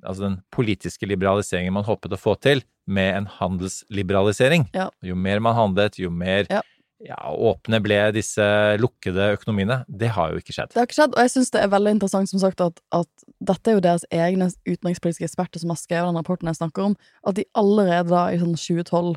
Altså 0.02 0.24
den 0.24 0.40
politiske 0.50 1.06
liberaliseringen 1.06 1.74
man 1.76 1.86
håpet 1.86 2.14
å 2.16 2.18
få 2.18 2.34
til, 2.40 2.62
med 2.90 3.12
en 3.14 3.26
handelsliberalisering. 3.30 4.70
Ja. 4.74 4.88
Jo 5.04 5.14
mer 5.14 5.42
man 5.44 5.54
handlet, 5.54 5.98
jo 6.00 6.10
mer 6.10 6.48
Ja. 6.50 6.62
ja, 7.04 7.18
åpne 7.30 7.78
ble 7.84 7.98
disse 8.16 8.46
lukkede 8.80 9.28
økonomiene. 9.36 9.84
Det 9.86 10.08
har 10.16 10.32
jo 10.32 10.40
ikke 10.40 10.56
skjedd. 10.56 10.72
Det 10.72 10.80
har 10.80 10.88
ikke 10.88 10.98
skjedd, 10.98 11.14
og 11.14 11.22
jeg 11.22 11.34
syns 11.36 11.52
det 11.54 11.60
er 11.62 11.74
veldig 11.74 11.92
interessant 11.98 12.32
som 12.32 12.42
sagt 12.42 12.64
at, 12.64 12.80
at 12.96 13.26
dette 13.38 13.70
er 13.70 13.76
jo 13.76 13.84
deres 13.84 14.08
egne 14.10 14.48
utenrikspolitiske 14.66 15.28
eksperter 15.28 15.62
som 15.62 15.74
har 15.74 15.78
skrevet 15.78 16.10
den 16.10 16.18
rapporten 16.18 16.50
jeg 16.50 16.58
snakker 16.62 16.88
om, 16.90 16.96
at 17.28 17.36
de 17.38 17.46
allerede 17.54 18.10
da 18.10 18.24
i 18.32 18.40
sånn 18.40 18.56
2012 18.56 19.14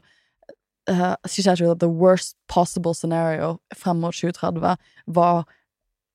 uh, 0.92 1.16
skisserte 1.26 1.64
ikke 1.64 1.78
at 1.78 1.84
the 1.84 1.90
worst 1.90 2.36
possible 2.52 2.94
scenario 2.96 3.58
frem 3.76 4.04
mot 4.04 4.16
2030 4.16 4.78
var 5.18 5.46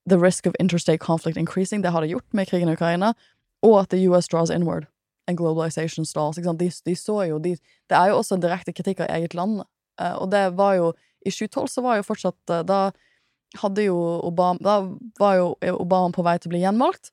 the 0.09 0.19
risk 0.19 0.47
of 0.47 0.55
interstate 0.61 1.01
conflict 1.01 1.37
increasing. 1.37 1.83
Det 1.83 1.91
har 1.91 2.01
det 2.01 2.09
gjort 2.09 2.33
med 2.33 2.49
krigen 2.49 2.69
i 2.69 2.73
Ukraina, 2.73 3.15
og 3.63 3.81
at 3.81 3.91
the 3.91 4.09
US 4.09 4.29
draws 4.29 4.51
inward 4.51 4.87
and 5.27 5.39
globalization 5.39 6.05
stalls. 6.05 6.37
De, 6.37 6.71
de 6.85 6.97
så 6.97 7.23
jo 7.29 7.39
de, 7.39 7.57
Det 7.89 7.97
er 7.97 8.09
jo 8.09 8.17
også 8.17 8.35
en 8.35 8.43
direkte 8.43 8.73
kritikk 8.73 9.01
av 9.01 9.11
eget 9.11 9.35
land, 9.35 9.63
uh, 10.01 10.17
og 10.23 10.31
det 10.31 10.57
var 10.57 10.75
jo 10.75 10.93
I 11.27 11.31
2012 11.31 11.69
så 11.69 11.83
var 11.83 11.97
jo 11.97 12.07
fortsatt 12.07 12.51
uh, 12.51 12.63
Da 12.63 12.91
hadde 13.59 13.83
jo 13.83 13.97
Obama 14.25 14.59
Da 14.63 14.77
var 15.19 15.35
jo 15.35 15.55
Obama 15.75 16.13
på 16.15 16.23
vei 16.23 16.39
til 16.39 16.51
å 16.51 16.55
bli 16.55 16.63
gjenvalgt. 16.63 17.11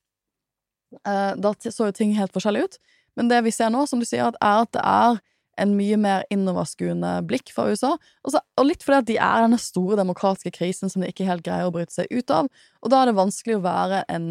Uh, 1.04 1.34
Da 1.36 1.54
så 1.60 1.89
jo 1.89 1.96
ting 1.96 2.16
helt 2.16 2.34
forskjellig 2.34 2.64
ut. 2.64 2.78
Men 3.16 3.32
det 3.32 3.43
vi 3.43 3.52
ser 3.52 3.72
nå, 3.72 3.86
som 3.88 4.00
du 4.00 4.06
sier, 4.06 4.28
er 4.28 4.62
at 4.62 4.72
det 4.76 4.84
er 4.84 5.20
en 5.62 5.76
mye 5.78 5.97
mer 5.99 6.26
innoverskuende 6.34 7.12
blikk 7.30 7.51
fra 7.56 7.70
USA. 7.72 7.93
Og, 8.24 8.34
så, 8.34 8.41
og 8.60 8.68
litt 8.68 8.84
fordi 8.84 8.97
at 8.97 9.08
de 9.10 9.20
er 9.22 9.45
denne 9.45 9.60
store 9.62 9.99
demokratiske 9.99 10.51
krisen 10.58 10.91
som 10.91 11.03
de 11.03 11.12
ikke 11.12 11.28
helt 11.28 11.45
greier 11.45 11.70
å 11.70 11.74
bryte 11.76 11.95
seg 11.95 12.12
ut 12.12 12.34
av. 12.34 12.49
Og 12.84 12.91
da 12.91 13.01
er 13.01 13.12
det 13.12 13.20
vanskelig 13.20 13.58
å 13.60 13.64
være 13.66 14.03
en 14.12 14.28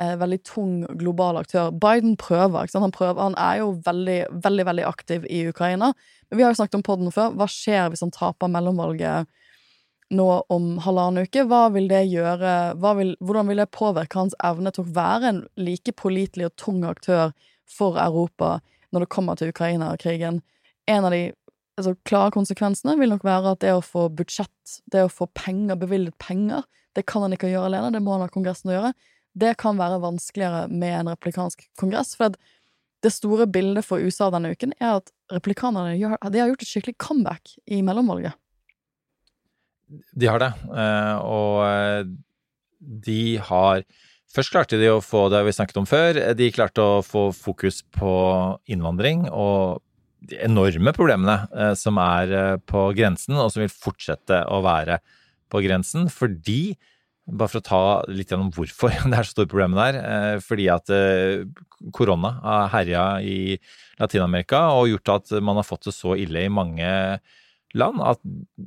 eh, 0.00 0.14
veldig 0.20 0.40
tung 0.46 0.76
global 1.00 1.40
aktør. 1.40 1.72
Biden 1.72 2.18
prøver? 2.20 2.68
Han 2.76 2.94
prøver. 2.94 3.22
Han 3.22 3.38
er 3.40 3.62
jo 3.62 3.72
veldig, 3.86 4.20
veldig, 4.44 4.68
veldig 4.70 4.86
aktiv 4.88 5.26
i 5.32 5.46
Ukraina. 5.48 5.92
Men 6.28 6.38
vi 6.38 6.46
har 6.46 6.52
jo 6.52 6.60
snakket 6.60 6.80
om 6.80 6.86
podden 6.86 7.14
før. 7.14 7.34
Hva 7.38 7.48
skjer 7.50 7.90
hvis 7.90 8.04
han 8.04 8.14
taper 8.14 8.52
mellomvalget 8.52 9.32
nå 10.16 10.28
om 10.52 10.76
halvannen 10.84 11.26
uke? 11.26 11.46
Hva 11.48 11.66
vil 11.74 11.88
det 11.90 12.04
gjøre? 12.12 12.76
Vil, 13.00 13.14
hvordan 13.24 13.50
vil 13.50 13.62
det 13.62 13.72
påvirke 13.74 14.20
hans 14.20 14.36
evne 14.44 14.72
til 14.74 14.84
å 14.84 14.94
være 14.98 15.32
en 15.32 15.44
like 15.58 15.96
pålitelig 15.98 16.50
og 16.50 16.58
tung 16.60 16.84
aktør 16.86 17.32
for 17.66 17.98
Europa 17.98 18.58
når 18.94 19.02
det 19.02 19.14
kommer 19.16 19.38
til 19.38 19.50
Ukraina-krigen? 19.54 20.44
En 20.86 21.06
av 21.06 21.14
de 21.14 21.22
altså, 21.78 21.94
klare 22.08 22.32
konsekvensene 22.34 22.96
vil 23.00 23.12
nok 23.12 23.26
være 23.26 23.54
at 23.56 23.62
det 23.64 23.74
å 23.76 23.84
få 23.84 24.08
budsjett, 24.16 24.78
det 24.92 25.06
å 25.06 25.12
få 25.12 25.28
penger, 25.36 25.78
bevilget 25.80 26.16
penger, 26.22 26.66
det 26.96 27.04
kan 27.08 27.26
han 27.26 27.34
ikke 27.36 27.50
gjøre 27.50 27.70
alene, 27.70 27.92
det 27.92 28.02
må 28.04 28.14
han 28.14 28.24
ha 28.24 28.32
Kongressen 28.32 28.72
å 28.72 28.76
gjøre. 28.78 28.92
Det 29.36 29.52
kan 29.60 29.76
være 29.76 30.00
vanskeligere 30.00 30.64
med 30.72 30.94
en 31.02 31.12
replikansk 31.12 31.66
kongress, 31.80 32.14
for 32.16 32.32
det 33.04 33.12
store 33.12 33.44
bildet 33.52 33.84
for 33.84 34.00
USA 34.00 34.30
denne 34.32 34.54
uken 34.56 34.72
er 34.80 34.96
at 35.02 35.12
replikanerne 35.34 35.98
gjør, 35.98 36.16
har 36.22 36.50
gjort 36.52 36.64
et 36.64 36.70
skikkelig 36.70 36.96
comeback 37.02 37.56
i 37.68 37.82
mellomvalget. 37.84 38.38
De 40.16 40.26
har 40.26 40.42
det, 40.42 40.50
eh, 40.72 41.16
og 41.22 41.62
eh, 41.68 42.12
de 43.06 43.22
har 43.50 43.86
Først 44.36 44.50
klarte 44.52 44.76
de 44.76 44.88
å 44.90 44.98
få 45.00 45.30
det 45.32 45.38
vi 45.46 45.52
snakket 45.54 45.78
om 45.80 45.86
før, 45.88 46.18
de 46.36 46.48
klarte 46.52 46.82
å 46.82 46.96
få 47.06 47.30
fokus 47.32 47.78
på 47.94 48.10
innvandring 48.68 49.22
og 49.30 49.78
de 50.24 50.38
enorme 50.44 50.92
problemene 50.96 51.36
eh, 51.52 51.72
som 51.78 51.98
er 52.02 52.32
eh, 52.34 52.58
på 52.64 52.88
grensen, 52.96 53.36
og 53.38 53.50
som 53.52 53.62
vil 53.64 53.72
fortsette 53.72 54.42
å 54.52 54.62
være 54.64 55.00
på 55.52 55.62
grensen, 55.64 56.08
fordi 56.12 56.76
bare 57.26 57.50
for 57.50 57.58
å 57.58 57.66
ta 57.66 57.80
litt 58.10 58.30
gjennom 58.30 58.52
hvorfor 58.54 58.92
det 59.10 59.16
er 59.18 59.26
så 59.26 59.34
store 59.34 59.50
problemer 59.50 59.80
der. 59.92 59.98
eh, 60.02 60.36
Fordi 60.44 60.68
at 60.72 60.92
korona 61.94 62.36
har 62.42 62.70
herja 62.74 63.06
i 63.22 63.56
Latin-Amerika 64.00 64.68
og 64.76 64.90
gjort 64.92 65.14
at 65.16 65.34
man 65.42 65.58
har 65.60 65.66
fått 65.66 65.88
det 65.90 65.96
så 65.96 66.16
ille 66.18 66.46
i 66.46 66.52
mange 66.52 66.88
land 67.74 68.00
at 68.04 68.20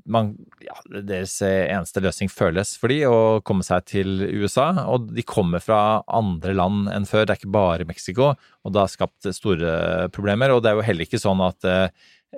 man, 0.09 0.33
ja, 0.63 0.75
deres 0.91 1.37
eneste 1.45 2.01
løsning 2.03 2.31
føles 2.31 2.75
for 2.79 2.91
de 2.91 2.99
å 3.07 3.39
komme 3.45 3.65
seg 3.65 3.87
til 3.89 4.23
USA. 4.41 4.71
Og 4.91 5.09
de 5.15 5.25
kommer 5.27 5.63
fra 5.63 6.01
andre 6.05 6.53
land 6.57 6.89
enn 6.93 7.07
før, 7.09 7.25
det 7.25 7.35
er 7.35 7.41
ikke 7.41 7.55
bare 7.55 7.87
Mexico. 7.89 8.33
Og 8.63 8.75
det 8.75 8.83
har 8.83 8.91
skapt 8.91 9.29
store 9.35 10.09
problemer. 10.15 10.53
Og 10.53 10.63
det 10.63 10.71
er 10.71 10.79
jo 10.79 10.87
heller 10.89 11.07
ikke 11.07 11.21
sånn 11.21 11.41
at 11.45 11.67
eh, 11.69 11.87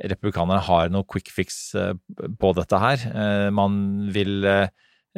republikanerne 0.06 0.62
har 0.68 0.94
noe 0.94 1.08
quick 1.10 1.32
fix 1.34 1.74
eh, 1.76 1.94
på 2.40 2.54
dette 2.58 2.84
her. 2.84 3.08
Eh, 3.10 3.48
man 3.56 3.82
vil 4.14 4.46
eh, 4.48 4.70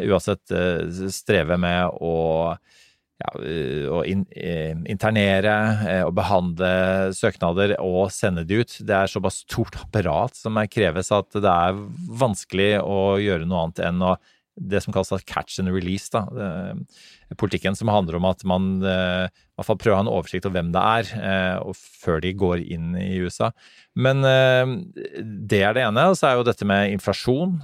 uansett 0.07 0.53
eh, 0.53 1.09
streve 1.13 1.59
med 1.61 1.99
å 2.01 2.15
ja, 3.21 3.31
å 3.93 4.01
in, 4.09 4.23
eh, 4.35 4.73
internere 4.89 5.55
eh, 5.87 6.01
og 6.05 6.15
behandle 6.17 7.13
søknader 7.15 7.75
og 7.83 8.11
sende 8.13 8.45
de 8.47 8.61
ut. 8.63 8.77
Det 8.81 8.95
er 8.97 9.11
såpass 9.11 9.43
stort 9.45 9.77
apparat 9.83 10.37
som 10.37 10.59
kreves 10.71 11.11
at 11.13 11.29
det 11.37 11.49
er 11.49 11.83
vanskelig 12.23 12.71
å 12.81 13.17
gjøre 13.21 13.47
noe 13.47 13.67
annet 13.67 13.83
enn 13.89 14.01
å 14.03 14.15
det 14.59 14.83
som 14.83 14.93
kalles 14.93 15.23
catch 15.25 15.59
and 15.59 15.71
release, 15.73 16.09
da. 16.13 16.25
Politikken 17.37 17.75
som 17.75 17.89
handler 17.89 18.19
om 18.19 18.25
at 18.29 18.43
man 18.45 18.67
eh, 18.85 19.25
i 19.25 19.57
hvert 19.57 19.65
fall 19.65 19.77
prøver 19.81 19.95
å 19.95 19.99
ha 19.99 20.03
en 20.05 20.11
oversikt 20.11 20.45
over 20.45 20.59
hvem 20.59 20.69
det 20.73 20.81
er, 20.81 21.09
eh, 21.17 21.55
og 21.65 21.73
før 21.77 22.21
de 22.21 22.33
går 22.37 22.61
inn 22.61 22.91
i 22.99 23.15
USA. 23.23 23.49
Men 23.97 24.21
eh, 24.25 24.73
det 25.49 25.61
er 25.65 25.73
det 25.77 25.85
ene. 25.87 26.05
Og 26.11 26.17
så 26.19 26.29
er 26.29 26.37
jo 26.37 26.45
dette 26.45 26.67
med 26.69 26.93
inflasjon. 26.93 27.55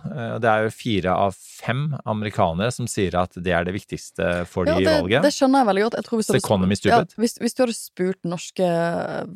Det 0.42 0.50
er 0.50 0.66
jo 0.66 0.74
fire 0.74 1.14
av 1.28 1.38
fem 1.38 1.92
amerikanere 2.10 2.72
som 2.74 2.90
sier 2.90 3.18
at 3.22 3.38
det 3.38 3.54
er 3.54 3.68
det 3.68 3.76
viktigste 3.78 4.32
for 4.50 4.66
de 4.66 4.74
Ja, 4.74 4.82
i 4.82 4.88
det, 4.88 4.96
valget. 5.04 5.28
det 5.28 5.34
skjønner 5.36 5.62
jeg 5.64 5.70
veldig 5.70 5.86
godt. 5.86 6.00
Jeg 6.00 6.08
tror 6.10 6.22
hvis 6.22 6.32
hadde- 6.34 6.90
ja, 6.90 7.02
hvis, 7.22 7.38
hvis 7.44 7.54
du 7.58 7.64
hadde 7.66 7.78
spurt 7.78 8.22
norske, 8.26 8.72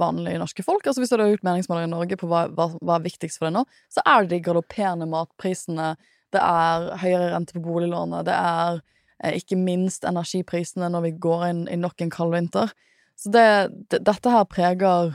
vanlige 0.01 0.41
norske 0.41 0.65
folk, 0.65 0.85
altså 0.89 1.03
hvis 1.03 1.13
du 1.13 1.17
hadde 1.17 1.29
gjort 1.35 1.45
meningsmålinger 1.49 1.89
i 1.89 1.93
Norge 1.93 2.17
på 2.21 2.29
hva, 2.31 2.47
hva, 2.53 2.69
hva 2.81 2.97
er 2.97 3.05
viktigst 3.05 3.37
for 3.41 3.49
deg 3.49 3.57
nå, 3.59 3.65
så 3.93 4.01
er 4.05 4.25
det 4.25 4.33
de 4.37 4.43
galopperende 4.49 5.09
matprisene, 5.09 5.93
det 6.33 6.43
er 6.43 6.89
høyere 7.01 7.31
rente 7.33 7.57
på 7.57 7.63
boliglånet, 7.65 8.27
det 8.27 8.35
er 8.37 8.79
eh, 9.23 9.39
ikke 9.39 9.59
minst 9.59 10.07
energiprisene 10.09 10.89
når 10.93 11.07
vi 11.07 11.13
går 11.25 11.45
inn 11.49 11.65
i 11.71 11.79
nok 11.79 12.03
en 12.03 12.13
kald 12.13 12.33
vinter. 12.35 12.73
Så 13.19 13.33
det, 13.33 13.47
det, 13.93 14.01
dette 14.07 14.33
her 14.33 14.47
preger 14.49 15.13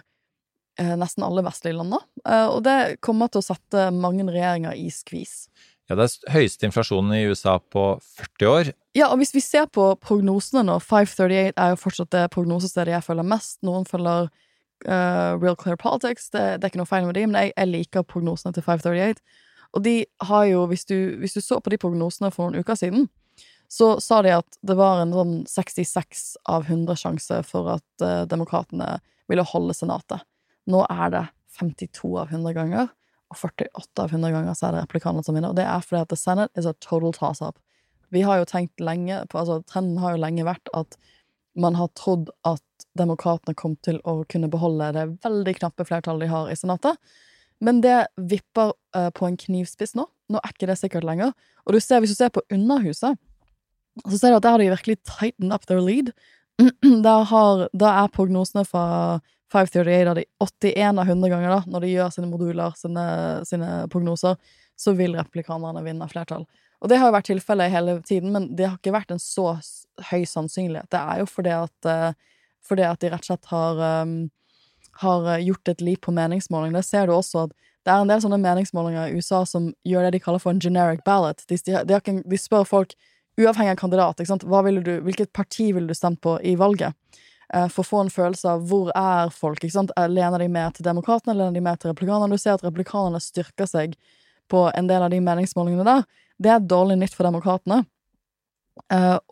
eh, 0.78 0.94
nesten 0.98 1.26
alle 1.26 1.44
vestlige 1.46 1.78
land 1.78 1.96
nå, 1.96 2.02
eh, 2.24 2.46
og 2.46 2.62
det 2.66 2.98
kommer 3.04 3.32
til 3.32 3.42
å 3.42 3.48
sette 3.50 3.88
mange 3.94 4.26
regjeringer 4.28 4.78
i 4.78 4.88
skvis. 4.94 5.48
Ja, 5.88 5.96
det 5.96 6.04
er 6.04 6.34
høyeste 6.34 6.68
inflasjonen 6.68 7.14
i 7.16 7.24
USA 7.30 7.56
på 7.58 7.94
40 8.18 8.50
år. 8.52 8.70
Ja, 8.96 9.08
og 9.08 9.22
hvis 9.22 9.32
vi 9.32 9.40
ser 9.40 9.70
på 9.72 9.86
prognosene 10.04 10.66
nå 10.68 10.76
538 10.84 11.54
er 11.56 11.72
jo 11.72 11.80
fortsatt 11.80 12.12
det 12.12 12.26
prognosestedet 12.34 12.92
jeg 12.92 13.06
følger 13.06 13.24
mest. 13.24 13.56
Noen 13.64 13.88
følger 13.88 14.28
uh, 14.28 15.32
Real 15.40 15.56
Clear 15.56 15.78
Politics, 15.80 16.28
det, 16.34 16.44
det 16.58 16.66
er 16.66 16.72
ikke 16.74 16.82
noe 16.82 16.90
feil 16.90 17.08
med 17.08 17.16
de, 17.16 17.24
men 17.30 17.40
jeg, 17.40 17.54
jeg 17.54 17.72
liker 17.72 18.04
prognosene 18.04 18.52
til 18.52 18.66
538. 18.66 19.24
Og 19.76 19.84
de 19.84 19.96
har 20.30 20.44
jo, 20.48 20.64
hvis 20.70 20.86
du, 20.88 20.96
hvis 21.20 21.36
du 21.36 21.42
så 21.44 21.60
på 21.60 21.72
de 21.72 21.78
prognosene 21.80 22.30
for 22.34 22.48
noen 22.48 22.64
uker 22.64 22.78
siden, 22.78 23.08
så 23.68 23.98
sa 24.00 24.22
de 24.24 24.32
at 24.32 24.58
det 24.64 24.78
var 24.78 25.02
en 25.02 25.12
sånn 25.12 25.34
66 25.48 26.22
av 26.48 26.70
100 26.70 26.96
sjanse 26.96 27.42
for 27.44 27.74
at 27.76 28.04
uh, 28.04 28.24
demokratene 28.28 28.96
ville 29.28 29.44
holde 29.44 29.76
senatet. 29.76 30.24
Nå 30.68 30.86
er 30.88 31.12
det 31.12 31.24
52 31.58 32.14
av 32.16 32.32
100 32.32 32.56
ganger, 32.56 32.88
og 33.28 33.36
48 33.36 34.06
av 34.06 34.14
100 34.14 34.32
ganger 34.32 34.56
så 34.56 34.68
er 34.68 34.76
det 34.76 34.86
replikanerne 34.86 35.26
som 35.26 35.36
vinner. 35.36 35.52
Og 35.52 35.60
det 35.60 35.66
er 35.68 35.84
fordi 35.84 36.00
at 36.00 36.12
the 36.12 36.16
Senate 36.16 36.60
is 36.60 36.68
a 36.68 36.72
total 36.80 37.12
toss-up. 37.12 37.60
Vi 38.08 38.24
har 38.24 38.40
jo 38.40 38.48
tenkt 38.48 38.80
lenge 38.80 39.20
på, 39.28 39.36
altså 39.36 39.60
Trenden 39.68 40.00
har 40.00 40.14
jo 40.14 40.22
lenge 40.22 40.48
vært 40.48 40.72
at 40.76 40.96
man 41.58 41.76
har 41.76 41.90
trodd 41.98 42.30
at 42.48 42.86
demokratene 42.96 43.56
kom 43.58 43.74
til 43.84 43.98
å 44.08 44.22
kunne 44.30 44.48
beholde 44.48 44.92
det 44.96 45.04
veldig 45.24 45.54
knappe 45.58 45.84
flertallet 45.88 46.24
de 46.24 46.32
har 46.32 46.48
i 46.48 46.56
Senatet. 46.56 46.96
Men 47.64 47.80
det 47.82 48.06
vipper 48.30 48.74
uh, 48.96 49.08
på 49.14 49.28
en 49.28 49.38
knivspiss 49.38 49.96
nå. 49.98 50.06
Nå 50.28 50.40
er 50.42 50.52
ikke 50.54 50.68
det 50.70 50.78
sikkert 50.80 51.06
lenger. 51.08 51.32
Og 51.66 51.74
du 51.74 51.80
ser, 51.82 52.02
hvis 52.02 52.14
du 52.14 52.18
ser 52.18 52.32
på 52.34 52.44
Underhuset, 52.54 53.18
så 54.04 54.18
ser 54.18 54.32
du 54.32 54.38
at 54.38 54.44
der 54.44 54.54
har 54.54 54.62
de 54.62 54.70
virkelig 54.70 54.98
tightened 55.02 55.54
up 55.54 55.66
their 55.66 55.82
lead. 55.82 56.12
Der, 57.06 57.22
har, 57.30 57.68
der 57.70 57.92
er 58.02 58.08
prognosene 58.10 58.64
fra 58.66 59.20
538 59.52 60.10
av 60.10 60.16
de 60.18 60.24
81 60.42 60.98
av 60.98 61.04
100 61.06 61.30
ganger, 61.30 61.52
da, 61.52 61.58
når 61.70 61.84
de 61.84 61.90
gjør 61.92 62.08
sine 62.10 62.26
moduler, 62.26 62.72
sine, 62.74 63.04
sine 63.46 63.68
prognoser, 63.92 64.34
så 64.74 64.94
vil 64.98 65.14
replikanerne 65.14 65.84
vinne 65.86 66.08
flertall. 66.10 66.48
Og 66.82 66.90
det 66.90 66.98
har 67.00 67.10
jo 67.10 67.16
vært 67.16 67.30
tilfellet 67.30 67.72
hele 67.72 67.94
tiden, 68.06 68.32
men 68.34 68.50
det 68.58 68.68
har 68.68 68.76
ikke 68.78 68.94
vært 68.94 69.14
en 69.14 69.22
så 69.22 69.52
høy 70.10 70.26
sannsynlighet. 70.28 70.90
Det 70.92 71.00
er 71.00 71.22
jo 71.22 71.30
fordi 71.30 71.54
at, 71.54 71.88
eh, 71.90 72.34
fordi 72.66 72.84
at 72.86 73.00
de 73.02 73.12
rett 73.12 73.24
og 73.24 73.30
slett 73.30 73.50
har, 73.50 73.80
um, 74.02 74.18
har 75.02 75.28
eh, 75.32 75.44
gjort 75.46 75.68
et 75.68 75.80
leap 75.84 76.00
på 76.06 76.14
meningsmåling. 76.14 76.72
Der 76.74 76.86
ser 76.86 77.06
du 77.06 77.14
også 77.14 77.46
at 77.46 77.54
det 77.86 77.94
er 77.94 78.02
en 78.02 78.10
del 78.10 78.20
sånne 78.20 78.40
meningsmålinger 78.42 79.08
i 79.08 79.20
USA 79.20 79.44
som 79.48 79.70
gjør 79.86 80.08
det 80.08 80.18
de 80.18 80.22
kaller 80.24 80.42
for 80.42 80.52
en 80.52 80.60
generic 80.60 81.00
ballot. 81.06 81.40
De, 81.48 81.56
de, 81.56 82.00
de, 82.04 82.40
spør 82.40 82.66
folk, 82.68 82.92
uavhengig 83.38 83.76
av 83.76 83.80
kandidat, 83.80 84.20
du, 84.84 84.92
hvilket 85.06 85.32
parti 85.32 85.70
ville 85.72 85.88
du 85.88 85.96
stemt 85.96 86.20
på 86.20 86.36
i 86.42 86.56
valget? 86.58 86.92
Eh, 87.54 87.68
For 87.68 87.84
å 87.84 87.88
få 87.88 88.02
en 88.04 88.12
følelse 88.12 88.50
av 88.50 88.66
hvor 88.68 88.90
er 88.92 89.32
folk. 89.32 89.64
Eh, 89.64 90.08
Lener 90.08 90.38
de 90.38 90.48
mer 90.52 90.74
til 90.76 90.84
demokratene, 90.84 91.36
lener 91.38 91.54
de 91.54 91.64
mer 91.64 91.76
til 91.76 91.94
Replikanerne? 91.94 92.34
Du 92.34 92.42
ser 92.42 92.58
at 92.58 92.66
Replikanerne 92.66 93.22
styrker 93.22 93.70
seg 93.70 93.96
på 94.48 94.68
en 94.74 94.88
del 94.88 95.04
av 95.04 95.10
de 95.14 95.20
meningsmålingene 95.20 95.86
der. 95.86 96.04
Det 96.38 96.50
er 96.52 96.64
dårlig 96.64 96.98
nytt 96.98 97.16
for 97.16 97.26
demokratene. 97.28 97.82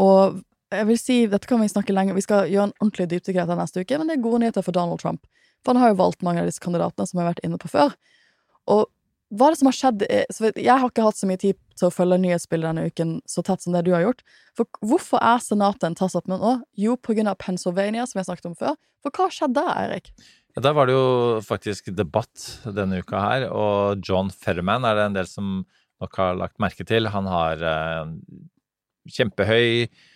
Og 0.02 0.40
jeg 0.74 0.86
vil 0.88 0.98
si, 0.98 1.16
dette 1.30 1.46
kan 1.48 1.60
vi 1.62 1.68
snakke 1.70 1.94
lenge 1.94 2.16
Vi 2.16 2.24
skal 2.24 2.50
gjøre 2.50 2.68
en 2.68 2.74
ordentlig 2.80 3.06
dypdykk 3.12 3.38
dette 3.38 3.56
neste 3.56 3.84
uke, 3.84 3.98
men 3.98 4.10
det 4.10 4.16
er 4.16 4.24
gode 4.24 4.40
nyheter 4.42 4.64
for 4.66 4.76
Donald 4.76 5.00
Trump. 5.00 5.22
For 5.66 5.74
han 5.74 5.82
har 5.82 5.90
jo 5.90 5.98
valgt 5.98 6.22
mange 6.22 6.44
av 6.44 6.46
disse 6.46 6.62
kandidatene 6.62 7.08
som 7.10 7.18
har 7.18 7.32
vært 7.32 7.42
inne 7.42 7.58
på 7.58 7.70
før. 7.72 7.96
Og 8.70 8.86
hva 9.34 9.48
er 9.48 9.56
det 9.56 9.58
som 9.58 9.66
har 9.66 9.74
skjedd 9.74 10.02
eh, 10.06 10.50
Jeg 10.54 10.78
har 10.78 10.86
ikke 10.86 11.02
hatt 11.02 11.18
så 11.18 11.26
mye 11.26 11.40
tid 11.42 11.58
til 11.76 11.88
å 11.88 11.92
følge 11.92 12.20
nyhetsbildet 12.22 12.68
denne 12.70 12.86
uken 12.86 13.16
så 13.26 13.42
tett 13.44 13.64
som 13.64 13.74
det 13.74 13.82
du 13.88 13.90
har 13.96 14.04
gjort. 14.04 14.22
For 14.56 14.70
hvorfor 14.86 15.18
er 15.18 15.42
Senatet 15.42 15.88
en 15.88 15.98
med 16.30 16.38
nå? 16.38 16.52
Jo, 16.78 16.94
av 16.94 17.38
Pennsylvania, 17.42 18.06
som 18.06 18.20
jeg 18.20 18.28
snakket 18.30 18.50
om 18.52 18.54
før. 18.54 18.76
For 19.02 19.10
hva 19.10 19.26
skjedde 19.34 19.58
der, 19.58 19.74
Eirik? 19.82 20.12
Ja, 20.54 20.62
Der 20.62 20.72
var 20.78 20.86
det 20.86 20.94
jo 20.94 21.40
faktisk 21.44 21.90
debatt 21.92 22.46
denne 22.64 23.02
uka 23.02 23.18
her, 23.20 23.48
og 23.50 24.06
John 24.06 24.30
Ferman 24.30 24.86
er 24.86 24.94
det 24.94 25.08
en 25.10 25.18
del 25.18 25.26
som 25.28 25.66
nok 26.00 26.16
har 26.16 26.38
lagt 26.38 26.62
merke 26.62 26.86
til. 26.86 27.10
Han 27.10 27.26
har 27.26 27.60
eh, 27.66 28.14
kjempehøy, 29.10 29.82
eh, 29.84 30.14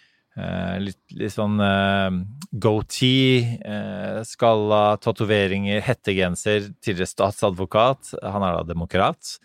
litt, 0.82 1.00
litt 1.16 1.34
sånn 1.34 1.60
eh, 1.64 2.20
goatee, 2.50 3.58
eh, 3.60 4.20
skalla, 4.26 4.96
tatoveringer, 5.02 5.82
hettegenser, 5.84 6.70
tidligere 6.82 7.10
statsadvokat. 7.10 8.14
Han 8.22 8.46
er 8.46 8.58
da 8.58 8.64
demokrat. 8.68 9.38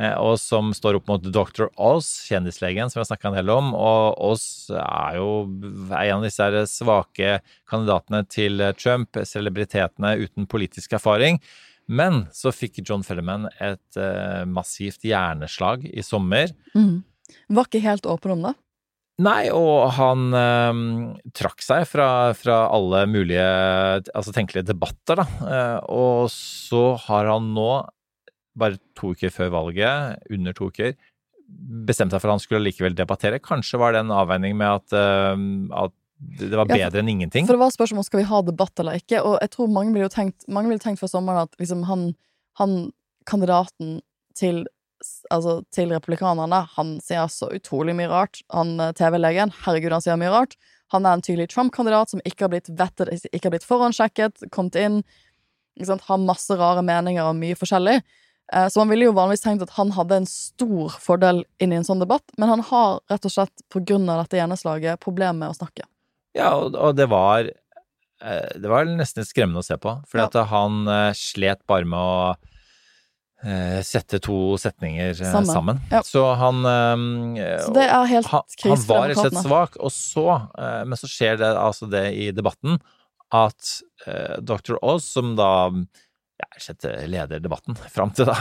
Eh, 0.00 0.14
og 0.16 0.38
som 0.40 0.72
står 0.74 0.98
opp 0.98 1.10
mot 1.10 1.24
Dr. 1.24 1.68
Oz, 1.76 2.08
kjendislegen, 2.30 2.90
som 2.90 2.98
vi 2.98 3.02
har 3.04 3.10
snakka 3.10 3.30
en 3.30 3.36
del 3.40 3.52
om. 3.52 3.74
Og 3.76 4.22
Oz 4.32 4.44
er 4.72 5.18
jo 5.20 5.28
en 5.46 6.16
av 6.16 6.24
disse 6.26 6.64
svake 6.72 7.36
kandidatene 7.70 8.24
til 8.30 8.64
Trump, 8.78 9.20
celebritetene 9.28 10.16
uten 10.22 10.48
politisk 10.50 10.96
erfaring. 10.98 11.40
Men 11.90 12.26
så 12.32 12.52
fikk 12.54 12.80
John 12.86 13.02
Fellerman 13.04 13.48
et 13.60 14.00
eh, 14.00 14.42
massivt 14.48 15.04
hjerneslag 15.06 15.84
i 15.90 16.04
sommer. 16.06 16.54
Mm. 16.76 17.02
Var 17.52 17.68
ikke 17.68 17.84
helt 17.84 18.06
åpen 18.08 18.36
om 18.36 18.46
det. 18.48 18.54
Nei, 19.22 19.46
og 19.54 19.90
han 19.98 20.22
eh, 20.34 20.80
trakk 21.36 21.62
seg 21.62 21.84
fra, 21.90 22.06
fra 22.38 22.62
alle 22.72 23.04
mulige 23.10 23.44
altså 24.10 24.32
tenkelige 24.34 24.70
debatter, 24.72 25.20
da. 25.22 25.26
Eh, 25.46 25.78
og 25.92 26.30
så 26.32 26.94
har 27.06 27.28
han 27.30 27.50
nå, 27.54 27.68
bare 28.58 28.80
to 28.98 29.12
uker 29.14 29.32
før 29.32 29.52
valget, 29.54 30.18
under 30.32 30.56
to 30.56 30.70
uker, 30.72 30.96
bestemt 31.86 32.12
seg 32.14 32.22
for 32.22 32.30
at 32.32 32.38
han 32.38 32.42
skulle 32.42 32.64
likevel 32.66 32.96
debattere. 32.96 33.40
Kanskje 33.44 33.80
var 33.80 33.94
det 33.94 34.02
en 34.04 34.14
avveining 34.16 34.56
med 34.58 34.80
at, 34.80 34.96
eh, 34.96 35.46
at 35.84 35.96
det 36.42 36.52
var 36.54 36.68
Ja, 36.70 36.76
bedre 36.86 36.90
for- 36.90 37.00
enn 37.02 37.08
ingenting. 37.10 37.46
For 37.48 37.56
det 37.58 37.64
var 37.64 37.72
spørsmål 37.74 37.98
om 37.98 38.08
skal 38.08 38.20
vi 38.22 38.28
ha 38.30 38.42
debatt 38.46 38.78
eller 38.80 39.00
ikke, 39.00 39.22
og 39.26 39.38
jeg 39.42 39.50
tror 39.50 39.72
mange 39.74 39.92
ville 39.92 40.06
jo 40.06 40.12
tenkt 40.14 40.46
Mange 40.48 40.68
ville 40.70 40.78
tenkt 40.82 41.00
før 41.02 41.10
sommeren 41.10 41.42
at 41.48 41.56
liksom 41.58 41.82
han, 41.88 42.04
han 42.60 42.92
kandidaten 43.26 44.00
til 44.38 44.64
Altså 45.30 45.58
til 45.74 45.90
republikanerne, 45.94 46.62
han 46.76 46.94
sier 47.04 47.26
så 47.32 47.48
utrolig 47.54 47.94
mye 47.98 48.08
rart. 48.10 48.40
Han 48.54 48.78
eh, 48.80 48.92
TV-legen, 48.98 49.52
herregud, 49.64 49.92
han 49.96 50.04
sier 50.04 50.16
mye 50.20 50.32
rart. 50.32 50.56
Han 50.92 51.06
er 51.08 51.16
en 51.16 51.22
tydelig 51.24 51.48
Trump-kandidat 51.54 52.10
som 52.12 52.20
ikke 52.28 52.44
har 52.44 52.50
blitt 52.52 52.68
vettet, 52.76 53.08
ikke 53.32 53.46
har 53.48 53.54
blitt 53.54 53.64
forhåndssjekket, 53.68 54.42
kommet 54.52 54.76
inn, 54.76 54.98
ikke 55.78 55.88
sant, 55.88 56.04
har 56.08 56.20
masse 56.20 56.52
rare 56.60 56.82
meninger 56.84 57.24
og 57.24 57.38
mye 57.38 57.56
forskjellig. 57.56 58.02
Eh, 58.52 58.66
Så 58.68 58.76
man 58.82 58.90
ville 58.92 59.06
jo 59.08 59.14
vanligvis 59.16 59.44
tenkt 59.46 59.62
at 59.64 59.72
han 59.78 59.94
hadde 59.96 60.18
en 60.20 60.28
stor 60.28 60.98
fordel 61.00 61.44
inn 61.64 61.72
i 61.72 61.78
en 61.80 61.86
sånn 61.88 62.02
debatt, 62.02 62.24
men 62.36 62.48
han 62.52 62.60
har 62.68 63.00
rett 63.08 63.24
og 63.24 63.32
slett 63.32 63.64
på 63.72 63.80
grunn 63.88 64.08
av 64.12 64.20
dette 64.24 64.36
hjerneslaget 64.36 65.00
problemer 65.00 65.38
med 65.46 65.54
å 65.54 65.56
snakke. 65.56 65.88
Ja, 66.36 66.52
og, 66.60 66.94
det 66.96 67.08
var 67.12 67.48
eh, 67.48 68.52
Det 68.60 68.68
var 68.68 68.84
nesten 68.88 69.24
skremmende 69.24 69.60
å 69.64 69.66
se 69.66 69.76
på. 69.80 69.96
Fordi 70.08 70.22
Ja. 70.22 70.28
at 70.28 70.48
han 70.52 70.84
slet 71.16 71.64
bare 71.66 71.84
med 71.88 71.98
å 71.98 72.34
sette 73.82 74.20
to 74.22 74.54
setninger 74.60 75.10
eh, 75.10 75.18
Sammen. 75.18 75.50
sammen. 75.50 75.80
Ja. 75.90 76.02
Så 76.06 76.22
han 76.38 76.60
eh, 76.68 77.58
Så 77.64 77.72
det 77.74 77.86
er 77.88 78.10
helt 78.10 78.28
han, 78.30 78.44
krise 78.54 78.76
han 78.76 78.84
var 78.86 79.08
rett 79.10 79.18
og 79.18 79.26
slett 79.26 79.40
svak, 79.42 79.78
og 79.82 79.90
så 79.94 80.26
eh, 80.38 80.82
Men 80.86 81.00
så 81.00 81.10
skjer 81.10 81.40
det 81.40 81.50
altså 81.58 81.88
det 81.90 82.04
i 82.14 82.30
debatten 82.34 82.78
at 83.32 83.78
eh, 84.06 84.38
Dr. 84.44 84.76
Oz, 84.84 85.06
som 85.08 85.32
da 85.38 85.70
ja, 86.42 86.74
leder 87.08 87.40
debatten 87.40 87.78
fram 87.90 88.12
til 88.14 88.28
da, 88.28 88.36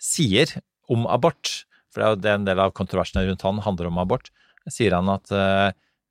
sier 0.00 0.50
om 0.92 1.06
abort, 1.08 1.64
for 1.92 2.00
det 2.00 2.04
er 2.06 2.12
jo 2.12 2.20
det 2.20 2.34
en 2.34 2.46
del 2.50 2.60
av 2.60 2.74
kontroversene 2.76 3.24
rundt 3.28 3.44
han 3.46 3.62
handler 3.64 3.88
om 3.88 4.02
abort, 4.02 4.28
sier 4.70 4.96
han 4.96 5.08
at 5.12 5.32
eh, 5.32 5.70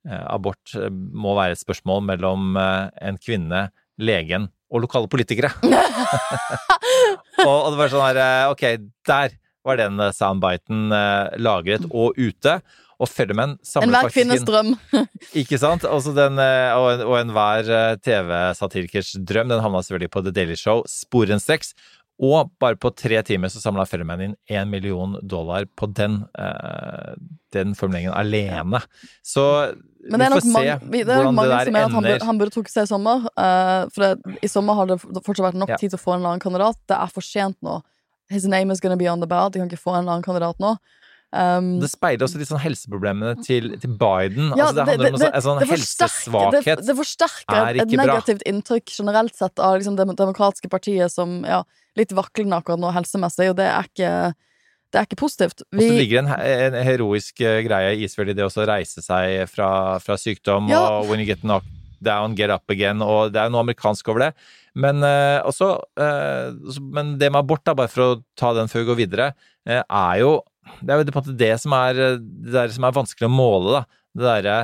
eh, 0.10 0.26
abort 0.34 0.74
eh, 0.78 0.90
må 0.90 1.36
være 1.38 1.58
et 1.58 1.62
spørsmål 1.62 2.04
mellom 2.10 2.58
eh, 2.58 2.90
en 3.10 3.22
kvinne, 3.22 3.68
legen 4.02 4.50
og 4.74 4.88
lokale 4.88 5.06
politikere. 5.12 5.52
og, 7.46 7.58
og 7.58 7.74
det 7.74 7.82
var 7.82 7.92
sånn 7.92 8.06
her 8.08 8.22
eh, 8.24 8.46
Ok, 8.52 8.64
der 9.10 9.36
var 9.64 9.80
den 9.80 10.00
eh, 10.02 10.16
soundbiten 10.16 10.94
eh, 10.96 11.36
lagret 11.42 11.86
og 11.90 12.18
ute. 12.20 12.60
Og 13.02 13.10
Fedderman 13.10 13.58
samler 13.68 13.98
Enhver 13.98 14.14
kvinnes 14.14 14.44
drøm. 14.48 14.76
Ikke 15.42 15.58
sant? 15.60 15.84
Den, 16.16 16.38
og, 16.40 17.16
enhver 17.18 17.98
TV-satirikers 18.06 19.16
drøm, 19.28 19.50
den 19.52 19.64
havna 19.66 19.82
selvfølgelig 19.84 20.12
på 20.14 20.24
The 20.24 20.32
Daily 20.36 20.56
Show, 20.60 20.86
sporenstreks. 20.88 21.74
Og 22.22 22.52
bare 22.62 22.76
på 22.78 22.92
tre 22.96 23.22
timer 23.26 23.50
så 23.50 23.60
samla 23.60 23.88
Federman 23.90 24.22
inn 24.22 24.36
én 24.50 24.70
million 24.70 25.16
dollar 25.26 25.66
på 25.76 25.88
den, 25.94 26.20
eh, 26.38 27.16
den 27.52 27.74
formuleringen 27.76 28.14
alene. 28.14 28.84
Så 29.26 29.74
Men 30.10 30.20
det 30.20 30.30
vi 30.30 30.36
får 30.36 30.42
se 30.42 30.54
mange, 30.54 30.80
det 30.92 31.06
hvordan 31.08 31.36
det 31.36 31.50
der 31.50 31.56
at 31.56 31.74
han, 31.74 31.96
ender. 31.96 32.12
burde, 32.14 32.26
han 32.26 32.38
burde 32.40 32.52
trukket 32.54 32.72
seg 32.76 32.84
i 32.84 32.92
sommer. 32.94 33.26
eh, 33.38 33.90
for 33.90 34.00
det, 34.06 34.38
i 34.44 34.48
sommer 34.48 34.74
har 34.76 34.86
det 34.88 35.00
fortsatt 35.02 35.48
vært 35.54 35.60
nok 35.60 35.70
Ja. 35.70 35.78
tid 35.78 35.90
til 35.90 35.98
å 36.00 36.04
få 36.04 36.14
en 36.16 36.26
annen 36.26 36.40
kandidat. 36.40 36.78
Det 36.88 36.98
er 36.98 37.08
for 37.08 37.22
sent 37.22 37.58
nå. 37.64 37.82
His 38.30 38.46
name 38.46 38.72
is 38.72 38.80
gonna 38.80 38.96
be 38.96 39.08
on 39.08 39.20
the 39.20 39.28
bad. 39.28 39.52
De 39.54 39.60
kan 39.60 39.68
ikke 39.70 39.82
få 39.82 39.98
en 39.98 40.06
annen 40.08 40.24
kandidat 40.24 40.58
nå. 40.60 40.78
Um, 41.36 41.80
Det 41.80 41.90
speiler 41.90 42.28
også 42.28 42.38
litt 42.38 42.48
sånn 42.48 42.60
helseproblemene 42.62 43.44
til, 43.44 43.72
til 43.82 43.90
Biden. 43.98 44.54
ja, 44.56 44.68
altså 44.70 44.76
det 44.76 44.88
handler 44.88 45.08
om 45.10 45.14
en 45.16 45.20
sånn- 45.20 45.34
en 45.34 45.42
sånn 45.42 45.60
det 45.60 45.68
helsesvakhet. 45.70 46.78
Det, 46.78 46.86
det 46.86 46.96
forsterker 46.96 47.56
er 47.58 47.68
et, 47.74 47.88
ikke 47.88 47.98
bra. 47.98 48.06
negativt 48.06 48.44
inntrykk 48.46 48.86
generelt 49.00 49.36
sett 49.36 49.58
av 49.60 49.80
liksom, 49.80 49.96
det 49.98 50.16
demokratiske 50.16 50.70
partiet 50.70 51.10
som 51.12 51.42
ja, 51.44 51.64
litt 52.00 52.14
vaklende 52.16 52.58
akkurat 52.58 52.82
nå 52.82 52.90
helsemessig, 52.96 53.52
og 53.52 53.58
det 53.60 53.68
er 53.70 53.88
ikke, 53.90 54.12
det 54.94 55.00
er 55.02 55.08
ikke 55.08 55.20
positivt. 55.22 55.64
Og 55.74 55.82
så 55.82 55.94
ligger 56.00 56.22
det 56.22 56.24
en, 56.26 56.74
en 56.78 56.88
heroisk 56.88 57.42
eh, 57.46 57.62
greie 57.68 57.94
i 58.00 58.08
selvfølgelig 58.10 58.38
det 58.40 58.48
å 58.50 58.68
reise 58.70 59.04
seg 59.06 59.44
fra, 59.52 59.70
fra 60.04 60.18
sykdom 60.20 60.70
Ja. 60.74 60.82
og 61.00 61.10
when 61.12 61.22
you 61.24 61.28
get 61.30 61.42
knocked 61.46 61.70
down, 62.04 62.36
get 62.36 62.52
up 62.52 62.68
again, 62.74 63.00
og 63.06 63.32
det 63.32 63.40
er 63.40 63.52
noe 63.54 63.64
amerikansk 63.64 64.10
over 64.12 64.26
det. 64.26 64.32
Men 64.76 65.04
eh, 65.06 65.38
også 65.46 65.68
eh, 66.02 66.50
Men 66.82 67.14
det 67.22 67.30
med 67.32 67.44
abort, 67.44 67.62
da, 67.64 67.76
bare 67.78 67.92
for 67.94 68.04
å 68.04 68.22
ta 68.36 68.50
den 68.58 68.68
før 68.72 68.82
vi 68.84 68.90
går 68.90 68.98
videre, 69.04 69.28
eh, 69.70 69.84
er 69.86 70.16
jo 70.24 70.32
Det 70.82 70.90
er 70.90 71.00
jo 71.04 71.14
måte 71.16 71.36
det 71.38 71.52
som 71.62 71.76
er 71.78 72.00
eh, 72.02 72.18
det 72.18 72.56
der 72.56 72.74
som 72.74 72.88
er 72.88 72.96
vanskelig 72.96 73.30
å 73.30 73.32
måle, 73.32 73.78
da. 73.78 73.84
Det 74.14 74.26
derre 74.26 74.58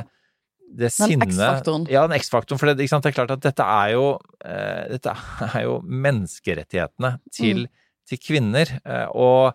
det 0.70 0.88
Den 0.88 0.90
sinnet 0.94 1.28
X-faktoren. 1.32 1.86
Ja, 1.90 2.06
den 2.06 2.16
X-faktoren. 2.20 2.58
For 2.60 2.70
det, 2.72 2.88
sant? 2.88 3.02
det 3.04 3.10
er 3.10 3.16
klart 3.18 3.32
at 3.34 3.42
dette 3.42 3.64
er 3.66 3.92
jo 3.96 4.04
eh, 4.44 4.86
Dette 4.94 5.14
er 5.54 5.64
jo 5.66 5.80
menneskerettighetene 5.82 7.16
til, 7.34 7.66
Mm. 7.66 7.68
til 8.08 8.18
kvinner. 8.18 8.76
Eh, 8.84 9.08
og 9.14 9.54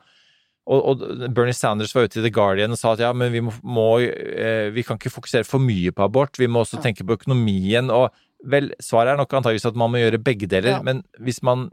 og, 0.66 0.82
og 0.82 1.02
Bernie 1.36 1.54
Sanders 1.54 1.92
var 1.94 2.08
ute 2.08 2.18
i 2.18 2.24
The 2.26 2.32
Guardian 2.34 2.72
og 2.74 2.78
sa 2.80 2.96
at 2.96 3.02
ja, 3.04 3.12
men 3.14 3.30
vi, 3.32 3.38
må, 3.46 3.52
må, 3.62 3.84
eh, 4.02 4.72
vi 4.74 4.82
kan 4.82 4.98
ikke 4.98 5.12
fokusere 5.14 5.46
for 5.46 5.62
mye 5.62 5.92
på 5.94 6.02
abort, 6.08 6.40
vi 6.42 6.48
må 6.50 6.64
også 6.64 6.80
Ja. 6.80 6.88
tenke 6.88 7.06
på 7.06 7.14
økonomien. 7.20 7.92
og 7.94 8.10
Vel, 8.46 8.72
svaret 8.82 9.14
er 9.14 9.18
nok 9.18 9.30
antageligvis 9.34 9.66
at 9.70 9.76
man 9.78 9.90
må 9.94 9.98
gjøre 10.02 10.18
begge 10.24 10.48
deler, 10.50 10.72
Ja. 10.78 10.82
men 10.82 11.04
hvis 11.22 11.42
man 11.44 11.70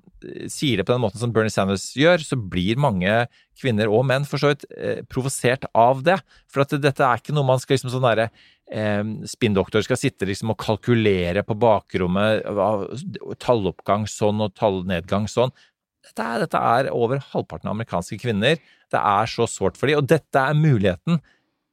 sier 0.47 0.77
det 0.77 0.87
på 0.87 0.93
den 0.93 1.01
måten 1.01 1.19
som 1.21 1.33
Bernie 1.33 1.51
Sanders 1.51 1.95
gjør, 1.97 2.21
så 2.21 2.37
blir 2.37 2.77
mange 2.77 3.27
kvinner 3.61 3.89
og 3.93 4.05
menn 4.07 4.25
for 4.29 4.37
så 4.37 4.53
vidt 4.53 4.65
eh, 4.77 5.01
provosert 5.09 5.65
av 5.75 6.03
det. 6.05 6.21
For 6.49 6.61
at 6.61 6.69
dette 6.77 7.01
er 7.01 7.17
ikke 7.17 7.33
noe 7.33 7.45
man 7.49 7.59
skal 7.61 7.77
liksom 7.79 7.91
sånn 7.93 8.05
derre 8.05 8.29
eh, 8.73 9.03
Spinndoktor 9.29 9.85
skal 9.87 10.01
sitte 10.01 10.29
liksom 10.29 10.55
og 10.55 10.61
kalkulere 10.63 11.45
på 11.47 11.57
bakrommet, 11.61 12.43
talloppgang 13.43 14.09
sånn 14.11 14.43
og 14.45 14.57
tallnedgang 14.59 15.29
sånn. 15.31 15.55
Dette 16.03 16.25
er, 16.27 16.43
dette 16.43 16.59
er 16.59 16.91
over 16.91 17.23
halvparten 17.33 17.71
av 17.71 17.77
amerikanske 17.77 18.19
kvinner. 18.19 18.59
Det 18.91 18.99
er 18.99 19.31
så 19.31 19.47
sårt 19.47 19.79
for 19.79 19.89
dem, 19.89 20.03
og 20.03 20.11
dette 20.11 20.41
er 20.41 20.59
muligheten 20.59 21.23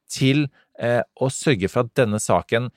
til 0.10 0.48
eh, 0.82 1.02
å 1.20 1.30
sørge 1.34 1.70
for 1.72 1.86
at 1.86 1.96
denne 1.98 2.22
saken 2.22 2.70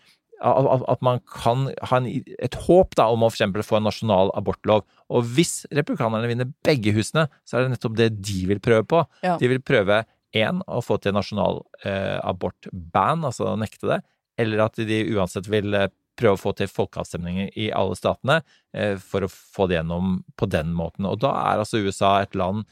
at, 0.43 1.03
man 1.07 1.21
kan 1.29 1.69
ha 1.87 1.99
en, 2.01 2.09
et 2.43 2.57
håp 2.65 2.97
da, 2.99 3.07
om 3.13 3.23
å 3.23 3.31
for 3.31 3.63
få 3.67 3.79
en 3.79 3.87
nasjonal 3.87 4.33
abortlov. 4.39 4.83
Og 5.13 5.29
hvis 5.37 5.63
republikanerne 5.71 6.27
vinner 6.31 6.51
begge 6.67 6.95
husene, 6.97 7.29
så 7.47 7.59
er 7.59 7.67
det 7.67 7.77
nettopp 7.77 7.95
det 8.01 8.09
de 8.19 8.41
vil 8.51 8.63
prøve 8.63 8.87
på. 8.91 9.05
Ja. 9.23 9.37
De 9.39 9.51
vil 9.53 9.63
prøve 9.63 10.03
én, 10.35 10.63
å 10.67 10.81
få 10.83 10.99
til 10.99 11.13
en 11.13 11.21
nasjonal 11.21 11.61
eh, 11.85 12.19
abortband, 12.25 13.29
altså 13.29 13.53
å 13.53 13.59
nekte 13.61 13.91
det, 13.91 14.01
eller 14.43 14.67
at 14.67 14.81
de 14.81 15.03
uansett 15.15 15.49
vil 15.51 15.75
eh, 15.79 15.91
prøve 16.19 16.37
å 16.37 16.41
få 16.41 16.55
til 16.57 16.71
folkeavstemninger 16.71 17.53
i 17.59 17.71
alle 17.75 17.97
statene 17.99 18.41
eh, 18.77 18.97
for 19.01 19.25
å 19.25 19.31
få 19.33 19.69
det 19.71 19.81
gjennom 19.81 20.19
på 20.39 20.49
den 20.53 20.75
måten. 20.77 21.09
Og 21.09 21.23
da 21.25 21.33
er 21.53 21.63
altså 21.63 21.81
USA 21.83 22.19
et 22.23 22.37
land 22.39 22.67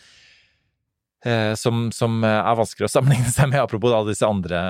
eh, 1.24 1.54
som, 1.58 1.88
som 1.94 2.20
er 2.26 2.58
vanskelig 2.58 2.90
å 2.90 2.92
sammenligne 2.92 3.32
seg 3.32 3.52
med, 3.52 3.62
apropos 3.62 3.94
alle 3.96 4.12
disse 4.12 4.28
andre 4.28 4.60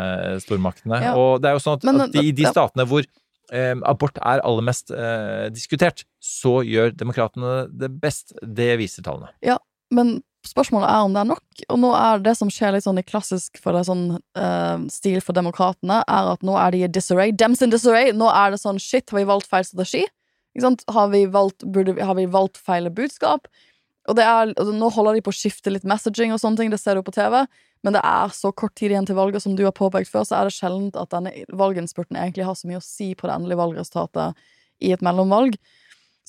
stormaktene. 0.44 1.02
Ja. 1.10 1.16
Og 1.18 1.42
det 1.42 1.50
er 1.50 1.58
jo 1.58 1.64
sånn 1.66 1.80
at, 1.80 1.88
Men, 1.90 2.06
at 2.06 2.20
i 2.22 2.30
de 2.36 2.46
statene 2.48 2.86
hvor 2.90 3.04
eh, 3.04 3.74
abort 3.88 4.20
er 4.22 4.42
aller 4.46 4.66
mest 4.66 4.94
eh, 4.94 5.48
diskutert, 5.54 6.06
så 6.22 6.60
gjør 6.66 6.94
demokratene 6.94 7.64
det 7.70 7.92
best. 8.02 8.36
Det 8.42 8.72
viser 8.80 9.06
tallene. 9.06 9.32
Ja, 9.44 9.58
men 9.94 10.20
spørsmålet 10.48 10.88
er 10.88 11.04
om 11.04 11.14
det 11.14 11.22
er 11.22 11.30
nok. 11.30 11.64
Og 11.68 11.80
nå 11.82 11.90
er 11.96 12.22
det 12.24 12.36
som 12.38 12.50
skjer 12.52 12.74
litt 12.74 12.86
sånn 12.86 13.00
i 13.00 13.06
klassisk 13.06 13.60
for 13.60 13.76
det 13.76 13.84
sånn 13.88 14.04
uh, 14.38 14.78
stil 14.92 15.20
for 15.24 15.36
demokratene, 15.36 16.00
er 16.06 16.30
at 16.34 16.44
nå 16.46 16.56
er 16.60 16.74
de 16.74 16.84
i 16.84 16.92
disarray. 16.92 17.34
Dems 17.36 17.62
in 17.64 17.72
disarray. 17.72 18.14
Nå 18.16 18.30
er 18.32 18.54
det 18.54 18.62
sånn 18.62 18.80
shit, 18.80 19.08
har 19.10 19.20
vi 19.20 19.28
valgt 19.28 19.50
feil 19.50 19.66
strategi? 19.68 20.06
Ikke 20.54 20.66
sant? 20.66 20.86
Har 20.90 21.10
vi 21.12 21.24
valgt, 21.30 21.66
burde, 21.66 21.96
har 22.00 22.16
vi 22.18 22.28
valgt 22.30 22.60
feil 22.60 22.88
budskap? 22.94 23.50
Og 24.08 24.16
det 24.18 24.24
er, 24.26 24.54
og 24.58 24.70
nå 24.74 24.88
holder 24.94 25.18
de 25.18 25.24
på 25.26 25.32
å 25.32 25.36
skifte 25.36 25.70
litt 25.70 25.84
messaging 25.88 26.32
og 26.34 26.40
sånne 26.42 26.62
ting, 26.62 26.72
det 26.72 26.80
ser 26.82 26.98
du 26.98 27.04
på 27.06 27.14
TV. 27.14 27.42
Men 27.86 27.96
det 27.96 28.02
er 28.04 28.32
så 28.36 28.50
kort 28.52 28.74
tid 28.76 28.92
igjen 28.92 29.06
til 29.08 29.16
valget, 29.16 29.44
som 29.44 29.54
du 29.56 29.62
har 29.64 29.76
påpekt 29.76 30.10
før, 30.10 30.26
så 30.26 30.40
er 30.40 30.48
det 30.48 30.56
sjelden 30.56 30.90
at 31.00 31.12
denne 31.12 31.32
valginnspurten 31.56 32.18
egentlig 32.18 32.48
har 32.48 32.56
så 32.58 32.68
mye 32.68 32.80
å 32.80 32.84
si 32.84 33.12
på 33.14 33.28
det 33.28 33.36
endelige 33.36 33.60
valgresultatet 33.60 34.42
i 34.84 34.92
et 34.96 35.04
mellomvalg. 35.04 35.56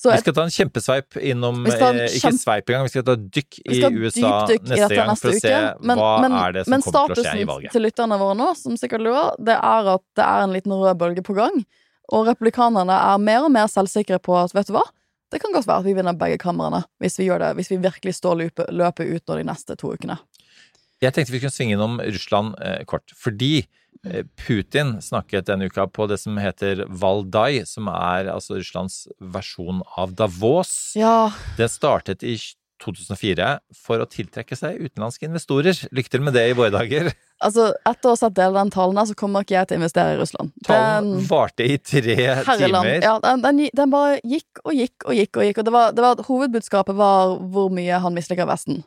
Så 0.02 0.10
Vi 0.10 0.18
skal 0.18 0.34
ta 0.34 0.42
en 0.42 0.50
kjempesveip 0.50 1.16
innom 1.22 1.60
en 1.62 1.70
eh, 1.70 2.08
Ikke 2.10 2.24
kjempe- 2.24 2.42
sveip 2.42 2.70
engang, 2.72 2.88
vi 2.88 2.90
skal 2.90 3.04
ta 3.06 3.14
dykk 3.14 3.58
i 3.62 3.76
USA 3.86 4.30
dykk 4.50 4.64
neste 4.72 4.96
gang 4.98 5.12
for 5.14 5.30
å 5.30 5.36
se. 5.38 5.52
Men- 5.78 5.98
hva 6.00 6.08
men- 6.24 6.32
er 6.32 6.52
det 6.56 6.64
som 6.66 6.72
kommer 6.82 7.14
til 7.14 7.22
å 7.22 7.28
skje 7.28 7.38
i 7.38 7.44
valget. 7.44 7.46
Men 7.46 7.46
statusen 7.46 7.70
til 7.76 7.82
lytterne 7.86 8.18
våre 8.18 8.34
nå, 8.40 8.48
som 8.56 8.74
sikkert 8.80 9.04
lurer, 9.06 9.36
det 9.38 9.54
er 9.54 9.92
at 9.94 10.02
det 10.18 10.24
er 10.26 10.42
en 10.42 10.52
liten 10.56 10.72
rød 10.72 10.98
bølge 10.98 11.22
på 11.22 11.36
gang. 11.38 11.64
Og 12.10 12.26
republikanerne 12.26 12.90
er 12.98 13.18
mer 13.18 13.44
og 13.44 13.52
mer 13.52 13.70
selvsikre 13.70 14.18
på 14.18 14.34
at 14.42 14.52
vet 14.52 14.66
du 14.66 14.72
hva, 14.72 14.82
det 15.30 15.40
kan 15.40 15.52
godt 15.52 15.66
være 15.66 15.78
at 15.78 15.84
vi 15.84 15.94
vinner 15.94 16.18
begge 16.18 16.38
kamrene 16.42 16.82
hvis 17.00 17.16
vi 17.18 17.28
gjør 17.28 17.38
det, 17.38 17.56
hvis 17.56 17.70
vi 17.70 17.78
virkelig 17.78 18.14
står 18.18 18.42
løpet 18.74 19.06
ut 19.06 19.22
nå 19.28 19.36
de 19.38 19.44
neste 19.44 19.76
to 19.78 19.94
ukene. 19.94 20.18
Jeg 21.02 21.14
tenkte 21.16 21.34
vi 21.34 21.40
kunne 21.42 21.50
svinge 21.54 21.74
innom 21.76 21.98
Russland 22.00 22.54
eh, 22.62 22.82
kort. 22.88 23.10
Fordi 23.18 23.64
eh, 24.06 24.22
Putin 24.38 24.96
snakket 25.02 25.48
denne 25.50 25.66
uka 25.66 25.88
på 25.90 26.06
det 26.10 26.20
som 26.22 26.38
heter 26.38 26.84
Valdai, 26.88 27.64
som 27.66 27.90
er 27.90 28.30
altså 28.32 28.60
Russlands 28.60 29.04
versjon 29.18 29.82
av 29.98 30.14
Davos. 30.18 30.92
Ja, 30.98 31.32
Det 31.58 31.70
startet 31.74 32.22
i 32.22 32.36
2004 32.82 33.48
for 33.78 34.02
å 34.02 34.06
tiltrekke 34.10 34.56
seg 34.58 34.80
utenlandske 34.82 35.28
investorer. 35.28 35.76
Lykke 35.94 36.10
til 36.10 36.24
med 36.26 36.34
det 36.34 36.48
i 36.50 36.54
våre 36.58 36.72
dager. 36.74 37.12
altså 37.42 37.68
etter 37.86 38.10
å 38.10 38.14
ha 38.14 38.18
sett 38.18 38.34
deler 38.34 38.56
av 38.56 38.64
den 38.64 38.72
talen 38.74 38.98
her, 38.98 39.06
så 39.10 39.14
kommer 39.18 39.44
ikke 39.46 39.54
jeg 39.54 39.68
til 39.70 39.78
å 39.78 39.80
investere 39.82 40.16
i 40.16 40.20
Russland. 40.22 40.50
Talen 40.66 41.12
Den- 41.12 41.26
varte 41.30 41.66
i 41.66 41.76
tre 41.78 42.16
Herreland. 42.18 42.88
timer. 42.88 43.02
Ja, 43.06 43.18
den, 43.22 43.42
den, 43.46 43.62
den 43.74 43.90
bare 43.94 44.18
gikk 44.26 44.62
og 44.64 44.74
gikk 44.74 45.06
og 45.06 45.14
gikk 45.18 45.38
og 45.38 45.46
gikk. 45.46 45.58
Og 45.62 45.68
det 45.70 45.74
var, 45.78 45.92
det 45.94 46.06
var, 46.06 46.24
hovedbudskapet 46.26 46.98
var 46.98 47.36
hvor 47.54 47.70
mye 47.74 48.02
han 48.02 48.18
misliker 48.18 48.50
Vesten. 48.50 48.82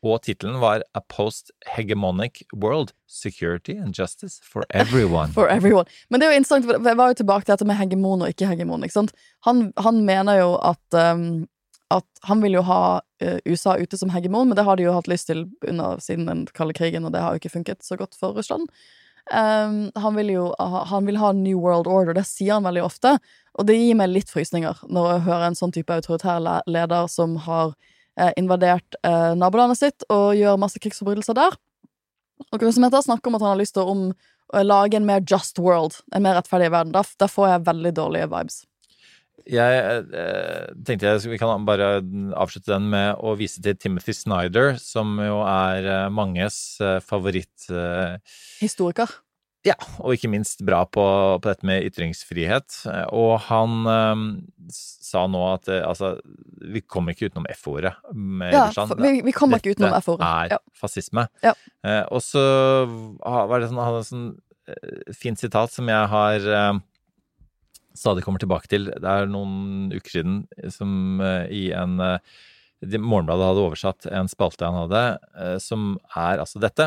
Og 0.00 0.22
tittelen 0.24 0.56
var 0.62 0.82
A 0.96 1.02
Post-Hegemonic 1.12 2.42
World. 2.56 2.94
Security 3.06 3.76
and 3.76 3.94
Justice 3.98 4.40
for 4.42 4.64
Everyone. 4.70 5.32
For 5.36 5.48
everyone. 5.48 5.84
Men 6.08 6.20
det 6.20 6.26
er 6.26 6.32
jo 6.32 6.40
interessant, 6.40 6.66
for 6.66 6.88
jeg 6.88 6.96
var 6.96 7.10
jo 7.10 7.18
tilbake 7.20 7.44
til 7.44 7.52
dette 7.52 7.66
med 7.68 7.76
hegemon 7.76 8.22
og 8.24 8.32
ikke 8.32 8.48
hegemon. 8.48 8.84
ikke 8.86 8.96
sant? 8.96 9.12
Han, 9.44 9.72
han 9.76 10.04
mener 10.06 10.38
jo 10.38 10.54
at, 10.62 10.96
um, 10.96 11.44
at 11.90 12.06
han 12.30 12.40
vil 12.44 12.56
jo 12.60 12.62
ha 12.70 12.80
uh, 13.02 13.38
USA 13.44 13.76
ute 13.76 13.98
som 13.98 14.14
hegemon, 14.14 14.48
men 14.48 14.56
det 14.56 14.64
har 14.64 14.78
de 14.78 14.86
jo 14.86 14.94
hatt 14.96 15.10
lyst 15.10 15.28
til 15.28 15.48
under, 15.68 16.00
siden 16.00 16.30
den 16.30 16.46
kalde 16.56 16.76
krigen, 16.78 17.04
og 17.04 17.12
det 17.12 17.20
har 17.20 17.34
jo 17.34 17.42
ikke 17.42 17.56
funket 17.58 17.84
så 17.84 17.98
godt 18.00 18.16
for 18.16 18.32
Russland. 18.38 18.70
Um, 19.30 19.90
han 20.00 20.16
vil 20.16 20.32
jo 20.32 20.48
ha, 20.58 20.84
han 20.90 21.06
vil 21.06 21.20
ha 21.20 21.34
New 21.36 21.60
World 21.60 21.90
Order, 21.90 22.16
det 22.16 22.24
sier 22.30 22.56
han 22.56 22.64
veldig 22.66 22.86
ofte. 22.86 23.18
Og 23.58 23.66
det 23.68 23.76
gir 23.76 23.98
meg 23.98 24.14
litt 24.14 24.30
frysninger 24.32 24.86
når 24.88 25.12
jeg 25.12 25.26
hører 25.28 25.50
en 25.50 25.58
sånn 25.58 25.74
type 25.74 25.92
autoritær 25.92 26.40
leder 26.70 27.10
som 27.10 27.36
har 27.44 27.74
invadert 28.40 28.98
eh, 29.06 29.32
nabolandet 29.38 29.80
sitt 29.80 30.06
og 30.08 30.34
gjør 30.38 30.60
masse 30.60 30.80
krigsforbrytelser 30.82 31.38
der. 31.38 31.56
Og 32.50 32.64
som 32.72 32.86
heter 32.86 33.04
snakker 33.04 33.30
om 33.30 33.38
at 33.38 33.44
han 33.44 33.52
har 33.54 33.60
lyst 33.60 33.76
til 33.76 33.84
å 33.84 33.92
om, 33.92 34.04
lage 34.64 34.98
en 34.98 35.06
mer 35.06 35.22
just 35.22 35.60
world, 35.62 36.00
en 36.14 36.24
mer 36.24 36.38
rettferdig 36.38 36.70
verden. 36.72 36.94
Da, 36.96 37.04
da 37.20 37.28
får 37.30 37.52
jeg 37.52 37.66
veldig 37.68 37.94
dårlige 37.98 38.30
vibes. 38.32 38.62
Jeg 39.48 40.04
eh, 40.12 40.68
tenkte 40.84 41.08
jeg, 41.08 41.30
vi 41.32 41.38
kan 41.40 41.64
bare 41.66 42.00
avslutte 42.38 42.74
den 42.74 42.90
med 42.92 43.22
å 43.24 43.32
vise 43.38 43.62
til 43.64 43.78
Timothy 43.78 44.14
Snyder, 44.16 44.74
som 44.80 45.16
jo 45.22 45.40
er 45.46 45.88
eh, 45.88 46.06
manges 46.12 46.58
eh, 46.84 46.98
favoritt 47.04 47.70
eh, 47.72 48.18
Historiker. 48.60 49.10
Ja, 49.66 49.74
og 50.00 50.14
ikke 50.14 50.30
minst 50.32 50.62
bra 50.64 50.86
på, 50.88 51.02
på 51.36 51.44
dette 51.50 51.66
med 51.68 51.84
ytringsfrihet. 51.84 52.78
Og 53.12 53.34
han 53.50 53.74
eh, 53.92 54.22
sa 54.72 55.26
nå 55.28 55.42
at 55.52 55.68
eh, 55.68 55.82
altså, 55.84 56.14
vi 56.64 56.80
kommer 56.80 57.12
ikke 57.12 57.28
utenom 57.28 57.44
F-ordet 57.52 57.92
Ja, 58.54 58.70
for- 58.72 58.96
vi- 58.96 59.20
vi 59.26 59.34
kommer 59.36 59.60
ikke 59.60 59.74
utenom 59.76 59.92
F-ordet. 59.98 60.24
Dette 60.24 60.46
er 60.46 60.54
Ja. 60.54 60.58
fascisme. 60.80 61.26
Ja. 61.44 61.52
Eh, 61.84 62.04
og 62.08 62.22
så 62.24 62.40
var 63.20 63.60
det 63.60 63.68
sånn, 63.68 63.82
han 63.82 63.90
hadde 63.90 64.00
et 64.00 64.12
sånn 64.14 64.30
eh, 64.70 65.12
fint 65.12 65.38
sitat 65.38 65.70
som 65.76 65.88
jeg 65.92 66.08
har 66.08 66.40
eh, 66.40 66.80
stadig 68.00 68.24
kommer 68.24 68.40
tilbake 68.40 68.68
til. 68.72 68.86
Det 68.88 69.04
er 69.12 69.26
noen 69.28 69.90
uker 69.92 70.10
siden 70.16 70.46
som 70.72 71.20
eh, 71.20 71.44
i 71.52 71.66
en 71.76 71.98
eh, 72.00 72.16
Morgenbladet 72.80 73.44
hadde 73.44 73.60
oversatt 73.68 74.06
en 74.08 74.28
spalte 74.32 74.64
han 74.64 74.88
hadde, 74.88 75.60
som 75.60 75.98
er 76.16 76.38
altså 76.40 76.56
dette. 76.64 76.86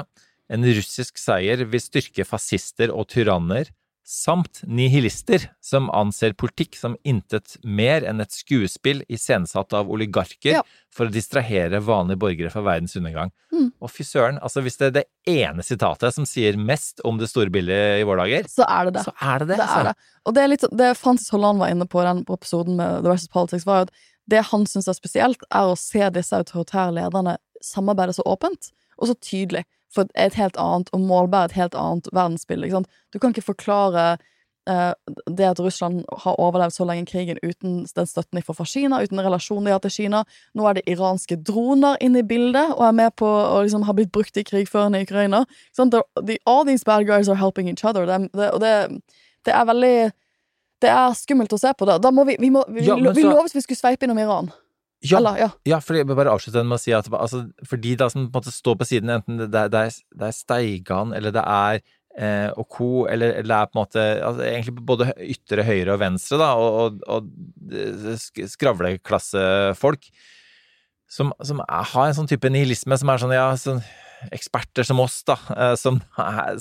En 0.52 0.66
russisk 0.66 1.18
seier 1.18 1.64
vil 1.66 1.80
styrke 1.82 2.26
fascister 2.28 2.92
og 2.94 3.08
tyranner, 3.14 3.70
samt 4.04 4.60
nihilister 4.68 5.46
som 5.64 5.86
anser 5.96 6.34
politikk 6.36 6.76
som 6.76 6.98
intet 7.08 7.54
mer 7.64 8.04
enn 8.04 8.20
et 8.20 8.34
skuespill 8.36 9.00
iscenesatt 9.08 9.72
av 9.80 9.88
oligarker 9.88 10.58
Ja. 10.58 10.62
for 10.92 11.08
å 11.08 11.14
distrahere 11.14 11.80
vanlige 11.80 12.20
borgere 12.20 12.52
fra 12.52 12.62
verdens 12.66 12.98
undergang. 13.00 13.32
Mm. 13.54 13.72
Og 13.82 13.90
fy 13.90 14.04
søren, 14.04 14.42
altså 14.44 14.60
hvis 14.62 14.76
det 14.78 14.88
er 14.90 14.92
det 14.98 15.06
ene 15.26 15.64
sitatet 15.64 16.14
som 16.14 16.26
sier 16.28 16.58
mest 16.60 17.00
om 17.06 17.18
det 17.18 17.30
store 17.32 17.50
bildet 17.50 18.02
i 18.02 18.04
våre 18.04 18.26
dager, 18.28 18.44
Så 18.52 18.68
er 18.68 18.86
det 18.92 18.94
det. 19.00 19.04
så 19.08 19.14
er 19.22 19.40
det 19.40 19.48
det. 19.48 19.58
Det 19.58 19.64
er 19.64 19.72
altså. 19.72 19.84
det. 19.94 19.96
Og 20.26 20.34
det 20.36 20.44
er 20.44 20.48
litt 20.52 20.66
det 20.84 20.98
Francis 20.98 21.30
Holland 21.32 21.60
var 21.60 21.70
inne 21.72 21.88
på 21.88 22.02
i 22.04 22.06
den 22.12 22.26
episoden 22.28 22.76
med 22.76 23.04
The 23.04 23.10
Versus 23.10 23.30
Politics, 23.32 23.66
var 23.66 23.78
jo 23.78 23.88
at 23.88 23.92
det 24.28 24.44
han 24.52 24.66
syns 24.68 24.88
er 24.92 25.00
spesielt, 25.00 25.40
er 25.50 25.64
å 25.72 25.78
se 25.80 26.04
disse 26.12 26.36
autoritære 26.36 26.92
lederne 27.00 27.38
samarbeide 27.64 28.14
så 28.20 28.24
åpent 28.28 28.74
og 29.00 29.08
så 29.08 29.16
tydelig. 29.16 29.64
For 29.94 30.10
et 30.18 30.34
helt 30.40 30.58
annet, 30.58 30.90
og 30.94 31.02
målbære 31.06 31.52
et 31.52 31.58
helt 31.60 31.76
annet 31.78 32.08
verdensbilde. 32.14 32.84
Du 33.14 33.20
kan 33.20 33.30
ikke 33.34 33.46
forklare 33.46 34.18
eh, 34.70 34.94
det 35.30 35.46
at 35.46 35.60
Russland 35.62 36.04
har 36.24 36.40
overlevd 36.42 36.74
så 36.74 36.86
lenge 36.88 37.06
krigen 37.12 37.38
uten 37.44 37.84
den 37.86 38.08
støtten 38.10 38.40
de 38.40 38.42
får 38.42 38.58
fra 38.58 38.66
Kina, 38.66 39.02
uten 39.04 39.22
relasjonen 39.22 39.66
de 39.70 39.76
har 39.76 39.84
til 39.84 39.92
Kina. 39.92 40.24
Nå 40.56 40.66
er 40.70 40.80
det 40.80 40.86
iranske 40.90 41.38
droner 41.46 41.98
inne 42.02 42.24
i 42.24 42.28
bildet 42.28 42.74
og 42.78 42.88
er 42.88 42.96
med 43.04 43.14
på 43.20 43.28
å 43.28 43.62
liksom 43.62 43.86
ha 43.86 43.94
blitt 43.94 44.12
brukt 44.16 44.38
i 44.38 44.44
krigførende 44.48 45.02
i 45.04 45.06
Ukraina. 45.06 45.44
The- 45.78 46.40
all 46.46 46.66
these 46.66 46.84
bad 46.86 47.06
guys 47.06 47.30
are 47.30 47.38
helping 47.38 47.70
each 47.70 47.86
other. 47.86 48.06
Det, 48.06 48.32
det, 48.34 48.50
og 48.52 48.60
det, 48.62 48.74
det 49.46 49.54
er 49.54 49.66
veldig 49.66 49.96
Det 50.84 50.90
er 50.92 51.14
skummelt 51.16 51.54
å 51.54 51.58
se 51.62 51.70
på 51.80 51.86
det. 51.88 52.02
Da 52.04 52.10
må 52.12 52.26
vi, 52.28 52.36
vi, 52.40 52.50
må, 52.52 52.66
vi, 52.68 52.82
Ja, 52.84 52.98
så, 52.98 53.14
vi 53.16 53.24
lovet 53.24 53.54
vi 53.56 53.62
skulle 53.64 53.80
sveipe 53.80 54.04
innom 54.04 54.20
Iran. 54.20 54.50
Ja, 55.04 55.18
Eller, 55.20 55.40
ja. 55.42 55.50
ja, 55.68 55.82
for 55.84 55.98
jeg 55.98 56.08
vil 56.08 56.16
bare 56.16 56.32
avslutte 56.32 56.62
den 56.62 56.70
med 56.72 56.80
å 56.80 56.84
si 56.84 56.94
at 56.96 57.10
altså, 57.12 57.44
for 57.68 57.82
de 57.82 57.96
da 58.00 58.08
som 58.12 58.24
på 58.24 58.40
en 58.40 58.40
måte 58.40 58.54
står 58.56 58.78
på 58.80 58.88
siden, 58.88 59.12
enten 59.12 59.42
det 59.42 59.50
det 59.52 59.82
er, 59.90 59.98
det 60.16 60.30
er 60.30 60.38
Steigan, 60.38 61.12
eller 61.18 61.34
det 61.36 61.44
er 61.44 61.82
eh, 62.16 62.50
og 62.56 62.68
co., 62.72 62.92
eller, 63.12 63.34
eller 63.40 63.50
det 63.50 63.58
er 63.58 63.72
på 63.72 63.76
en 63.76 63.82
måte 63.82 64.06
altså, 64.30 64.46
egentlig 64.48 64.86
både 64.94 65.10
ytre, 65.26 65.66
høyre 65.68 65.96
og 65.96 66.00
venstre, 66.04 66.40
da, 66.40 66.54
og, 66.56 66.78
og, 66.80 67.04
og 67.18 67.76
eh, 67.76 68.48
skravleklassefolk, 68.54 70.08
som, 71.14 71.34
som 71.46 71.62
er, 71.66 71.92
har 71.92 72.10
en 72.10 72.18
sånn 72.22 72.32
type 72.32 72.50
nihilisme 72.50 72.98
som 72.98 73.12
er 73.12 73.22
sånn, 73.22 73.36
ja, 73.36 73.50
sånn 73.60 73.84
eksperter 74.34 74.88
som 74.88 75.02
oss, 75.04 75.20
da, 75.28 75.38
eh, 75.58 75.76
som 75.80 76.00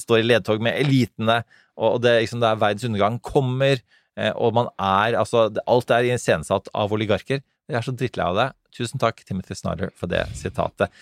står 0.02 0.22
i 0.22 0.26
ledtog 0.26 0.62
med 0.64 0.80
elitene, 0.82 1.42
og, 1.78 2.02
det, 2.04 2.18
liksom, 2.24 2.42
det 2.42 2.50
er 2.50 2.60
verdens 2.60 2.88
undergang 2.88 3.22
kommer, 3.24 3.80
eh, 4.18 4.32
og 4.34 4.58
man 4.58 4.70
er, 4.76 5.18
altså, 5.20 5.46
alt 5.66 5.94
er 5.94 6.10
iscenesatt 6.10 6.72
av 6.74 6.92
oligarker. 6.94 7.44
Jeg 7.72 7.78
er 7.80 7.86
så 7.86 7.94
drittlei 7.96 8.28
av 8.28 8.36
det. 8.36 8.48
Tusen 8.76 9.00
takk, 9.00 9.22
Timothy 9.24 9.56
Snyder, 9.56 9.92
for 9.96 10.10
det 10.12 10.26
sitatet. 10.36 10.92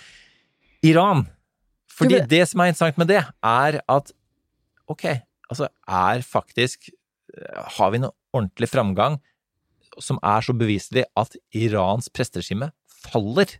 Iran. 0.86 1.24
Fordi 1.90 2.22
det 2.30 2.44
som 2.48 2.62
er 2.62 2.70
interessant 2.70 3.00
med 3.00 3.10
det, 3.10 3.24
er 3.44 3.80
at 3.90 4.12
ok, 4.90 5.04
altså 5.50 5.68
er 5.86 6.22
faktisk 6.26 6.88
Har 7.76 7.92
vi 7.94 8.00
noe 8.02 8.10
ordentlig 8.34 8.66
framgang 8.66 9.20
som 10.02 10.18
er 10.26 10.42
så 10.42 10.54
beviselig 10.56 11.04
at 11.18 11.36
Irans 11.54 12.08
presteregime 12.10 12.72
faller? 13.04 13.52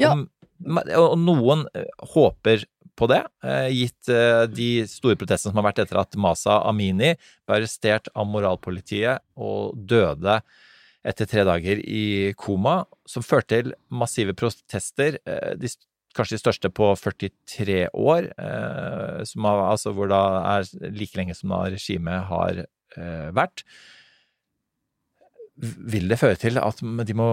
Ja. 0.00 0.14
Og, 0.14 1.18
noen 1.20 1.66
eh, 1.76 1.88
håper 2.14 2.64
på 2.96 3.08
det, 3.10 3.20
eh, 3.44 3.68
gitt 3.74 4.08
eh, 4.12 4.44
de 4.48 4.70
store 4.88 5.18
protestene 5.20 5.52
som 5.52 5.60
har 5.60 5.68
vært 5.68 5.82
etter 5.84 6.00
at 6.00 6.16
Masa 6.16 6.62
Amini 6.68 7.12
ble 7.44 7.58
arrestert 7.58 8.08
av 8.16 8.28
moralpolitiet 8.30 9.20
og 9.36 9.76
døde 9.76 10.40
etter 11.06 11.28
tre 11.28 11.44
dager 11.46 11.80
i 11.82 12.32
koma, 12.38 12.82
som 13.08 13.24
førte 13.26 13.62
til 13.62 13.72
massive 13.90 14.34
protester, 14.38 15.18
eh, 15.26 15.54
de, 15.58 15.70
kanskje 16.16 16.36
de 16.36 16.42
største 16.42 16.70
på 16.74 16.92
43 16.98 17.88
år, 17.92 18.30
eh, 18.36 19.24
som 19.28 19.48
har, 19.48 19.64
altså 19.72 19.94
hvor 19.96 20.10
da 20.12 20.22
er 20.58 20.70
like 20.92 21.18
lenge 21.18 21.36
som 21.38 21.54
da 21.54 21.64
regimet 21.72 22.28
har 22.30 22.62
eh, 22.64 23.28
vært. 23.34 23.64
Vil 25.62 26.08
det 26.08 26.18
føre 26.18 26.38
til 26.40 26.56
at 26.58 26.80
de 26.80 27.14
må, 27.14 27.28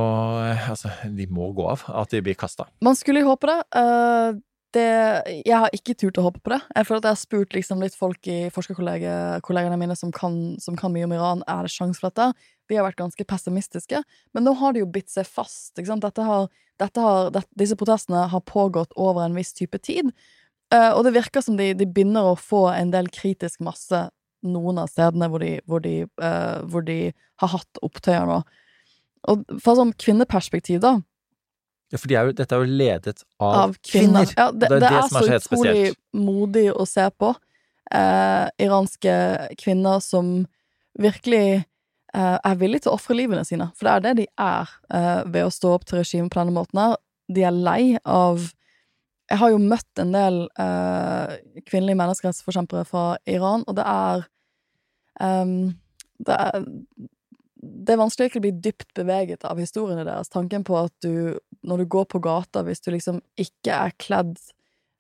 altså, 0.70 0.92
de 1.06 1.26
må 1.32 1.54
gå 1.56 1.70
av? 1.72 1.86
At 2.02 2.12
de 2.14 2.22
blir 2.26 2.38
kasta? 2.38 2.68
Man 2.86 2.98
skulle 3.00 3.24
jo 3.24 3.32
håpe 3.32 3.50
det. 3.50 3.60
Eh, 4.76 5.22
det. 5.26 5.44
Jeg 5.46 5.58
har 5.58 5.70
ikke 5.74 5.96
turt 5.98 6.18
å 6.18 6.26
håpe 6.28 6.42
på 6.44 6.54
det. 6.54 6.62
Jeg 6.76 6.86
føler 6.86 7.00
at 7.00 7.04
jeg 7.04 7.16
har 7.16 7.24
spurt 7.24 7.54
liksom 7.54 7.82
litt 7.82 7.96
folk 7.96 8.28
i 8.28 8.50
forskerkollegene 8.50 9.78
mine 9.78 9.96
som 9.96 10.12
kan, 10.12 10.58
som 10.60 10.76
kan 10.76 10.92
mye 10.94 11.06
om 11.06 11.14
Iran. 11.14 11.44
Er 11.48 11.64
det 11.64 11.72
sjanse 11.72 12.00
for 12.00 12.10
dette? 12.10 12.34
De 12.70 12.78
har 12.78 12.86
vært 12.86 13.00
ganske 13.00 13.26
pessimistiske. 13.26 14.04
Men 14.34 14.44
nå 14.44 14.54
har 14.54 14.74
de 14.74 14.84
jo 14.84 14.90
bitt 14.90 15.10
seg 15.10 15.26
fast. 15.26 15.78
Har, 15.78 16.50
har, 16.80 17.32
det, 17.32 17.44
disse 17.58 17.76
protestene 17.76 18.28
har 18.30 18.42
pågått 18.42 18.94
over 18.96 19.26
en 19.26 19.36
viss 19.36 19.54
type 19.54 19.78
tid. 19.80 20.14
Uh, 20.74 20.94
og 20.94 21.04
det 21.04 21.16
virker 21.16 21.42
som 21.42 21.58
de, 21.58 21.74
de, 21.74 21.88
begynner 21.90 22.30
å 22.30 22.38
få 22.38 22.68
en 22.70 22.92
del 22.94 23.10
kritisk 23.10 23.60
masse 23.66 24.04
noen 24.46 24.78
av 24.78 24.92
stedene 24.92 25.26
hvor 25.28 25.42
de, 25.42 25.56
hvor 25.66 25.82
de, 25.82 26.04
uh, 26.22 26.62
hvor 26.70 26.86
de 26.86 27.10
har 27.42 27.54
hatt 27.56 27.82
opptøyer 27.82 28.30
nå. 28.30 28.44
Og 29.34 29.42
fra 29.60 29.74
sånn 29.76 29.96
kvinneperspektiv, 29.98 30.78
da 30.86 31.00
Ja, 31.90 31.98
for 31.98 32.12
de 32.12 32.18
er 32.20 32.30
jo, 32.30 32.36
dette 32.38 32.56
er 32.56 32.64
jo 32.64 32.78
ledet 32.82 33.24
av, 33.40 33.54
av 33.64 33.76
kvinner. 33.82 34.30
kvinner. 34.30 34.34
Ja, 34.38 34.50
det, 34.52 34.60
det, 34.62 34.70
er 34.70 34.76
det, 34.76 34.82
det 34.84 34.92
er, 34.92 35.08
som 35.08 35.18
er 35.20 35.26
så 35.26 35.30
så 35.30 35.40
utrolig 35.40 35.74
spesielt. 35.74 36.00
modig 36.28 36.66
å 36.74 36.86
se 36.90 37.08
på. 37.18 37.34
Eh, 38.00 38.46
iranske 38.66 39.16
kvinner 39.58 40.06
som 40.06 40.38
virkelig 41.00 41.66
er 42.10 42.56
villige 42.58 42.88
til 42.88 42.90
å 42.90 42.96
ofre 42.98 43.14
livene 43.14 43.44
sine. 43.46 43.68
For 43.78 43.86
det 43.86 43.92
er 43.92 44.02
det 44.02 44.14
de 44.18 44.24
er 44.42 44.72
ved 45.30 45.44
å 45.46 45.52
stå 45.54 45.76
opp 45.76 45.84
til 45.86 46.00
regimet 46.00 46.34
på 46.34 46.40
denne 46.40 46.56
måten 46.56 46.80
her. 46.82 46.96
De 47.30 47.44
er 47.46 47.54
lei 47.54 47.84
av 48.02 48.48
jeg 49.30 49.38
har 49.44 49.54
jo 49.54 49.62
møtt 49.62 50.02
en 50.02 50.14
del 50.14 50.40
uh, 50.58 51.38
kvinnelige 51.68 52.00
menneskerettsforkjempere 52.00 52.86
fra 52.90 53.04
Iran, 53.30 53.64
og 53.70 53.78
det 53.78 53.86
er, 53.86 54.24
um, 55.22 55.52
det 56.26 56.38
er 56.38 56.66
Det 57.70 57.94
er 57.94 58.02
vanskelig 58.02 58.30
ikke 58.30 58.42
å 58.42 58.46
bli 58.48 58.54
dypt 58.66 58.94
beveget 58.98 59.46
av 59.48 59.60
historiene 59.62 60.06
deres. 60.08 60.32
Tanken 60.34 60.66
på 60.68 60.78
at 60.80 60.94
du, 61.06 61.38
når 61.66 61.84
du 61.84 61.90
går 61.96 62.08
på 62.12 62.22
gata, 62.24 62.64
hvis 62.66 62.82
du 62.86 62.92
liksom 62.94 63.22
ikke 63.40 63.76
er 63.76 63.96
kledd 64.02 64.36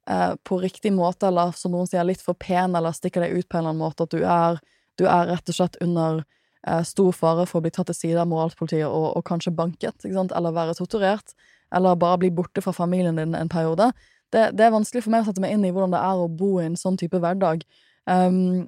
eh, 0.10 0.36
på 0.46 0.60
riktig 0.62 0.94
måte, 0.96 1.30
eller 1.30 1.56
som 1.58 1.74
noen 1.74 1.90
sier, 1.90 2.06
litt 2.08 2.24
for 2.24 2.38
pen, 2.38 2.78
eller 2.78 2.96
stikker 2.96 3.26
deg 3.26 3.38
ut 3.38 3.50
på 3.50 3.58
en 3.58 3.64
eller 3.64 3.76
annen 3.76 3.86
måte, 3.86 4.06
at 4.06 4.14
du 4.14 4.22
er, 4.22 4.62
du 5.02 5.08
er 5.08 5.32
rett 5.32 5.50
og 5.50 5.58
slett 5.58 5.80
under 5.84 6.22
eh, 6.22 6.84
stor 6.88 7.12
fare 7.16 7.48
for 7.50 7.60
å 7.60 7.66
bli 7.66 7.74
tatt 7.74 7.90
til 7.92 7.98
side 7.98 8.22
av 8.22 8.30
moralpolitiet 8.30 8.88
og, 8.88 9.10
og 9.18 9.26
kanskje 9.28 9.56
banket, 9.56 10.06
eller 10.06 10.56
være 10.56 10.78
torturert, 10.78 11.36
eller 11.74 12.00
bare 12.00 12.22
bli 12.22 12.34
borte 12.34 12.62
fra 12.66 12.74
familien 12.74 13.18
din 13.18 13.38
en 13.38 13.52
periode 13.52 13.92
det, 14.34 14.50
det, 14.58 14.66
er 14.66 14.74
vanskelig 14.74 15.04
for 15.06 15.14
meg 15.14 15.24
å 15.24 15.30
sette 15.30 15.42
meg 15.44 15.56
inn 15.56 15.66
i 15.66 15.72
hvordan 15.74 15.94
det 15.96 16.02
er 16.06 16.22
å 16.22 16.30
bo 16.30 16.58
i 16.60 16.68
en 16.68 16.78
sånn 16.78 16.98
type 17.02 17.20
hverdag. 17.22 17.64
Um, 18.10 18.68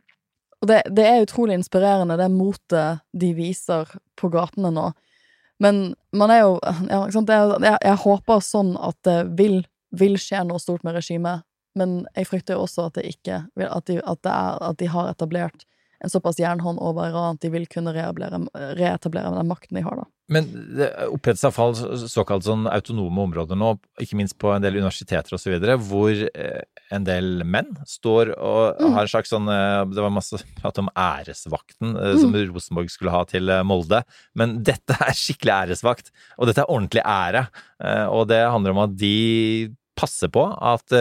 og 0.61 0.69
det, 0.69 0.81
det, 0.93 1.05
er 1.07 1.23
utrolig 1.25 1.57
inspirerende, 1.57 2.17
det 2.19 2.29
motet 2.33 3.01
de 3.17 3.31
viser 3.33 3.89
på 4.19 4.29
gatene 4.33 4.69
nå. 4.73 4.91
Men 5.61 5.81
man 6.17 6.33
er 6.33 6.43
jo 6.43 6.55
ja, 6.89 7.03
er, 7.05 7.55
jeg, 7.65 7.77
jeg, 7.85 7.97
håper 8.03 8.43
sånn 8.45 8.75
at 8.81 8.97
det 9.05 9.17
vil, 9.37 9.61
vil 9.97 10.17
skje 10.21 10.43
noe 10.45 10.61
stort 10.61 10.85
med 10.85 10.97
regimet, 10.97 11.45
men 11.77 12.01
jeg 12.17 12.29
frykter 12.29 12.57
jo 12.57 12.65
også 12.65 12.89
at 12.89 12.99
det 12.99 13.07
ikke 13.13 13.43
at 13.65 13.89
de, 13.89 13.99
at, 14.01 14.29
at 14.29 14.79
de 14.81 14.89
har 14.91 15.11
etablert 15.13 15.65
en 16.01 16.09
såpass 16.09 16.39
jernhånd 16.39 16.81
over 16.81 17.09
Iran 17.09 17.37
at 17.37 17.43
de 17.43 17.51
vil 17.53 17.67
kunne 17.69 17.93
reetablere 17.93 19.29
den 19.35 19.49
makten 19.49 19.77
de 19.77 19.83
har, 19.85 20.01
da. 20.01 20.07
Men 20.31 20.47
det 20.77 20.87
opprettes 21.11 21.43
iallfall 21.43 21.73
såkalt 22.07 22.45
sånn 22.45 22.63
autonome 22.71 23.25
områder 23.25 23.57
nå, 23.59 23.73
ikke 23.99 24.15
minst 24.17 24.37
på 24.39 24.53
en 24.53 24.63
del 24.63 24.79
universiteter 24.79 25.35
osv., 25.35 25.57
hvor 25.89 26.21
eh, 26.29 26.61
en 26.95 27.07
del 27.07 27.43
menn 27.43 27.73
står 27.89 28.31
og 28.37 28.79
mm. 28.79 28.93
har 28.95 29.03
en 29.03 29.11
slags 29.11 29.33
sånn 29.33 29.49
eh, 29.51 29.81
Det 29.91 30.05
var 30.05 30.13
masse 30.15 30.39
prat 30.61 30.79
om 30.79 30.87
æresvakten 30.95 31.93
mm. 31.97 32.21
som 32.23 32.37
Rosenborg 32.39 32.93
skulle 32.93 33.13
ha 33.13 33.25
til 33.27 33.51
Molde, 33.67 34.03
men 34.39 34.61
dette 34.71 34.95
er 34.95 35.17
skikkelig 35.17 35.57
æresvakt, 35.57 36.13
og 36.39 36.49
dette 36.49 36.63
er 36.63 36.71
ordentlig 36.71 37.03
ære. 37.05 37.45
Og 38.13 38.27
det 38.29 38.39
handler 38.45 38.75
om 38.75 38.85
at 38.85 38.95
de 38.97 39.71
passer 39.97 40.31
på 40.31 40.45
at 40.47 40.95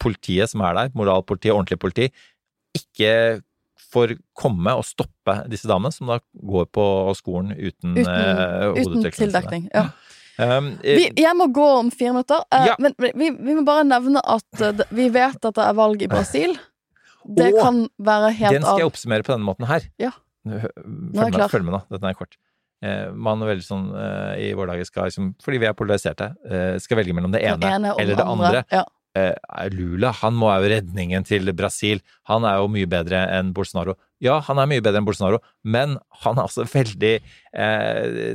politiet 0.00 0.52
som 0.52 0.62
er 0.64 0.76
der, 0.78 0.94
moralpoliti, 0.96 1.52
ordentlig 1.52 1.80
politi, 1.80 2.08
ikke 2.76 3.40
får 3.92 4.16
komme 4.36 4.74
og 4.78 4.84
stoppe 4.86 5.36
disse 5.50 5.68
damene, 5.70 5.94
som 5.94 6.10
da 6.10 6.18
går 6.34 6.68
på 6.74 6.84
skolen 7.18 7.54
uten, 7.54 7.96
uten, 7.96 8.10
uh, 8.10 8.76
uten 8.76 9.08
tildekning. 9.08 9.68
Ja. 9.74 9.88
Um, 10.34 10.72
vi, 10.82 11.06
jeg 11.14 11.38
må 11.38 11.46
gå 11.54 11.64
om 11.78 11.90
fire 11.94 12.14
minutter, 12.16 12.42
uh, 12.50 12.64
ja. 12.66 12.74
men 12.82 12.96
vi, 12.98 13.30
vi, 13.30 13.54
må 13.54 13.62
bare 13.66 13.84
nevne 13.86 14.22
at 14.26 14.64
uh, 14.64 14.82
vi 14.90 15.06
vet 15.14 15.38
at 15.38 15.54
det 15.54 15.66
er 15.66 15.76
valg 15.78 16.02
i 16.02 16.10
Brasil. 16.10 16.56
Det 17.24 17.52
og, 17.54 17.60
kan 17.60 17.84
være 18.04 18.32
helt 18.34 18.50
av 18.50 18.56
Den 18.56 18.66
skal 18.66 18.82
jeg 18.82 18.88
oppsummere 18.90 19.26
på 19.26 19.32
denne 19.32 19.46
måten 19.46 19.68
her. 19.70 19.86
Ja. 20.02 20.10
Følg 20.44 21.14
med, 21.14 21.46
følg 21.52 21.64
med 21.64 21.78
nå, 21.78 21.84
dette 21.94 22.10
er 22.10 22.18
kort. 22.18 22.34
man 23.16 23.40
er 23.40 23.48
veldig 23.48 23.64
sånn 23.64 23.86
i 24.36 24.50
våre 24.52 24.74
dager 24.74 24.84
skal 24.84 25.08
liksom, 25.08 25.30
fordi 25.40 25.60
vi 25.62 25.68
er 25.70 25.76
polariserte, 25.78 26.26
skal 26.84 26.98
velge 27.00 27.14
mellom 27.16 27.32
det 27.32 27.40
ene, 27.48 27.70
ene 27.78 27.94
eller 27.96 28.18
det 28.18 28.26
andre. 28.28 28.60
Ja. 28.74 28.82
Eh, 29.14 29.34
Lula 29.70 30.10
han 30.22 30.34
må 30.34 30.50
jo 30.58 30.70
redningen 30.72 31.26
til 31.26 31.52
Brasil. 31.54 32.02
Han 32.30 32.46
er 32.48 32.58
jo 32.58 32.70
mye 32.72 32.88
bedre 32.90 33.22
enn 33.36 33.52
Bolsonaro. 33.54 33.94
Ja, 34.24 34.40
han 34.42 34.58
er 34.58 34.70
mye 34.70 34.82
bedre 34.82 35.02
enn 35.02 35.06
Bolsonaro, 35.06 35.40
men 35.62 35.98
han 36.24 36.38
er 36.38 36.48
altså 36.48 36.66
veldig 36.70 37.14
eh, 37.20 38.34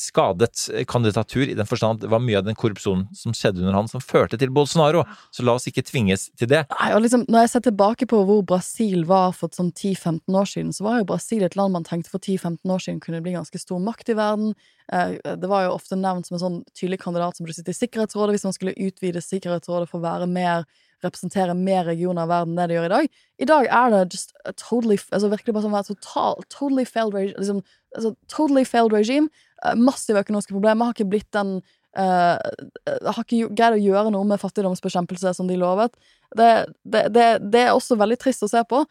skadet 0.00 0.68
kandidatur 0.90 1.44
i 1.46 1.56
den 1.56 1.68
forstand 1.68 1.98
at 1.98 2.04
det 2.04 2.10
var 2.12 2.22
mye 2.22 2.38
av 2.40 2.46
den 2.46 2.58
korrupsjonen 2.58 3.06
som 3.16 3.34
skjedde 3.36 3.62
under 3.62 3.76
han, 3.76 3.90
som 3.90 4.02
førte 4.02 4.38
til 4.40 4.52
Bolsonaro. 4.54 5.04
Så 5.34 5.46
la 5.46 5.56
oss 5.58 5.68
ikke 5.70 5.84
tvinges 5.86 6.28
til 6.38 6.50
det. 6.50 6.64
Nei, 6.72 6.90
og 6.96 7.04
liksom, 7.04 7.26
når 7.28 7.46
jeg 7.46 7.52
ser 7.54 7.66
tilbake 7.68 8.08
på 8.10 8.22
hvor 8.28 8.44
Brasil 8.46 9.04
var 9.08 9.34
for 9.36 9.52
sånn 9.54 9.72
10-15 9.72 10.40
år 10.40 10.50
siden, 10.50 10.72
så 10.76 10.86
var 10.86 11.00
jo 11.00 11.10
Brasil 11.12 11.44
et 11.46 11.58
land 11.58 11.76
man 11.76 11.86
tenkte 11.86 12.12
for 12.12 12.22
10-15 12.22 12.74
år 12.74 12.86
siden 12.86 13.02
kunne 13.04 13.22
bli 13.24 13.36
ganske 13.36 13.60
stor 13.60 13.82
makt 13.82 14.14
i 14.14 14.18
verden. 14.18 14.54
Eh, 14.92 15.18
det 15.24 15.50
var 15.50 15.66
jo 15.66 15.76
ofte 15.76 15.98
nevnt 15.98 16.28
som 16.28 16.38
en 16.38 16.44
sånn 16.46 16.62
tydelig 16.76 17.02
kandidat 17.04 17.36
som 17.36 17.46
burde 17.46 17.58
sitte 17.58 17.74
i 17.74 17.78
Sikkerhetsrådet 17.78 18.36
hvis 18.36 18.48
man 18.48 18.56
skulle 18.56 18.78
utvide 18.78 19.24
Sikkerhetsrådet 19.24 19.90
for 19.90 20.00
å 20.00 20.08
være 20.08 20.30
mer 20.30 20.66
representere 21.04 21.54
mer 21.54 21.84
regioner 21.88 22.24
av 22.24 22.32
verden 22.32 22.54
enn 22.54 22.62
det 22.62 22.68
de 22.72 22.78
gjør 22.78 22.88
i 22.88 22.92
dag. 22.94 23.08
I 23.44 23.48
dag 23.50 23.68
er 23.78 23.92
det 23.92 24.02
just 24.14 24.34
a 24.44 24.52
totally, 24.56 24.98
altså 25.10 25.30
virkelig 25.32 25.56
bare 25.56 25.66
sånn 25.66 25.88
total, 25.90 26.44
totally 26.52 26.86
failed, 26.88 27.16
liksom, 27.34 27.62
altså, 27.96 28.14
totally 28.32 28.64
failed 28.68 28.94
regime. 28.94 29.28
Uh, 29.64 29.72
massive 29.80 30.20
økonomiske 30.24 30.54
problemer. 30.54 30.90
Har 30.90 30.96
ikke 30.96 31.10
blitt 31.10 31.30
den 31.34 31.56
uh, 31.98 32.36
Har 32.36 33.24
ikke 33.24 33.48
greid 33.50 33.78
å 33.78 33.82
gjøre 33.82 34.12
noe 34.14 34.28
med 34.28 34.42
fattigdomsbekjempelse 34.42 35.34
som 35.38 35.50
de 35.50 35.58
lovet. 35.60 35.96
Det, 36.36 36.52
det, 36.84 37.08
det, 37.14 37.26
det, 37.44 37.66
er 37.66 37.74
også 37.74 37.98
veldig 38.00 38.20
trist 38.20 38.44
å 38.46 38.50
se 38.50 38.62
på. 38.68 38.84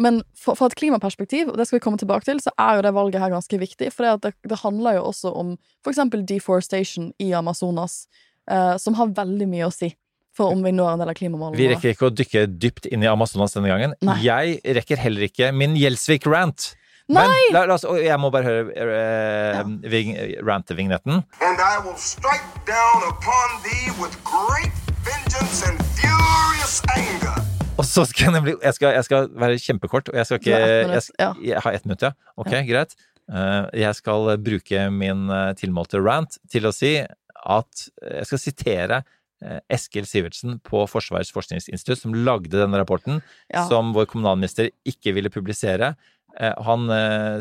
Men 0.00 0.22
fra 0.38 0.54
et 0.64 0.76
klimaperspektiv, 0.78 1.50
og 1.50 1.58
det 1.58 1.66
skal 1.68 1.76
vi 1.76 1.84
komme 1.84 2.00
tilbake 2.00 2.24
til, 2.24 2.38
så 2.40 2.52
er 2.60 2.78
jo 2.78 2.84
det 2.86 2.94
valget 2.96 3.20
her 3.20 3.32
ganske 3.32 3.58
viktig. 3.60 3.90
For 3.92 4.06
det, 4.22 4.32
det, 4.48 4.60
handler 4.62 4.96
jo 4.96 5.08
også 5.10 5.32
om 5.36 5.56
eksempel 5.88 6.22
deforestation 6.26 7.10
i 7.20 7.32
Amazonas, 7.36 8.04
uh, 8.50 8.76
som 8.80 8.96
har 8.96 9.12
veldig 9.18 9.50
mye 9.50 9.68
å 9.68 9.74
si 9.74 9.92
for 10.36 10.54
om 10.54 10.62
vi 10.64 10.72
når 10.74 10.94
en 10.94 11.02
del 11.02 11.12
av 11.12 11.18
klimamålene. 11.18 11.58
Vi 11.58 11.68
rekker 11.72 11.94
ikke 11.94 12.08
å 12.08 12.14
dykke 12.14 12.44
dypt 12.62 12.86
inn 12.90 13.04
i 13.04 13.08
Amazonas 13.10 13.56
denne 13.56 13.70
gangen. 13.72 13.96
Nei. 14.06 14.20
Jeg 14.24 14.60
rekker 14.78 15.00
heller 15.02 15.26
ikke 15.26 15.50
min 15.56 15.74
Gjelsvik-rant. 15.78 16.70
Nei! 17.10 17.26
Men 17.50 17.56
la, 17.56 17.64
la 17.66 17.74
oss, 17.74 17.84
jeg 17.98 18.18
må 18.22 18.28
bare 18.30 18.46
høre 18.46 18.84
uh, 18.86 19.58
ja. 19.58 20.36
rantevignetten. 20.46 21.24
And 21.42 21.58
I 21.58 21.80
will 21.82 21.98
strike 21.98 22.46
down 22.68 23.02
upon 23.08 23.56
thee 23.64 23.90
with 23.98 24.14
great 24.22 24.70
vengeance 25.02 25.64
and 25.66 25.80
furious 25.98 26.78
anger. 26.94 27.34
Og 27.80 27.86
så 27.88 28.04
skal 28.06 28.28
jeg 28.28 28.34
nemlig 28.36 28.54
Jeg 28.62 28.76
skal, 28.76 28.92
jeg 28.94 29.06
skal 29.08 29.30
være 29.42 29.58
kjempekort, 29.58 30.10
og 30.12 30.18
jeg 30.20 30.28
skal 30.28 30.40
ikke 30.42 30.58
jeg, 30.60 31.02
skal, 31.06 31.40
jeg 31.50 31.62
har 31.64 31.78
ett 31.78 31.86
minutt, 31.88 32.04
ja. 32.04 32.12
Ok, 32.36 32.52
Ja. 32.52 32.62
greit. 32.68 32.94
Uh, 33.30 33.66
jeg 33.78 33.94
skal 33.94 34.36
bruke 34.42 34.84
min 34.90 35.26
uh, 35.30 35.50
tilmålte 35.58 36.00
rant 36.02 36.38
til 36.50 36.66
å 36.66 36.72
si 36.74 36.96
at 37.40 37.82
Jeg 38.02 38.26
skal 38.28 38.40
sitere 38.42 39.00
uh, 39.02 39.58
Eskil 39.72 40.06
Sivertsen 40.06 40.58
på 40.66 40.82
Forsvarets 40.90 41.30
forskningsinstitutt, 41.34 42.02
som 42.02 42.14
lagde 42.14 42.54
denne 42.54 42.78
rapporten, 42.82 43.22
Ja. 43.50 43.66
som 43.70 43.94
vår 43.96 44.06
kommunalminister 44.12 44.70
ikke 44.86 45.14
ville 45.16 45.32
publisere. 45.32 45.94
Uh, 46.38 46.54
han 46.66 46.90
uh, 46.90 47.40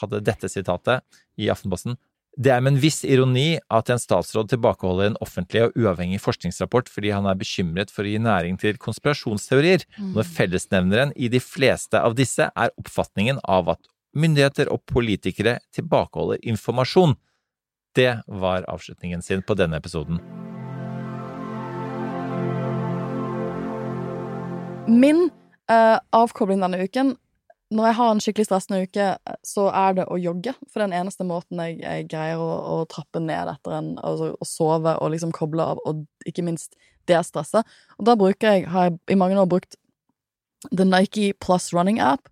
hadde 0.00 0.22
dette 0.24 0.50
sitatet 0.50 1.04
i 1.40 1.50
Aftenposten. 1.52 1.98
Det 2.38 2.52
er 2.54 2.62
med 2.62 2.76
en 2.76 2.80
viss 2.82 3.02
ironi 3.02 3.58
at 3.74 3.90
en 3.90 3.98
statsråd 4.00 4.52
tilbakeholder 4.52 5.10
en 5.10 5.16
offentlig 5.24 5.64
og 5.64 5.74
uavhengig 5.74 6.20
forskningsrapport 6.22 6.88
fordi 6.88 7.10
han 7.10 7.26
er 7.26 7.38
bekymret 7.38 7.90
for 7.90 8.06
å 8.06 8.12
gi 8.12 8.20
næring 8.22 8.58
til 8.62 8.78
konspirasjonsteorier, 8.80 9.82
når 10.14 10.28
fellesnevneren 10.36 11.12
i 11.18 11.28
de 11.32 11.40
fleste 11.42 11.98
av 11.98 12.14
disse 12.18 12.46
er 12.46 12.76
oppfatningen 12.78 13.42
av 13.42 13.74
at 13.74 13.90
myndigheter 14.14 14.70
og 14.70 14.84
politikere 14.86 15.58
tilbakeholder 15.74 16.38
informasjon. 16.54 17.16
Det 17.98 18.22
var 18.26 18.68
avslutningen 18.70 19.22
sin 19.26 19.42
på 19.42 19.56
denne 19.58 19.82
episoden. 19.82 20.22
Min 24.86 25.26
uh, 25.70 25.98
avkobling 26.14 26.62
denne 26.62 26.86
uken 26.86 27.16
Når 27.70 27.86
jeg 27.86 27.96
har 28.00 28.12
en 28.12 28.20
skikkelig 28.22 28.46
stressende 28.48 28.80
uke, 28.82 29.04
så 29.46 29.68
er 29.70 29.98
det 30.00 30.06
å 30.10 30.18
jogge. 30.18 30.56
For 30.72 30.82
den 30.82 30.94
eneste 30.96 31.26
måten 31.26 31.60
jeg, 31.62 31.76
jeg 31.84 32.08
greier 32.10 32.40
å, 32.42 32.48
å 32.50 32.78
trappe 32.90 33.22
ned 33.22 33.52
etter 33.52 33.76
en 33.76 33.92
altså, 34.02 34.32
Å 34.34 34.48
sove 34.48 34.96
og 34.98 35.12
liksom 35.14 35.30
koble 35.36 35.68
av, 35.74 35.82
og 35.86 36.02
ikke 36.26 36.42
minst 36.46 36.74
det 37.06 37.20
stresset. 37.26 37.66
Og 37.98 38.08
da 38.08 38.16
bruker 38.18 38.56
jeg, 38.56 38.66
har 38.72 38.88
jeg 38.88 38.98
i 39.14 39.18
mange 39.18 39.38
år 39.38 39.46
brukt 39.50 39.78
The 40.74 40.84
Nike 40.84 41.32
Plus 41.40 41.70
Running 41.72 42.00
App. 42.02 42.26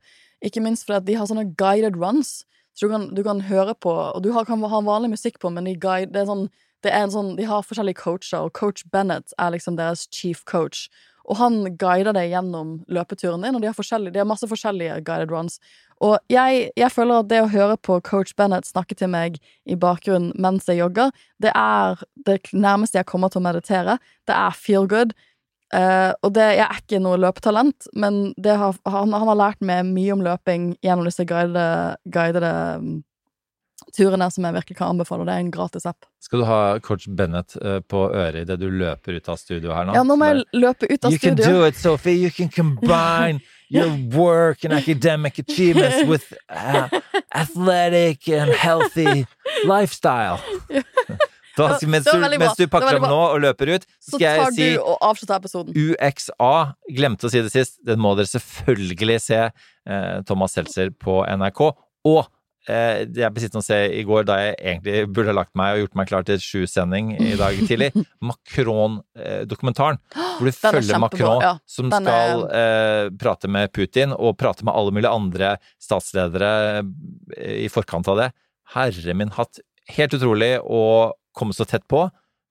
Ikke 0.44 0.62
minst 0.62 0.86
fordi 0.86 1.12
de 1.12 1.18
har 1.18 1.30
sånne 1.30 1.52
guided 1.58 1.98
runs. 1.98 2.42
Så 2.74 2.86
du 2.86 2.92
kan, 2.92 3.08
du 3.14 3.24
kan 3.26 3.40
høre 3.42 3.74
på 3.74 3.90
Og 3.90 4.22
du 4.22 4.30
har, 4.32 4.44
kan 4.46 4.62
ha 4.62 4.80
vanlig 4.86 5.10
musikk 5.16 5.40
på, 5.42 5.50
men 5.50 5.66
de, 5.66 5.74
guide, 5.78 6.26
sånn, 6.26 6.46
sånn, 6.82 7.32
de 7.38 7.46
har 7.46 7.66
forskjellige 7.66 8.02
coacher, 8.02 8.42
og 8.42 8.52
coach 8.54 8.84
Bennett 8.92 9.34
er 9.38 9.54
liksom 9.54 9.78
deres 9.78 10.06
chief 10.14 10.44
coach. 10.46 10.88
Og 11.28 11.36
han 11.36 11.60
guider 11.76 12.14
deg 12.16 12.30
gjennom 12.32 12.78
løpeturen 12.88 13.44
din, 13.44 13.56
og 13.58 13.62
de 13.62 13.68
har, 13.68 14.04
de 14.08 14.20
har 14.20 14.28
masse 14.28 14.48
forskjellige 14.48 15.00
guided 15.04 15.32
runs. 15.32 15.58
Og 16.04 16.16
jeg, 16.32 16.68
jeg 16.78 16.94
føler 16.94 17.20
at 17.20 17.30
det 17.30 17.42
å 17.42 17.50
høre 17.52 17.76
på 17.84 17.98
coach 18.06 18.34
Bennett 18.38 18.68
snakke 18.68 18.96
til 18.96 19.10
meg 19.12 19.40
i 19.68 19.76
bakgrunnen 19.78 20.32
mens 20.40 20.68
jeg 20.70 20.80
jogger, 20.80 21.12
det 21.42 21.52
er 21.52 21.98
det 22.26 22.40
nærmeste 22.54 23.00
jeg 23.00 23.10
kommer 23.10 23.32
til 23.32 23.42
å 23.42 23.48
meditere. 23.48 23.98
Det 24.28 24.36
er 24.36 24.56
feel 24.56 24.88
good. 24.88 25.12
Uh, 25.68 26.14
og 26.24 26.32
det, 26.32 26.46
jeg 26.56 26.64
er 26.64 26.78
ikke 26.80 27.02
noe 27.04 27.18
løpetalent, 27.20 27.90
men 27.92 28.30
har, 28.40 28.78
han, 28.88 29.12
han 29.12 29.28
har 29.28 29.36
lært 29.36 29.60
meg 29.60 29.84
mye 29.90 30.14
om 30.14 30.22
løping 30.24 30.70
gjennom 30.80 31.04
disse 31.04 31.26
guidede, 31.28 31.98
guidede 32.08 32.52
um, 32.80 32.94
turene 33.96 34.28
som 34.32 34.46
jeg 34.46 34.56
virkelig 34.56 34.76
kan 34.78 34.94
anbefale. 34.94 35.26
Det 35.28 35.34
er 35.34 35.44
en 35.44 35.52
gratis 35.54 35.86
app. 35.88 36.08
Skal 36.22 36.42
du 36.42 36.46
ha 36.48 36.60
coach 36.84 37.06
Bennett 37.08 37.56
eh, 37.60 37.78
på 37.80 38.04
øret 38.08 38.42
idet 38.44 38.58
du 38.60 38.68
løper 38.70 39.18
ut 39.18 39.30
av 39.32 39.38
studio 39.40 39.72
her 39.76 39.88
nå? 39.88 39.96
Ja, 39.96 40.04
nå 40.06 40.16
må 40.18 40.30
jeg 40.30 40.44
løpe 40.58 40.90
ut 40.90 41.04
av 41.08 41.14
You 41.14 41.22
can 41.22 41.38
do 41.38 41.64
it, 41.66 41.78
Sophie. 41.78 42.16
You 42.18 42.30
can 42.34 42.48
combine 42.48 43.40
your 43.68 43.90
work 44.14 44.64
and 44.64 44.72
academic 44.72 45.38
achievements 45.38 46.04
with 46.08 46.32
uh, 46.48 46.88
athletic 47.32 48.28
and 48.28 48.50
healthy 48.50 49.26
lifestyle. 49.66 50.40
Da, 51.58 51.74
mens, 51.90 52.06
du, 52.06 52.20
mens 52.38 52.54
du 52.54 52.68
pakker 52.70 52.86
veldig 52.86 53.08
nå 53.10 53.18
og 53.32 53.40
løper 53.42 53.72
ut, 53.74 53.86
Så 53.98 54.14
skal 54.14 54.36
jeg 54.38 54.52
si 54.54 54.66
og 54.78 55.00
avslutter 55.02 55.40
episoden. 55.40 55.74
UXA. 55.74 56.50
Glemte 56.94 57.26
å 57.26 57.32
si 57.32 57.42
det 57.42 57.50
sist. 57.50 57.80
Den 57.82 57.98
må 58.02 58.12
dere 58.18 58.30
selvfølgelig 58.30 59.18
se. 59.24 59.40
Eh, 59.50 60.20
Thomas 60.28 60.54
Seltzer 60.54 60.92
på 60.94 61.18
NRK. 61.26 61.64
Og 62.06 62.20
jeg 62.68 63.32
ble 63.32 63.42
sittende 63.42 63.62
og 63.62 63.66
se 63.66 63.78
i 63.96 64.02
går, 64.06 64.26
da 64.28 64.36
jeg 64.42 64.56
egentlig 64.58 65.04
burde 65.14 65.32
ha 65.32 65.36
lagt 65.38 65.54
meg 65.58 65.74
og 65.74 65.82
gjort 65.82 65.98
meg 66.00 66.10
klar 66.10 66.26
til 66.28 66.40
sju-sending 66.42 67.14
i 67.16 67.32
dag 67.38 67.56
tidlig, 67.68 67.90
Macron-dokumentaren. 68.28 70.00
Hvor 70.12 70.44
du 70.44 70.50
er 70.50 70.58
følger 70.58 71.00
Macron, 71.00 71.44
ja. 71.44 71.54
som 71.68 71.88
er... 71.88 72.04
skal 72.04 72.44
eh, 72.60 73.04
prate 73.20 73.50
med 73.52 73.72
Putin, 73.72 74.12
og 74.12 74.36
prate 74.40 74.66
med 74.68 74.76
alle 74.76 74.94
mulige 74.94 75.14
andre 75.14 75.54
statsledere 75.82 76.52
eh, 77.38 77.64
i 77.64 77.72
forkant 77.72 78.10
av 78.12 78.20
det. 78.20 78.30
Herre 78.74 79.16
min 79.16 79.32
hatt. 79.38 79.62
Helt 79.96 80.14
utrolig 80.18 80.58
å 80.60 80.82
komme 81.36 81.56
så 81.56 81.64
tett 81.68 81.86
på. 81.88 82.04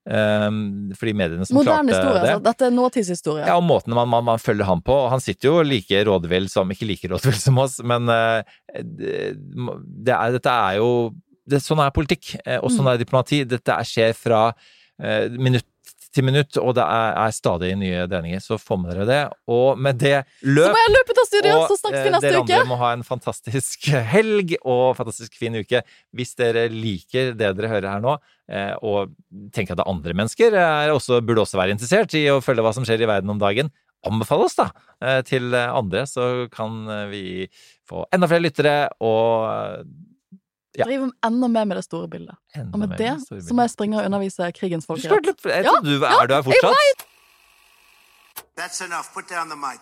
Um, 0.07 0.93
fordi 0.95 1.11
mediene 1.19 1.43
som 1.43 1.57
Moderne 1.57 1.91
klarte 1.91 1.97
historie. 1.97 2.21
det 2.23 2.31
Altså. 2.31 2.43
Dette 2.45 2.67
er 2.67 2.71
nåtidshistorie. 2.71 3.47
ja, 3.49 3.57
og 3.59 3.65
måten 3.67 3.91
man, 3.91 4.07
man, 4.07 4.23
man 4.23 4.39
følger 4.39 4.63
ham 4.69 4.79
på. 4.81 4.95
Han 5.11 5.19
sitter 5.19 5.49
jo 5.49 5.55
like 5.67 6.03
rådvill 6.07 6.47
som 6.51 6.71
Ikke 6.71 6.87
like 6.87 7.09
rådvill 7.11 7.35
som 7.41 7.59
oss, 7.59 7.81
men 7.83 8.07
eh, 8.13 8.55
det, 8.79 9.17
det 10.07 10.13
er, 10.15 10.37
dette 10.37 10.53
er 10.53 10.79
jo 10.79 10.91
det, 11.47 11.59
Sånn 11.63 11.81
er 11.83 11.91
politikk, 11.95 12.37
eh, 12.45 12.59
og 12.59 12.71
sånn 12.71 12.87
er 12.91 13.01
diplomati. 13.01 13.41
Dette 13.47 13.75
er, 13.75 13.87
skjer 13.87 14.15
fra 14.15 14.41
eh, 14.99 15.27
minutt 15.35 15.67
til 16.17 16.25
minutt, 16.25 16.57
og 16.59 16.73
det 16.77 16.83
er, 16.83 17.15
er 17.21 17.35
stadig 17.35 17.71
nye 17.79 18.05
delinger. 18.09 18.41
Så 18.43 18.57
få 18.61 18.77
med 18.81 18.93
dere 18.93 19.07
det. 19.07 19.19
Og 19.53 19.79
med 19.79 19.99
det, 20.01 20.15
Så 20.41 20.49
løp! 20.49 20.71
må 20.73 20.81
jeg 20.83 20.93
løpe 20.95 21.15
av 21.17 21.29
studio, 21.29 21.55
så 21.69 21.77
snakkes 21.81 21.99
vi 21.99 22.09
eh, 22.09 22.15
neste 22.15 22.31
dere 22.31 22.41
uke! 22.41 22.57
andre 22.57 22.69
må 22.71 22.79
ha 22.81 22.91
en 22.95 23.05
fantastisk 23.07 23.89
helg 24.13 24.55
og 24.59 24.83
fantastisk 24.99 25.37
fin 25.39 25.57
uke. 25.57 25.83
Hvis 26.17 26.33
dere 26.39 26.67
liker 26.73 27.33
det 27.37 27.53
dere 27.59 27.71
hører 27.71 27.89
her 27.93 28.03
nå, 28.03 28.17
eh, 28.51 28.73
og 28.81 29.13
tenker 29.55 29.75
at 29.75 29.81
det 29.81 29.85
er 29.85 29.93
andre 29.93 30.17
mennesker 30.17 30.57
er 30.57 30.93
også, 30.95 31.21
burde 31.25 31.45
også 31.45 31.61
være 31.61 31.77
interessert 31.77 32.17
i 32.17 32.25
å 32.33 32.41
følge 32.43 32.65
hva 32.65 32.73
som 32.75 32.87
skjer 32.87 33.05
i 33.05 33.09
verden 33.09 33.33
om 33.33 33.41
dagen, 33.41 33.71
anbefale 34.07 34.45
oss 34.47 34.57
da 34.57 34.69
eh, 35.01 35.21
til 35.27 35.53
andre, 35.57 36.05
så 36.09 36.47
kan 36.53 36.83
vi 37.13 37.47
få 37.87 38.05
enda 38.13 38.29
flere 38.29 38.45
lyttere 38.45 38.77
og 39.03 39.85
ja. 40.77 40.85
Drive 40.85 41.09
enda 41.25 41.47
mer 41.49 41.65
med 41.65 41.77
det 41.79 41.85
store 41.87 42.07
bildet. 42.11 42.35
enda 42.55 42.69
Og 42.73 42.79
med 42.83 42.97
det 42.97 43.13
store 43.25 43.41
så 43.41 43.53
må 43.57 43.65
jeg 43.65 43.73
springe 43.75 43.97
og 43.99 44.05
undervise 44.05 44.51
krigens 44.53 44.85
folk 44.85 45.01
folkerett. 45.01 45.41
Jeg 45.45 45.63
Ja, 45.65 45.71
trodde 45.77 45.99
du 45.99 46.05
ja, 46.05 46.11
er 46.21 46.27
du 46.27 46.33
her 46.33 46.41
jeg 46.41 46.49
fortsatt. 46.51 46.81
vet. 46.81 47.07
That's 48.57 48.81
enough. 48.85 49.09
Put 49.13 49.29
down 49.29 49.49
the 49.49 49.57
mic. 49.57 49.79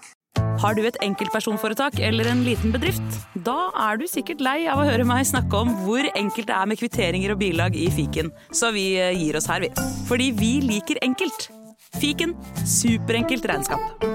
Har 0.59 0.73
du 0.75 0.81
et 0.87 0.95
enkeltpersonforetak 1.03 1.99
eller 1.99 2.27
en 2.31 2.43
liten 2.47 2.71
bedrift? 2.71 3.19
Da 3.43 3.69
er 3.89 3.97
du 3.99 4.05
sikkert 4.07 4.39
lei 4.43 4.67
av 4.71 4.79
å 4.79 4.87
høre 4.87 5.03
meg 5.07 5.25
snakke 5.27 5.53
om 5.65 5.73
hvor 5.83 6.07
enkelt 6.15 6.47
det 6.47 6.55
er 6.55 6.65
med 6.71 6.79
kvitteringer 6.79 7.35
og 7.35 7.39
bilag 7.43 7.75
i 7.75 7.89
fiken, 7.91 8.31
så 8.55 8.71
vi 8.75 8.95
eh, 8.99 9.11
gir 9.19 9.35
oss 9.39 9.47
her, 9.51 9.59
vi. 9.67 9.71
Fordi 10.07 10.31
vi 10.35 10.53
liker 10.63 10.99
enkelt. 11.03 11.49
Fiken 11.99 12.35
superenkelt 12.67 13.47
regnskap. 13.51 14.14